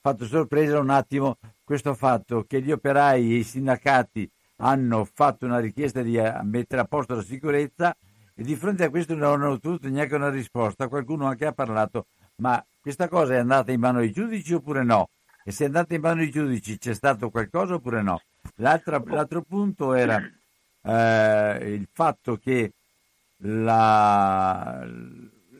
fatto 0.00 0.24
sorpresa 0.26 0.78
un 0.78 0.90
attimo 0.90 1.38
questo 1.64 1.94
fatto 1.94 2.44
che 2.44 2.62
gli 2.62 2.72
operai 2.72 3.32
e 3.32 3.36
i 3.38 3.44
sindacati 3.44 4.28
hanno 4.56 5.04
fatto 5.04 5.46
una 5.46 5.58
richiesta 5.58 6.02
di 6.02 6.16
eh, 6.16 6.32
mettere 6.42 6.82
a 6.82 6.84
posto 6.84 7.14
la 7.14 7.22
sicurezza 7.22 7.96
E 8.34 8.42
di 8.42 8.56
fronte 8.56 8.84
a 8.84 8.90
questo 8.90 9.14
non 9.14 9.42
ho 9.42 9.50
ottenuto 9.50 9.88
neanche 9.88 10.14
una 10.14 10.30
risposta. 10.30 10.88
Qualcuno 10.88 11.26
anche 11.26 11.46
ha 11.46 11.52
parlato, 11.52 12.06
ma 12.36 12.64
questa 12.80 13.08
cosa 13.08 13.34
è 13.34 13.38
andata 13.38 13.72
in 13.72 13.80
mano 13.80 13.98
ai 13.98 14.10
giudici 14.12 14.54
oppure 14.54 14.82
no? 14.82 15.10
E 15.44 15.52
se 15.52 15.64
è 15.64 15.66
andata 15.66 15.94
in 15.94 16.00
mano 16.00 16.20
ai 16.22 16.30
giudici 16.30 16.78
c'è 16.78 16.94
stato 16.94 17.30
qualcosa 17.30 17.74
oppure 17.74 18.02
no? 18.02 18.22
L'altro, 18.56 19.02
l'altro 19.06 19.42
punto 19.42 19.94
era 19.94 20.18
eh, 20.82 21.74
il 21.74 21.88
fatto 21.92 22.36
che 22.36 22.72
la, 23.42 24.86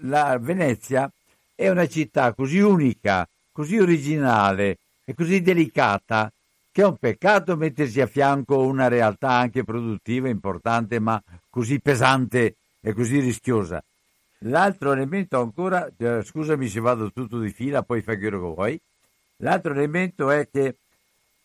la 0.01 0.39
Venezia 0.39 1.11
è 1.55 1.69
una 1.69 1.87
città 1.87 2.33
così 2.35 2.59
unica, 2.59 3.29
così 3.61 3.79
originale 3.79 4.79
e 5.05 5.13
così 5.15 5.43
delicata 5.43 6.33
che 6.73 6.81
è 6.81 6.87
un 6.87 6.97
peccato 6.97 7.59
mettersi 7.59 8.01
a 8.01 8.07
fianco 8.07 8.61
una 8.61 8.89
realtà 8.89 9.33
anche 9.33 9.65
produttiva, 9.65 10.31
importante, 10.31 10.99
ma 10.99 11.23
così 11.51 11.79
pesante 11.79 12.55
e 12.81 12.95
così 12.95 13.21
rischiosa. 13.21 13.83
L'altro 14.45 14.93
elemento 14.93 15.39
ancora, 15.39 15.87
eh, 15.95 16.23
scusami 16.23 16.69
se 16.69 16.81
vado 16.81 17.13
tutto 17.13 17.39
di 17.39 17.51
fila, 17.51 17.83
poi 17.83 18.01
fai 18.01 18.19
quello 18.19 18.39
che 18.41 18.55
vuoi. 18.55 18.81
L'altro 19.39 19.73
elemento 19.73 20.31
è 20.31 20.49
che 20.51 20.77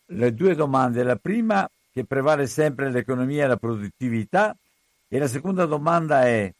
le 0.06 0.32
due 0.32 0.54
domande, 0.54 1.02
la 1.02 1.16
prima 1.16 1.68
che 1.92 2.04
prevale 2.04 2.46
sempre 2.46 2.90
l'economia 2.90 3.44
e 3.44 3.48
la 3.48 3.56
produttività 3.58 4.56
e 5.06 5.18
la 5.18 5.28
seconda 5.28 5.66
domanda 5.66 6.24
è, 6.24 6.50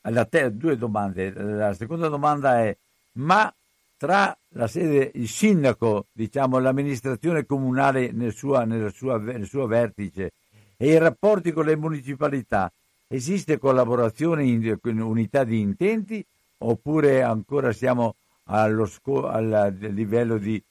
la 0.00 0.24
te, 0.24 0.56
due 0.56 0.76
domande, 0.76 1.32
la 1.32 1.74
seconda 1.74 2.08
domanda 2.08 2.60
è 2.60 2.76
ma 3.12 3.52
tra 3.96 4.36
sede, 4.66 5.10
il 5.14 5.28
sindaco, 5.28 6.06
diciamo, 6.12 6.58
l'amministrazione 6.58 7.46
comunale 7.46 8.10
nel, 8.12 8.34
sua, 8.34 8.64
nel, 8.64 8.92
sua, 8.92 9.18
nel 9.18 9.46
suo 9.46 9.66
vertice 9.66 10.32
e 10.76 10.92
i 10.92 10.98
rapporti 10.98 11.52
con 11.52 11.64
le 11.64 11.76
municipalità, 11.76 12.70
esiste 13.08 13.58
collaborazione 13.58 14.44
in, 14.44 14.78
in 14.82 15.00
unità 15.00 15.44
di 15.44 15.60
intenti 15.60 16.24
oppure 16.58 17.22
ancora 17.22 17.72
siamo 17.72 18.16
allo 18.44 18.86
sco- 18.86 19.26
al 19.26 19.76
livello 19.78 20.38
di 20.38 20.62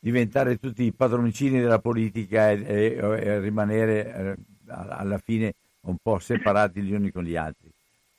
diventare 0.00 0.58
tutti 0.58 0.82
i 0.82 0.92
padroncini 0.92 1.60
della 1.60 1.78
politica 1.78 2.50
e, 2.50 2.64
e, 2.64 2.96
e 2.96 3.38
rimanere 3.38 4.14
eh, 4.14 4.36
alla 4.66 5.18
fine 5.18 5.54
un 5.82 5.96
po' 6.02 6.18
separati 6.18 6.82
gli 6.82 6.92
uni 6.92 7.10
con 7.10 7.24
gli 7.24 7.36
altri? 7.36 7.71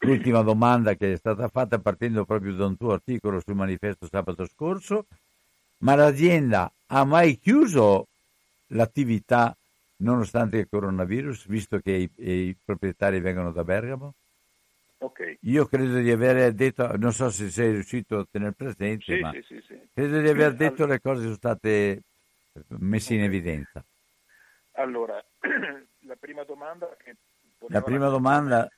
L'ultima 0.03 0.41
domanda 0.41 0.95
che 0.95 1.13
è 1.13 1.17
stata 1.17 1.47
fatta 1.47 1.80
partendo 1.80 2.25
proprio 2.25 2.53
da 2.53 2.65
un 2.65 2.75
tuo 2.75 2.91
articolo 2.91 3.39
sul 3.39 3.55
manifesto 3.55 4.05
sabato 4.05 4.45
scorso, 4.45 5.07
ma 5.80 5.95
l'azienda 5.95 6.71
ha 6.88 7.05
mai 7.05 7.38
chiuso 7.38 8.07
l'attività 8.67 9.55
nonostante 9.97 10.57
il 10.57 10.67
coronavirus, 10.69 11.47
visto 11.47 11.80
che 11.80 11.91
i, 11.91 12.11
i 12.17 12.57
proprietari 12.63 13.19
vengono 13.21 13.51
da 13.51 13.63
Bergamo? 13.63 14.13
Okay. 14.97 15.38
Io 15.41 15.65
credo 15.65 15.99
di 15.99 16.11
aver 16.11 16.53
detto, 16.53 16.95
non 16.97 17.11
so 17.11 17.30
se 17.30 17.49
sei 17.49 17.71
riuscito 17.71 18.19
a 18.19 18.27
tenere 18.30 18.53
presente, 18.53 19.15
sì, 19.15 19.19
ma 19.19 19.31
sì, 19.31 19.61
sì, 19.65 19.89
credo 19.93 20.19
di 20.19 20.30
aver 20.30 20.55
detto 20.55 20.85
le 20.85 21.01
cose 21.01 21.23
sono 21.23 21.35
state 21.35 22.03
messe 22.80 23.13
in 23.13 23.23
evidenza. 23.23 23.84
Allora, 24.73 25.23
la 26.07 26.15
prima 26.15 26.43
domanda 26.43 26.95
che 26.97 27.15
la 27.67 27.81
prima 27.81 28.09
domanda 28.09 28.69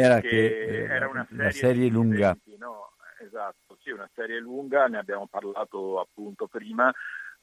era 0.00 0.20
che, 0.20 0.28
che 0.28 0.84
era 0.88 1.08
una 1.08 1.24
serie, 1.28 1.44
la 1.44 1.50
serie 1.50 1.88
lunga. 1.88 2.36
No? 2.58 2.90
Esatto, 3.20 3.78
sì, 3.80 3.90
una 3.90 4.10
serie 4.14 4.40
lunga, 4.40 4.86
ne 4.86 4.98
abbiamo 4.98 5.26
parlato 5.28 6.00
appunto 6.00 6.46
prima, 6.46 6.92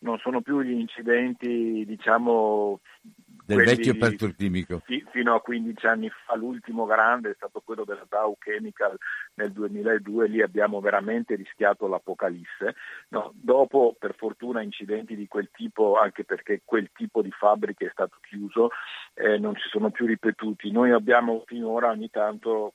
non 0.02 0.18
sono 0.20 0.42
più 0.42 0.62
gli 0.62 0.72
incidenti, 0.72 1.84
diciamo, 1.86 2.80
del 3.46 3.66
vecchio 3.66 3.96
petrolchimico. 3.96 4.80
Fi, 4.86 5.04
fino 5.12 5.36
a 5.36 5.42
15 5.42 5.86
anni 5.86 6.10
fa, 6.10 6.36
l'ultimo 6.36 6.86
grande 6.86 7.32
è 7.32 7.34
stato 7.36 7.62
quello 7.64 7.84
della 7.84 8.06
Dow 8.08 8.38
Chemical 8.38 8.98
nel 9.36 9.52
2002, 9.52 10.28
lì 10.28 10.42
abbiamo 10.42 10.80
veramente 10.80 11.36
rischiato 11.36 11.88
l'apocalisse. 11.88 12.76
No, 13.10 13.32
dopo, 13.36 13.96
per 13.98 14.16
fortuna, 14.16 14.62
incidenti 14.62 15.16
di 15.16 15.28
quel 15.28 15.50
tipo, 15.52 15.98
anche 15.98 16.24
perché 16.24 16.62
quel 16.64 16.90
tipo 16.94 17.22
di 17.22 17.32
fabbriche 17.32 17.88
è 17.88 17.92
stato 17.92 18.18
chiuso, 18.22 18.70
eh, 19.14 19.38
non 19.38 19.56
si 19.56 19.68
sono 19.70 19.92
più 19.92 20.06
ripetuti. 20.06 20.72
Noi 20.72 20.92
abbiamo 20.92 21.44
finora 21.46 21.90
ogni 21.90 22.10
tanto 22.10 22.74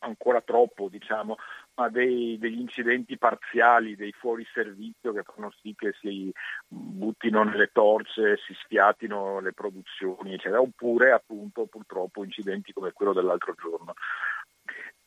ancora 0.00 0.40
troppo, 0.40 0.88
diciamo, 0.88 1.36
ma 1.78 1.88
dei, 1.88 2.36
degli 2.38 2.58
incidenti 2.58 3.16
parziali, 3.16 3.94
dei 3.94 4.10
fuori 4.10 4.44
servizio 4.52 5.12
che 5.12 5.22
fanno 5.22 5.52
sì 5.62 5.74
che 5.76 5.94
si 6.00 6.32
buttino 6.66 7.44
nelle 7.44 7.70
torce, 7.72 8.36
si 8.36 8.52
sfiatino 8.64 9.38
le 9.38 9.52
produzioni, 9.52 10.34
eccetera, 10.34 10.60
oppure 10.60 11.12
appunto 11.12 11.66
purtroppo 11.66 12.24
incidenti 12.24 12.72
come 12.72 12.92
quello 12.92 13.12
dell'altro 13.12 13.54
giorno, 13.54 13.94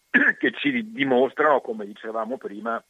che 0.39 0.51
ci 0.53 0.91
dimostrano, 0.91 1.59
come 1.59 1.85
dicevamo 1.85 2.37
prima, 2.37 2.81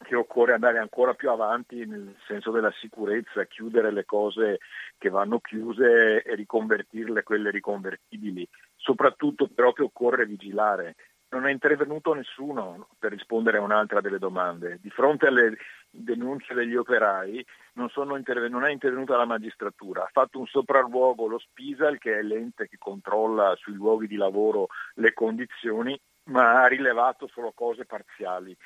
che 0.00 0.14
occorre 0.14 0.52
andare 0.52 0.78
ancora 0.78 1.14
più 1.14 1.30
avanti 1.30 1.86
nel 1.86 2.14
senso 2.26 2.50
della 2.50 2.72
sicurezza, 2.78 3.46
chiudere 3.46 3.90
le 3.90 4.04
cose 4.04 4.58
che 4.98 5.08
vanno 5.08 5.40
chiuse 5.40 6.22
e 6.22 6.34
riconvertirle 6.34 7.22
quelle 7.22 7.50
riconvertibili. 7.50 8.46
Soprattutto 8.76 9.48
però 9.48 9.72
che 9.72 9.82
occorre 9.82 10.26
vigilare, 10.26 10.94
non 11.30 11.46
è 11.46 11.50
intervenuto 11.50 12.14
nessuno 12.14 12.88
per 12.98 13.12
rispondere 13.12 13.58
a 13.58 13.62
un'altra 13.62 14.00
delle 14.00 14.18
domande. 14.18 14.78
Di 14.80 14.90
fronte 14.90 15.26
alle 15.26 15.58
denunce 15.90 16.54
degli 16.54 16.74
operai 16.74 17.44
non, 17.74 17.90
interven- 18.16 18.50
non, 18.50 18.64
è 18.64 18.70
intervenuta 18.70 19.16
la 19.16 19.26
magistratura, 19.26 20.04
ha 20.04 20.10
fatto 20.10 20.38
un 20.38 20.46
sopralluogo 20.46 21.26
lo 21.26 21.38
Spisal 21.38 21.98
che 21.98 22.18
è 22.18 22.22
l'ente 22.22 22.68
che 22.68 22.78
controlla 22.78 23.54
sui 23.56 23.74
luoghi 23.74 24.06
di 24.06 24.16
lavoro 24.16 24.68
le 24.94 25.12
condizioni, 25.12 25.98
ma 26.24 26.62
ha 26.62 26.66
rilevato 26.66 27.28
solo 27.28 27.52
cose 27.52 27.84
parziali, 27.84 28.56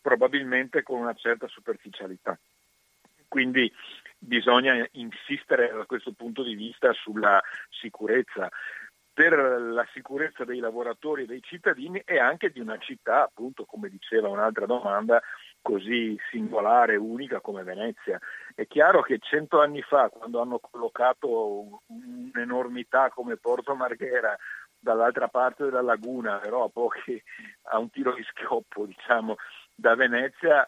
probabilmente 0.00 0.82
con 0.82 1.00
una 1.00 1.14
certa 1.14 1.48
superficialità. 1.48 2.38
Quindi 3.28 3.72
bisogna 4.18 4.86
insistere 4.92 5.72
da 5.72 5.84
questo 5.84 6.12
punto 6.12 6.42
di 6.42 6.54
vista 6.54 6.92
sulla 6.92 7.42
sicurezza 7.70 8.48
per 9.14 9.32
la 9.34 9.86
sicurezza 9.92 10.44
dei 10.44 10.58
lavoratori 10.58 11.22
e 11.24 11.26
dei 11.26 11.42
cittadini 11.42 12.02
e 12.04 12.18
anche 12.18 12.50
di 12.50 12.60
una 12.60 12.78
città, 12.78 13.24
appunto, 13.24 13.64
come 13.64 13.88
diceva 13.88 14.28
un'altra 14.28 14.64
domanda, 14.64 15.20
così 15.60 16.18
singolare, 16.30 16.96
unica 16.96 17.40
come 17.40 17.62
Venezia. 17.62 18.18
È 18.54 18.66
chiaro 18.66 19.02
che 19.02 19.18
cento 19.18 19.60
anni 19.60 19.82
fa, 19.82 20.08
quando 20.08 20.40
hanno 20.40 20.58
collocato 20.58 21.82
un'enormità 21.86 23.10
come 23.10 23.36
Porto 23.36 23.74
Marghera 23.74 24.36
dall'altra 24.78 25.28
parte 25.28 25.64
della 25.64 25.82
laguna, 25.82 26.38
però 26.38 26.64
a 26.64 26.68
pochi 26.68 27.22
a 27.64 27.78
un 27.78 27.90
tiro 27.90 28.14
di 28.14 28.24
schioppo, 28.24 28.86
diciamo, 28.86 29.36
da 29.74 29.94
Venezia, 29.94 30.66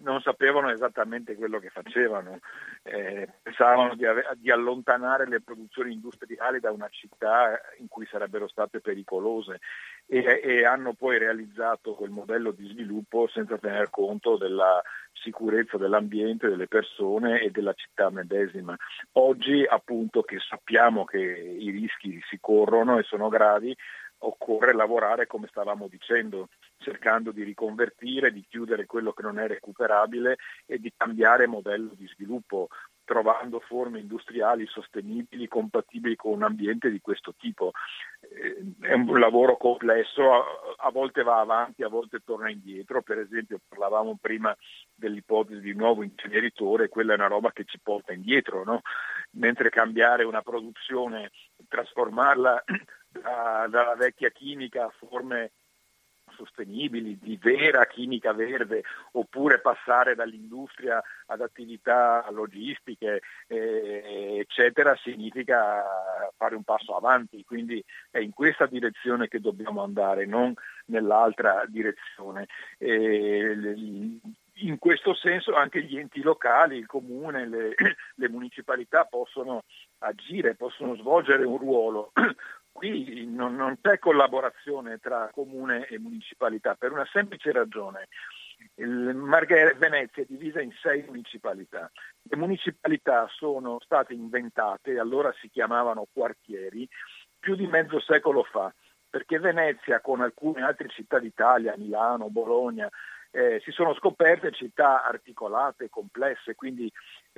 non 0.00 0.20
sapevano 0.20 0.70
esattamente 0.70 1.36
quello 1.36 1.58
che 1.58 1.68
facevano, 1.70 2.38
eh, 2.82 3.28
pensavano 3.42 3.94
di, 3.94 4.04
ave- 4.04 4.26
di, 4.36 4.50
allontanare 4.50 5.26
le 5.28 5.40
produzioni 5.40 5.92
industriali 5.92 6.60
da 6.60 6.70
una 6.70 6.88
città 6.88 7.60
in 7.78 7.88
cui 7.88 8.06
sarebbero 8.06 8.48
state 8.48 8.80
pericolose 8.80 9.60
e, 10.06 10.40
e 10.42 10.64
hanno 10.64 10.94
poi 10.94 11.18
realizzato 11.18 11.94
quel 11.94 12.10
modello 12.10 12.50
di 12.50 12.66
sviluppo 12.68 13.28
senza 13.28 13.58
tener 13.58 13.90
conto 13.90 14.36
della 14.36 14.82
sicurezza 15.12 15.76
dell'ambiente, 15.76 16.48
delle 16.48 16.68
persone 16.68 17.40
e 17.40 17.50
della 17.50 17.74
città 17.74 18.10
medesima. 18.10 18.76
Oggi 19.12 19.64
appunto 19.64 20.22
che 20.22 20.38
sappiamo 20.38 21.04
che 21.04 21.18
i 21.18 21.70
rischi 21.70 22.20
si 22.28 22.38
corrono 22.40 22.98
e 22.98 23.02
sono 23.02 23.28
gravi, 23.28 23.76
occorre 24.18 24.72
lavorare 24.72 25.26
come 25.26 25.46
stavamo 25.48 25.86
dicendo, 25.88 26.48
cercando 26.78 27.32
di 27.32 27.42
riconvertire, 27.42 28.32
di 28.32 28.44
chiudere 28.48 28.86
quello 28.86 29.12
che 29.12 29.22
non 29.22 29.38
è 29.38 29.46
recuperabile 29.46 30.36
e 30.66 30.78
di 30.78 30.92
cambiare 30.96 31.46
modello 31.46 31.92
di 31.94 32.06
sviluppo, 32.06 32.68
trovando 33.04 33.58
forme 33.60 34.00
industriali 34.00 34.66
sostenibili, 34.66 35.48
compatibili 35.48 36.14
con 36.14 36.32
un 36.32 36.42
ambiente 36.42 36.90
di 36.90 37.00
questo 37.00 37.34
tipo. 37.38 37.72
Eh, 38.20 38.86
è 38.86 38.92
un 38.92 39.18
lavoro 39.18 39.56
complesso, 39.56 40.22
a 40.76 40.90
volte 40.90 41.22
va 41.22 41.40
avanti, 41.40 41.82
a 41.82 41.88
volte 41.88 42.20
torna 42.22 42.50
indietro, 42.50 43.02
per 43.02 43.18
esempio 43.18 43.60
parlavamo 43.66 44.18
prima 44.20 44.54
dell'ipotesi 44.94 45.60
di 45.60 45.74
nuovo 45.74 46.02
inceneritore, 46.02 46.88
quella 46.88 47.12
è 47.12 47.16
una 47.16 47.28
roba 47.28 47.50
che 47.50 47.64
ci 47.64 47.80
porta 47.82 48.12
indietro, 48.12 48.62
no? 48.62 48.82
mentre 49.32 49.70
cambiare 49.70 50.24
una 50.24 50.42
produzione, 50.42 51.30
trasformarla 51.66 52.62
da, 53.08 53.66
dalla 53.70 53.94
vecchia 53.96 54.30
chimica 54.30 54.84
a 54.84 54.94
forme 54.98 55.52
sostenibili, 56.38 57.18
di 57.20 57.36
vera 57.40 57.84
chimica 57.86 58.32
verde, 58.32 58.84
oppure 59.12 59.58
passare 59.60 60.14
dall'industria 60.14 61.02
ad 61.26 61.40
attività 61.40 62.24
logistiche, 62.30 63.20
eh, 63.48 64.36
eccetera, 64.38 64.94
significa 65.02 65.84
fare 66.36 66.54
un 66.54 66.62
passo 66.62 66.96
avanti. 66.96 67.44
Quindi 67.44 67.84
è 68.10 68.18
in 68.18 68.32
questa 68.32 68.66
direzione 68.66 69.26
che 69.26 69.40
dobbiamo 69.40 69.82
andare, 69.82 70.26
non 70.26 70.54
nell'altra 70.86 71.64
direzione. 71.66 72.46
Eh, 72.78 73.56
in 74.60 74.78
questo 74.78 75.14
senso 75.14 75.54
anche 75.54 75.82
gli 75.82 75.98
enti 75.98 76.22
locali, 76.22 76.76
il 76.76 76.86
comune, 76.86 77.46
le, 77.46 77.74
le 78.14 78.28
municipalità 78.28 79.04
possono 79.04 79.62
agire, 79.98 80.54
possono 80.54 80.94
svolgere 80.96 81.44
un 81.44 81.58
ruolo 81.58 82.12
Qui 82.72 83.26
non, 83.26 83.56
non 83.56 83.78
c'è 83.80 83.98
collaborazione 83.98 84.98
tra 84.98 85.30
comune 85.32 85.86
e 85.86 85.98
municipalità 85.98 86.74
per 86.74 86.92
una 86.92 87.06
semplice 87.10 87.50
ragione. 87.52 88.08
Marghe- 88.76 89.74
Venezia 89.76 90.22
è 90.22 90.26
divisa 90.28 90.60
in 90.60 90.72
sei 90.80 91.02
municipalità. 91.04 91.90
Le 92.22 92.36
municipalità 92.36 93.28
sono 93.30 93.78
state 93.80 94.14
inventate, 94.14 94.98
allora 94.98 95.32
si 95.40 95.48
chiamavano 95.48 96.06
quartieri, 96.12 96.88
più 97.38 97.54
di 97.54 97.66
mezzo 97.66 98.00
secolo 98.00 98.42
fa, 98.44 98.72
perché 99.08 99.38
Venezia 99.38 100.00
con 100.00 100.20
alcune 100.20 100.62
altre 100.62 100.88
città 100.88 101.18
d'Italia, 101.18 101.74
Milano, 101.76 102.30
Bologna, 102.30 102.88
eh, 103.30 103.60
si 103.62 103.70
sono 103.70 103.94
scoperte 103.94 104.52
città 104.52 105.04
articolate, 105.04 105.88
complesse, 105.90 106.54
quindi 106.54 106.90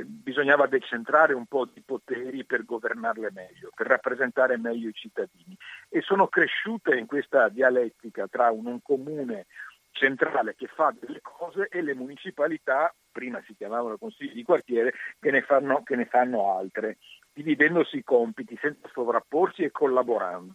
bisognava 0.04 0.66
decentrare 0.66 1.34
un 1.34 1.46
po' 1.46 1.66
di 1.66 1.82
poteri 1.82 2.44
per 2.44 2.64
governarle 2.64 3.30
meglio, 3.32 3.70
per 3.74 3.86
rappresentare 3.86 4.56
meglio 4.56 4.88
i 4.88 4.94
cittadini. 4.94 5.56
E 5.88 6.00
sono 6.00 6.28
cresciute 6.28 6.96
in 6.96 7.06
questa 7.06 7.48
dialettica 7.48 8.26
tra 8.28 8.50
un, 8.50 8.66
un 8.66 8.82
comune 8.82 9.46
centrale 9.92 10.54
che 10.54 10.66
fa 10.66 10.94
delle 10.98 11.20
cose 11.20 11.68
e 11.68 11.82
le 11.82 11.94
municipalità, 11.94 12.94
prima 13.10 13.42
si 13.46 13.54
chiamavano 13.54 13.98
consigli 13.98 14.34
di 14.34 14.44
quartiere, 14.44 14.94
che 15.18 15.30
ne 15.30 15.42
fanno, 15.42 15.82
che 15.82 15.96
ne 15.96 16.06
fanno 16.06 16.56
altre, 16.56 16.98
dividendosi 17.32 17.98
i 17.98 18.04
compiti 18.04 18.56
senza 18.60 18.88
sovrapporsi 18.92 19.62
e 19.62 19.70
collaborando. 19.70 20.54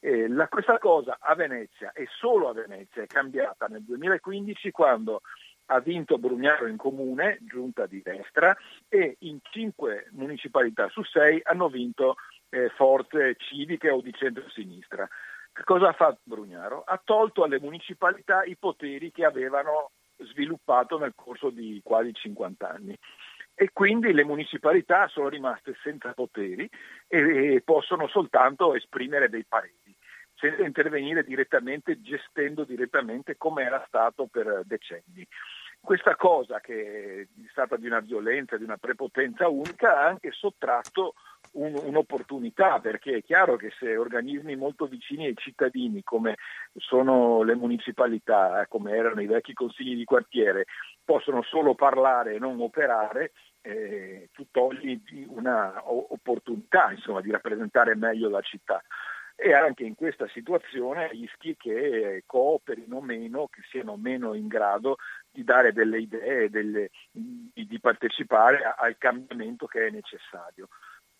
Eh, 0.00 0.28
la, 0.28 0.46
questa 0.46 0.78
cosa 0.78 1.18
a 1.20 1.34
Venezia 1.34 1.90
e 1.92 2.06
solo 2.08 2.48
a 2.48 2.52
Venezia 2.52 3.02
è 3.02 3.06
cambiata 3.06 3.66
nel 3.66 3.82
2015 3.82 4.70
quando 4.70 5.22
ha 5.70 5.80
vinto 5.80 6.18
Brugnaro 6.18 6.66
in 6.66 6.76
comune, 6.76 7.38
giunta 7.42 7.86
di 7.86 8.00
destra, 8.02 8.56
e 8.88 9.16
in 9.20 9.38
cinque 9.50 10.08
municipalità 10.12 10.88
su 10.88 11.02
sei 11.04 11.40
hanno 11.44 11.68
vinto 11.68 12.16
eh, 12.50 12.68
forze 12.70 13.36
civiche 13.38 13.90
o 13.90 14.00
di 14.00 14.12
centro-sinistra. 14.12 15.08
Cosa 15.64 15.88
ha 15.88 15.92
fatto 15.92 16.20
Brugnaro? 16.22 16.82
Ha 16.86 17.00
tolto 17.02 17.42
alle 17.42 17.60
municipalità 17.60 18.44
i 18.44 18.56
poteri 18.56 19.10
che 19.10 19.24
avevano 19.24 19.90
sviluppato 20.18 20.98
nel 20.98 21.12
corso 21.14 21.50
di 21.50 21.80
quasi 21.82 22.12
50 22.12 22.68
anni 22.68 22.98
e 23.60 23.70
quindi 23.72 24.12
le 24.12 24.24
municipalità 24.24 25.08
sono 25.08 25.28
rimaste 25.28 25.76
senza 25.82 26.12
poteri 26.12 26.68
e, 27.08 27.60
possono 27.64 28.06
soltanto 28.06 28.74
esprimere 28.76 29.28
dei 29.28 29.44
pareri, 29.44 29.96
senza 30.34 30.62
intervenire 30.62 31.24
direttamente, 31.24 32.00
gestendo 32.00 32.62
direttamente 32.62 33.36
come 33.36 33.64
era 33.64 33.82
stato 33.88 34.26
per 34.26 34.62
decenni. 34.64 35.26
Questa 35.88 36.16
cosa 36.16 36.60
che 36.60 37.22
è 37.22 37.48
stata 37.50 37.78
di 37.78 37.86
una 37.86 38.00
violenza, 38.00 38.58
di 38.58 38.62
una 38.62 38.76
prepotenza 38.76 39.48
unica, 39.48 39.96
ha 39.96 40.06
anche 40.06 40.32
sottratto 40.32 41.14
un, 41.52 41.80
un'opportunità, 41.82 42.78
perché 42.78 43.16
è 43.16 43.22
chiaro 43.22 43.56
che 43.56 43.72
se 43.78 43.96
organismi 43.96 44.54
molto 44.54 44.84
vicini 44.84 45.24
ai 45.24 45.34
cittadini, 45.34 46.02
come 46.02 46.36
sono 46.76 47.42
le 47.42 47.54
municipalità, 47.54 48.60
eh, 48.60 48.68
come 48.68 48.94
erano 48.94 49.22
i 49.22 49.26
vecchi 49.26 49.54
consigli 49.54 49.96
di 49.96 50.04
quartiere, 50.04 50.66
possono 51.02 51.40
solo 51.40 51.74
parlare 51.74 52.34
e 52.34 52.38
non 52.38 52.60
operare, 52.60 53.32
eh, 53.62 54.28
tu 54.34 54.44
togli 54.50 55.00
una 55.28 55.72
opportunità 55.86 56.90
insomma, 56.90 57.22
di 57.22 57.30
rappresentare 57.30 57.96
meglio 57.96 58.28
la 58.28 58.42
città. 58.42 58.84
E 59.40 59.54
anche 59.54 59.84
in 59.84 59.94
questa 59.94 60.26
situazione 60.26 61.06
rischi 61.06 61.56
che 61.56 62.24
cooperino 62.26 63.00
meno, 63.00 63.46
che 63.46 63.60
siano 63.70 63.96
meno 63.96 64.34
in 64.34 64.48
grado 64.48 64.96
di 65.38 65.44
dare 65.44 65.72
delle 65.72 66.00
idee, 66.00 66.50
delle, 66.50 66.90
di, 67.12 67.52
di, 67.54 67.78
partecipare 67.78 68.74
al 68.76 68.98
cambiamento 68.98 69.66
che 69.66 69.86
è 69.86 69.90
necessario. 69.90 70.68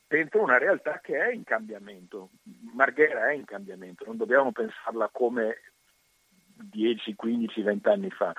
Dentro 0.09 0.43
una 0.43 0.59
realtà 0.59 0.99
che 1.01 1.17
è 1.17 1.33
in 1.33 1.45
cambiamento, 1.45 2.31
Marghera 2.75 3.29
è 3.29 3.35
in 3.35 3.45
cambiamento, 3.45 4.05
non 4.07 4.17
dobbiamo 4.17 4.51
pensarla 4.51 5.09
come 5.13 5.61
10, 6.57 7.15
15, 7.15 7.63
20 7.63 7.89
anni 7.89 8.11
fa 8.11 8.35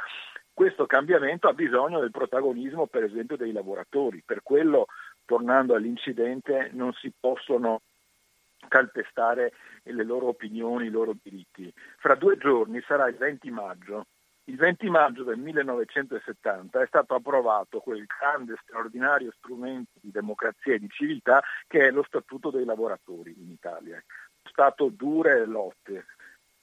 questo 0.52 0.86
cambiamento 0.86 1.48
ha 1.48 1.54
bisogno 1.54 2.02
del 2.02 2.12
protagonismo 2.12 2.88
per 2.88 3.06
esempio 3.06 3.38
dei 3.38 3.54
lavoratori, 3.54 4.22
per 4.26 4.44
quello 4.44 4.88
tornando 5.24 5.74
all'incidente 5.74 6.72
non 6.74 6.92
si 6.92 7.14
possono 7.18 7.84
calpestare 8.68 9.54
le 9.84 10.04
loro 10.04 10.28
opinioni, 10.28 10.88
i 10.88 10.90
loro 10.90 11.16
diritti. 11.24 11.74
Fra 12.00 12.16
due 12.16 12.38
giorni 12.38 12.82
sarà 12.86 13.08
il 13.08 13.16
20 13.16 13.50
maggio. 13.52 14.08
Il 14.50 14.56
20 14.56 14.90
maggio 14.90 15.24
del 15.24 15.38
1970 15.38 16.82
è 16.82 16.88
stato 16.88 17.14
approvato 17.14 17.82
quel 17.82 18.04
grande, 18.08 18.56
straordinario 18.64 19.32
strumento 19.38 20.00
di 20.02 20.10
democrazia 20.10 20.74
e 20.74 20.80
di 20.80 20.90
civiltà 20.90 21.40
che 21.68 21.88
è 21.88 21.92
lo 21.92 22.02
Statuto 22.02 22.50
dei 22.50 22.66
lavoratori 22.66 23.36
in 23.38 23.52
Italia. 23.52 24.04
Sono 24.42 24.52
state 24.52 24.96
dure 24.96 25.46
lotte, 25.46 26.06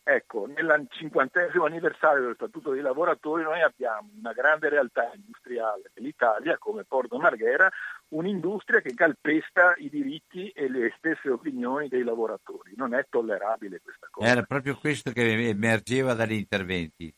Ecco, 0.09 0.47
nel 0.47 0.87
cinquantesimo 0.89 1.65
anniversario 1.65 2.23
dello 2.23 2.35
Statuto 2.35 2.71
dei 2.71 2.81
lavoratori 2.81 3.43
noi 3.43 3.61
abbiamo 3.61 4.11
una 4.19 4.33
grande 4.33 4.69
realtà 4.69 5.11
industriale 5.15 5.91
dell'Italia 5.95 6.59
come 6.59 6.85
Porto 6.85 7.19
Marghera, 7.19 7.69
un'industria 8.11 8.81
che 8.81 8.95
calpesta 8.95 9.75
i 9.79 9.89
diritti 9.89 10.49
e 10.51 10.69
le 10.69 10.93
stesse 10.99 11.29
opinioni 11.29 11.89
dei 11.89 12.05
lavoratori. 12.05 12.75
Non 12.77 12.95
è 12.95 13.05
tollerabile 13.09 13.81
questa 13.81 14.07
cosa. 14.09 14.29
Era 14.29 14.43
proprio 14.43 14.77
questo 14.77 15.11
che 15.11 15.49
emergeva 15.49 16.15
dagli 16.15 16.35
interventi. 16.35 17.13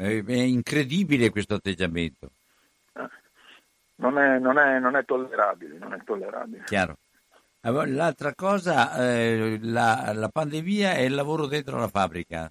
È 0.00 0.32
incredibile 0.32 1.28
questo 1.28 1.54
atteggiamento. 1.56 2.30
Non 3.96 4.16
è, 4.16 4.38
non 4.38 4.56
è, 4.56 4.78
non 4.78 4.96
è 4.96 5.04
tollerabile, 5.04 5.76
non 5.76 5.92
è 5.92 6.02
tollerabile. 6.02 6.64
Chiaro. 6.64 6.96
L'altra 7.60 8.34
cosa, 8.34 8.96
eh, 8.96 9.58
la, 9.60 10.12
la, 10.14 10.28
pandemia 10.28 10.94
e 10.94 11.04
il 11.04 11.14
lavoro 11.14 11.46
dentro 11.46 11.78
la 11.78 11.88
fabbrica. 11.88 12.50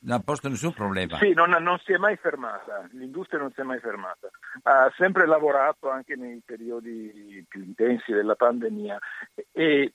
Non 0.00 0.18
ha 0.18 0.22
posto 0.22 0.50
nessun 0.50 0.74
problema. 0.74 1.16
Sì, 1.16 1.32
non, 1.32 1.48
non, 1.48 1.78
si 1.78 1.92
è 1.92 1.96
mai 1.96 2.16
fermata, 2.16 2.86
l'industria 2.92 3.40
non 3.40 3.52
si 3.52 3.60
è 3.62 3.64
mai 3.64 3.80
fermata. 3.80 4.28
Ha 4.64 4.92
sempre 4.98 5.26
lavorato 5.26 5.88
anche 5.88 6.14
nei 6.14 6.42
periodi 6.44 7.42
più 7.48 7.64
intensi 7.64 8.12
della 8.12 8.34
pandemia 8.34 8.98
e 9.50 9.92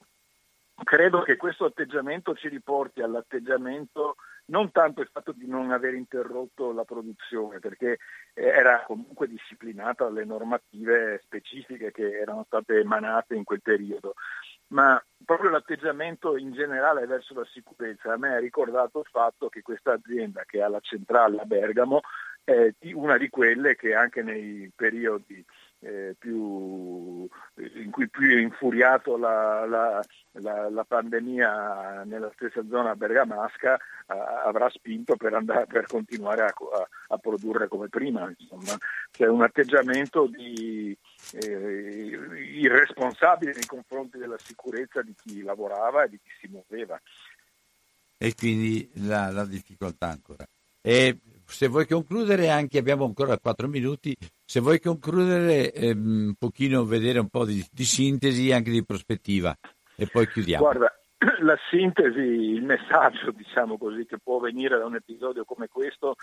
credo 0.83 1.21
che 1.21 1.37
questo 1.37 1.65
atteggiamento 1.65 2.33
ci 2.33 2.47
riporti 2.47 3.03
all'atteggiamento 3.03 4.15
non 4.45 4.71
tanto 4.71 5.01
il 5.01 5.09
fatto 5.11 5.31
di 5.31 5.47
non 5.47 5.71
aver 5.71 5.93
interrotto 5.93 6.71
la 6.73 6.83
produzione, 6.83 7.59
perché 7.59 7.99
era 8.33 8.83
comunque 8.85 9.27
disciplinata 9.27 10.05
dalle 10.05 10.25
normative 10.25 11.21
specifiche 11.23 11.91
che 11.91 12.19
erano 12.19 12.43
state 12.45 12.79
emanate 12.79 13.35
in 13.35 13.43
quel 13.43 13.61
periodo, 13.61 14.15
ma 14.67 15.01
proprio 15.23 15.49
l'atteggiamento 15.49 16.37
in 16.37 16.51
generale 16.51 17.05
verso 17.05 17.33
la 17.33 17.45
sicurezza 17.45 18.13
a 18.13 18.17
me 18.17 18.35
ha 18.35 18.39
ricordato 18.39 18.99
il 18.99 19.07
fatto 19.09 19.49
che 19.49 19.61
questa 19.61 19.93
azienda 19.93 20.43
che 20.45 20.61
ha 20.61 20.67
la 20.67 20.79
centrale 20.79 21.39
a 21.39 21.45
Bergamo 21.45 22.01
è 22.43 22.73
una 22.93 23.17
di 23.17 23.29
quelle 23.29 23.75
che 23.75 23.93
anche 23.93 24.23
nei 24.23 24.71
periodi 24.75 25.45
eh, 25.83 26.15
più, 26.17 27.27
in 27.55 27.89
cui 27.89 28.07
più 28.07 28.37
è 28.37 28.39
infuriato 28.39 29.17
la, 29.17 29.65
la, 29.65 30.03
la, 30.33 30.69
la, 30.69 30.83
pandemia 30.83 32.03
nella 32.03 32.31
stessa 32.35 32.63
zona 32.69 32.95
bergamasca 32.95 33.75
eh, 33.75 33.81
avrà 34.45 34.69
spinto 34.69 35.15
per, 35.15 35.33
andare, 35.33 35.65
per 35.65 35.87
continuare 35.87 36.43
a, 36.43 36.45
a, 36.45 36.87
a, 37.07 37.17
produrre 37.17 37.67
come 37.67 37.89
prima. 37.89 38.31
Insomma. 38.37 38.77
C'è 39.09 39.27
un 39.27 39.41
atteggiamento 39.41 40.27
di, 40.27 40.95
eh, 41.33 42.19
irresponsabile 42.59 43.53
nei 43.53 43.65
confronti 43.65 44.19
della 44.19 44.37
sicurezza 44.37 45.01
di 45.01 45.15
chi 45.15 45.41
lavorava 45.41 46.03
e 46.03 46.09
di 46.09 46.19
chi 46.21 46.29
si 46.39 46.47
muoveva. 46.47 46.99
E 48.17 48.35
quindi 48.35 48.87
la, 49.07 49.45
difficoltà 49.45 50.09
ancora. 50.09 50.45
E 50.79 51.17
se 51.51 51.67
vuoi 51.67 51.85
concludere, 51.85 52.49
anche 52.49 52.77
abbiamo 52.77 53.05
ancora 53.05 53.37
quattro 53.37 53.67
minuti, 53.67 54.15
se 54.43 54.59
vuoi 54.59 54.79
concludere 54.79 55.71
ehm, 55.71 56.27
un 56.27 56.33
pochino, 56.37 56.85
vedere 56.85 57.19
un 57.19 57.29
po' 57.29 57.45
di, 57.45 57.63
di 57.71 57.83
sintesi 57.83 58.49
e 58.49 58.53
anche 58.53 58.71
di 58.71 58.83
prospettiva 58.83 59.55
e 59.95 60.07
poi 60.07 60.27
chiudiamo. 60.27 60.63
Guarda, 60.63 60.93
la 61.41 61.57
sintesi, 61.69 62.19
il 62.19 62.63
messaggio, 62.63 63.31
diciamo 63.31 63.77
così, 63.77 64.05
che 64.05 64.17
può 64.17 64.39
venire 64.39 64.77
da 64.77 64.85
un 64.85 64.95
episodio 64.95 65.45
come 65.45 65.67
questo 65.67 66.15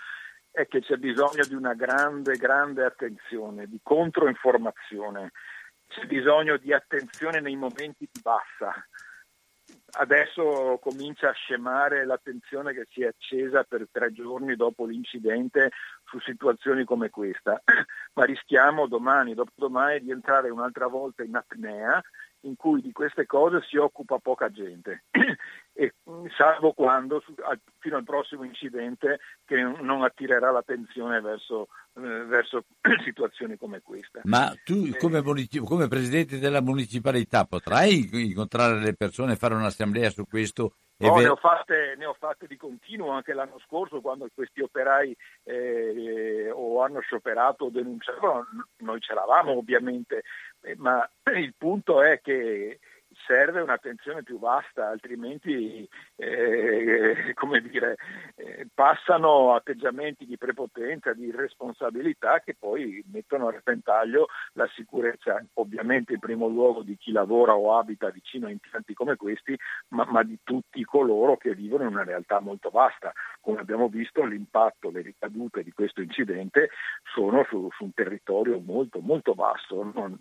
è 0.51 0.67
che 0.67 0.81
c'è 0.81 0.95
bisogno 0.97 1.45
di 1.47 1.53
una 1.53 1.73
grande, 1.73 2.35
grande 2.35 2.83
attenzione, 2.83 3.67
di 3.67 3.79
controinformazione, 3.81 5.31
c'è 5.87 6.05
bisogno 6.05 6.57
di 6.57 6.73
attenzione 6.73 7.39
nei 7.39 7.55
momenti 7.55 8.09
di 8.11 8.19
bassa, 8.21 8.73
adesso 9.91 10.79
comincia 10.81 11.29
a 11.29 11.33
scemare 11.33 12.05
l'attenzione 12.05 12.73
che 12.73 12.87
si 12.89 13.01
è 13.03 13.07
accesa 13.07 13.63
per 13.63 13.87
tre 13.91 14.11
giorni 14.11 14.55
dopo 14.55 14.85
l'incidente 14.85 15.71
su 16.05 16.19
situazioni 16.19 16.83
come 16.83 17.09
questa, 17.09 17.61
ma 18.13 18.25
rischiamo 18.25 18.87
domani, 18.87 19.33
dopodomani 19.33 20.01
di 20.01 20.11
entrare 20.11 20.49
un'altra 20.49 20.87
volta 20.87 21.23
in 21.23 21.35
apnea 21.35 22.01
in 22.41 22.55
cui 22.55 22.81
di 22.81 22.91
queste 22.91 23.25
cose 23.25 23.61
si 23.67 23.77
occupa 23.77 24.17
poca 24.19 24.49
gente, 24.49 25.03
e, 25.79 25.93
salvo 26.35 26.73
quando 26.73 27.23
fino 27.79 27.95
al 27.95 28.03
prossimo 28.03 28.43
incidente 28.43 29.19
che 29.45 29.61
non 29.61 30.03
attirerà 30.03 30.51
l'attenzione 30.51 31.21
verso 31.21 31.69
eh, 31.95 32.25
verso 32.25 32.65
situazioni 33.03 33.57
come 33.57 33.81
questa. 33.81 34.19
Ma 34.23 34.53
tu 34.63 34.89
eh, 34.93 34.97
come, 34.97 35.21
municip- 35.21 35.65
come, 35.65 35.87
presidente 35.87 36.37
della 36.37 36.61
municipalità 36.61 37.45
potrai 37.45 38.09
incontrare 38.11 38.79
le 38.79 38.93
persone 38.93 39.33
e 39.33 39.37
fare 39.37 39.55
un'assemblea 39.55 40.09
su 40.09 40.25
questo? 40.27 40.75
No, 40.97 41.13
ver- 41.13 41.23
ne, 41.23 41.29
ho 41.29 41.35
fatte, 41.37 41.95
ne, 41.97 42.05
ho 42.05 42.15
fatte, 42.19 42.45
di 42.45 42.57
continuo 42.57 43.11
anche 43.11 43.33
l'anno 43.33 43.57
scorso 43.65 44.01
quando 44.01 44.27
questi 44.33 44.59
operai 44.59 45.15
eh, 45.43 46.51
o 46.53 46.83
hanno 46.83 46.99
scioperato 46.99 47.65
o 47.65 47.69
denunciavano, 47.69 48.45
noi 48.79 48.99
c'eravamo 48.99 49.57
ovviamente, 49.57 50.23
eh, 50.61 50.75
ma 50.77 51.09
il 51.35 51.53
punto 51.57 52.01
è 52.01 52.19
che 52.21 52.79
serve 53.25 53.61
un'attenzione 53.61 54.23
più 54.23 54.39
vasta, 54.39 54.89
altrimenti 54.89 55.87
eh, 56.15 57.35
dire, 57.69 57.97
eh, 58.35 58.67
passano 58.73 59.53
atteggiamenti 59.53 60.25
di 60.25 60.37
prepotenza, 60.37 61.13
di 61.13 61.25
irresponsabilità 61.25 62.39
che 62.39 62.55
poi 62.57 63.03
mettono 63.11 63.47
a 63.47 63.51
repentaglio 63.51 64.27
la 64.53 64.67
sicurezza, 64.75 65.43
ovviamente 65.55 66.13
in 66.13 66.19
primo 66.19 66.47
luogo 66.47 66.81
di 66.81 66.97
chi 66.97 67.11
lavora 67.11 67.55
o 67.55 67.77
abita 67.77 68.09
vicino 68.09 68.47
a 68.47 68.51
impianti 68.51 68.93
come 68.93 69.15
questi, 69.15 69.57
ma, 69.89 70.05
ma 70.05 70.23
di 70.23 70.39
tutti 70.43 70.83
coloro 70.83 71.37
che 71.37 71.53
vivono 71.53 71.83
in 71.83 71.89
una 71.89 72.03
realtà 72.03 72.39
molto 72.39 72.69
vasta. 72.69 73.11
Come 73.41 73.59
abbiamo 73.59 73.87
visto 73.89 74.23
l'impatto, 74.23 74.89
le 74.89 75.01
ricadute 75.01 75.63
di 75.63 75.71
questo 75.71 76.01
incidente 76.01 76.69
sono 77.13 77.45
su, 77.47 77.69
su 77.75 77.83
un 77.83 77.93
territorio 77.93 78.59
molto 78.59 78.99
molto 78.99 79.33
vasto, 79.33 79.91
non, 79.93 80.17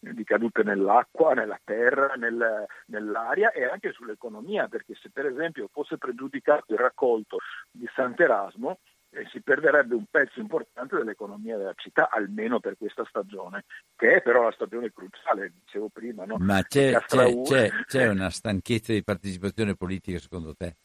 ricadute 0.00 0.62
nell'acqua, 0.62 1.34
nella 1.34 1.58
terra, 1.62 2.13
nel, 2.16 2.66
nell'aria 2.86 3.52
e 3.52 3.64
anche 3.64 3.92
sull'economia, 3.92 4.68
perché 4.68 4.94
se 5.00 5.10
per 5.10 5.26
esempio 5.26 5.68
fosse 5.72 5.98
pregiudicato 5.98 6.72
il 6.72 6.78
raccolto 6.78 7.38
di 7.70 7.88
Sant'Erasmo, 7.94 8.78
eh, 9.14 9.26
si 9.30 9.40
perderebbe 9.40 9.94
un 9.94 10.04
pezzo 10.10 10.40
importante 10.40 10.96
dell'economia 10.96 11.56
della 11.56 11.74
città, 11.76 12.08
almeno 12.10 12.58
per 12.60 12.76
questa 12.76 13.04
stagione, 13.04 13.64
che 13.96 14.16
è 14.16 14.22
però 14.22 14.42
la 14.42 14.52
stagione 14.52 14.92
cruciale, 14.92 15.52
dicevo 15.64 15.88
prima. 15.88 16.24
No? 16.24 16.36
Ma 16.38 16.62
c'è, 16.62 16.98
c'è, 17.06 17.40
c'è, 17.42 17.70
c'è, 17.86 18.08
una 18.08 18.30
stanchezza 18.30 18.92
di 18.92 19.04
partecipazione 19.04 19.76
politica 19.76 20.18
secondo 20.18 20.54
te? 20.54 20.76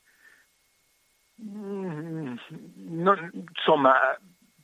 Mm, 1.42 2.36
non, 2.76 3.32
insomma, 3.34 3.94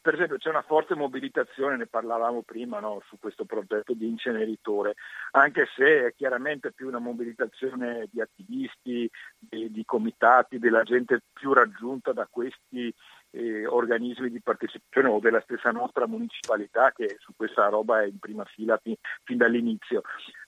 per 0.06 0.14
esempio 0.14 0.38
c'è 0.38 0.49
una 0.49 0.61
forte 0.61 0.94
mobilitazione, 0.94 1.77
ne 1.77 1.88
parlavamo 1.88 2.44
prima, 2.44 2.80
no, 2.80 3.02
su 3.07 3.18
questo 3.18 3.44
progetto 3.44 3.95
di 3.95 4.07
inceneritore, 4.07 4.94
anche 5.32 5.68
se 5.76 6.06
è 6.06 6.14
chiaramente 6.14 6.72
più 6.72 6.88
una 6.88 6.99
mobilitazione 6.99 8.07
di 8.11 8.22
attivisti, 8.22 9.10
di, 9.40 9.72
di 9.72 9.84
comitati, 9.84 10.60
della 10.60 10.84
gente 10.84 11.22
più 11.34 11.53
raggiunta 11.53 12.14
da 12.14 12.27
questi 12.30 12.94
eh, 13.32 13.65
organismi 13.65 14.30
di 14.30 14.41
partecipazione 14.41 15.10
o 15.10 15.19
della 15.19 15.41
stessa 15.41 15.72
nostra 15.72 16.06
municipalità 16.06 16.91
che 16.91 17.15
su 17.18 17.34
questa 17.36 17.68
roba 17.69 18.03
è 18.03 18.06
in 18.06 18.19
prima 18.19 18.45
fila 18.45 18.77
fin, 18.77 18.94
fin 19.23 19.38
dall'inizio 19.38 20.03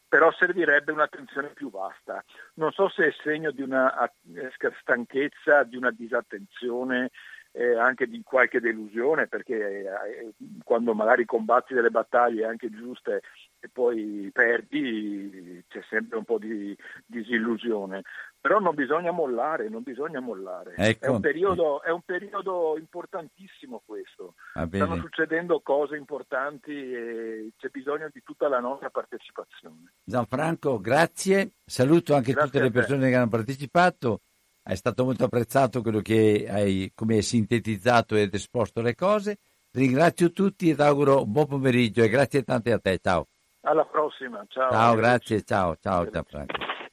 però 0.07 0.31
servirebbe 0.31 0.93
un'attenzione 0.93 1.49
più 1.49 1.69
vasta. 1.69 2.23
Non 2.53 2.71
so 2.71 2.87
se 2.87 3.07
è 3.07 3.15
segno 3.23 3.51
di 3.51 3.61
una 3.61 4.05
eh, 4.05 4.51
stanchezza, 4.81 5.63
di 5.63 5.75
una 5.75 5.91
disattenzione, 5.91 7.11
eh, 7.57 7.75
anche 7.75 8.07
di 8.07 8.21
qualche 8.23 8.59
delusione 8.59 9.27
perché 9.27 9.55
eh, 9.55 10.33
quando 10.63 10.93
magari 10.93 11.25
combatti 11.25 11.73
delle 11.73 11.89
battaglie 11.89 12.45
anche 12.45 12.69
giuste 12.69 13.21
e 13.59 13.67
poi 13.67 14.29
perdi 14.31 15.63
c'è 15.67 15.81
sempre 15.89 16.19
un 16.19 16.23
po' 16.23 16.37
di 16.37 16.77
disillusione. 17.05 18.03
Però 18.39 18.59
non 18.59 18.75
bisogna 18.75 19.11
mollare, 19.11 19.67
non 19.67 19.81
bisogna 19.81 20.19
mollare. 20.19 20.75
Ecco. 20.77 21.05
È, 21.05 21.09
un 21.09 21.19
periodo, 21.19 21.81
è, 21.81 21.89
un 21.89 22.01
periodo, 22.01 22.77
importantissimo 22.77 23.81
questo. 23.83 24.35
Stanno 24.51 24.97
succedendo 24.97 25.59
cose 25.61 25.97
importanti 25.97 26.71
e 26.71 27.51
c'è 27.57 27.69
bisogno 27.69 28.07
di 28.13 28.21
tutta 28.23 28.47
la 28.47 28.59
nostra 28.59 28.91
partecipazione. 28.91 29.93
Gianfranco, 30.03 30.79
grazie. 30.79 31.53
Saluto 31.65 32.13
anche 32.13 32.31
grazie 32.31 32.51
tutte 32.51 32.63
le 32.63 32.71
persone 32.71 33.09
che 33.09 33.15
hanno 33.15 33.27
partecipato 33.27 34.21
è 34.67 34.75
stato 34.75 35.05
molto 35.05 35.23
apprezzato 35.23 35.81
quello 35.81 36.01
che 36.01 36.45
hai, 36.49 36.91
come 36.93 37.15
hai 37.15 37.21
sintetizzato 37.21 38.15
ed 38.15 38.33
esposto 38.33 38.81
le 38.81 38.95
cose. 38.95 39.37
Ringrazio 39.71 40.31
tutti 40.31 40.69
ed 40.69 40.81
auguro 40.81 41.23
un 41.23 41.31
buon 41.31 41.47
pomeriggio 41.47 42.03
e 42.03 42.09
grazie 42.09 42.43
tante 42.43 42.73
a 42.73 42.79
te. 42.79 42.99
Ciao. 43.01 43.27
Alla 43.61 43.85
prossima. 43.85 44.43
Ciao. 44.49 44.71
Ciao, 44.71 44.95
grazie. 44.95 45.43
Ciao, 45.43 45.75
ciao, 45.79 46.09
ciao. 46.09 46.77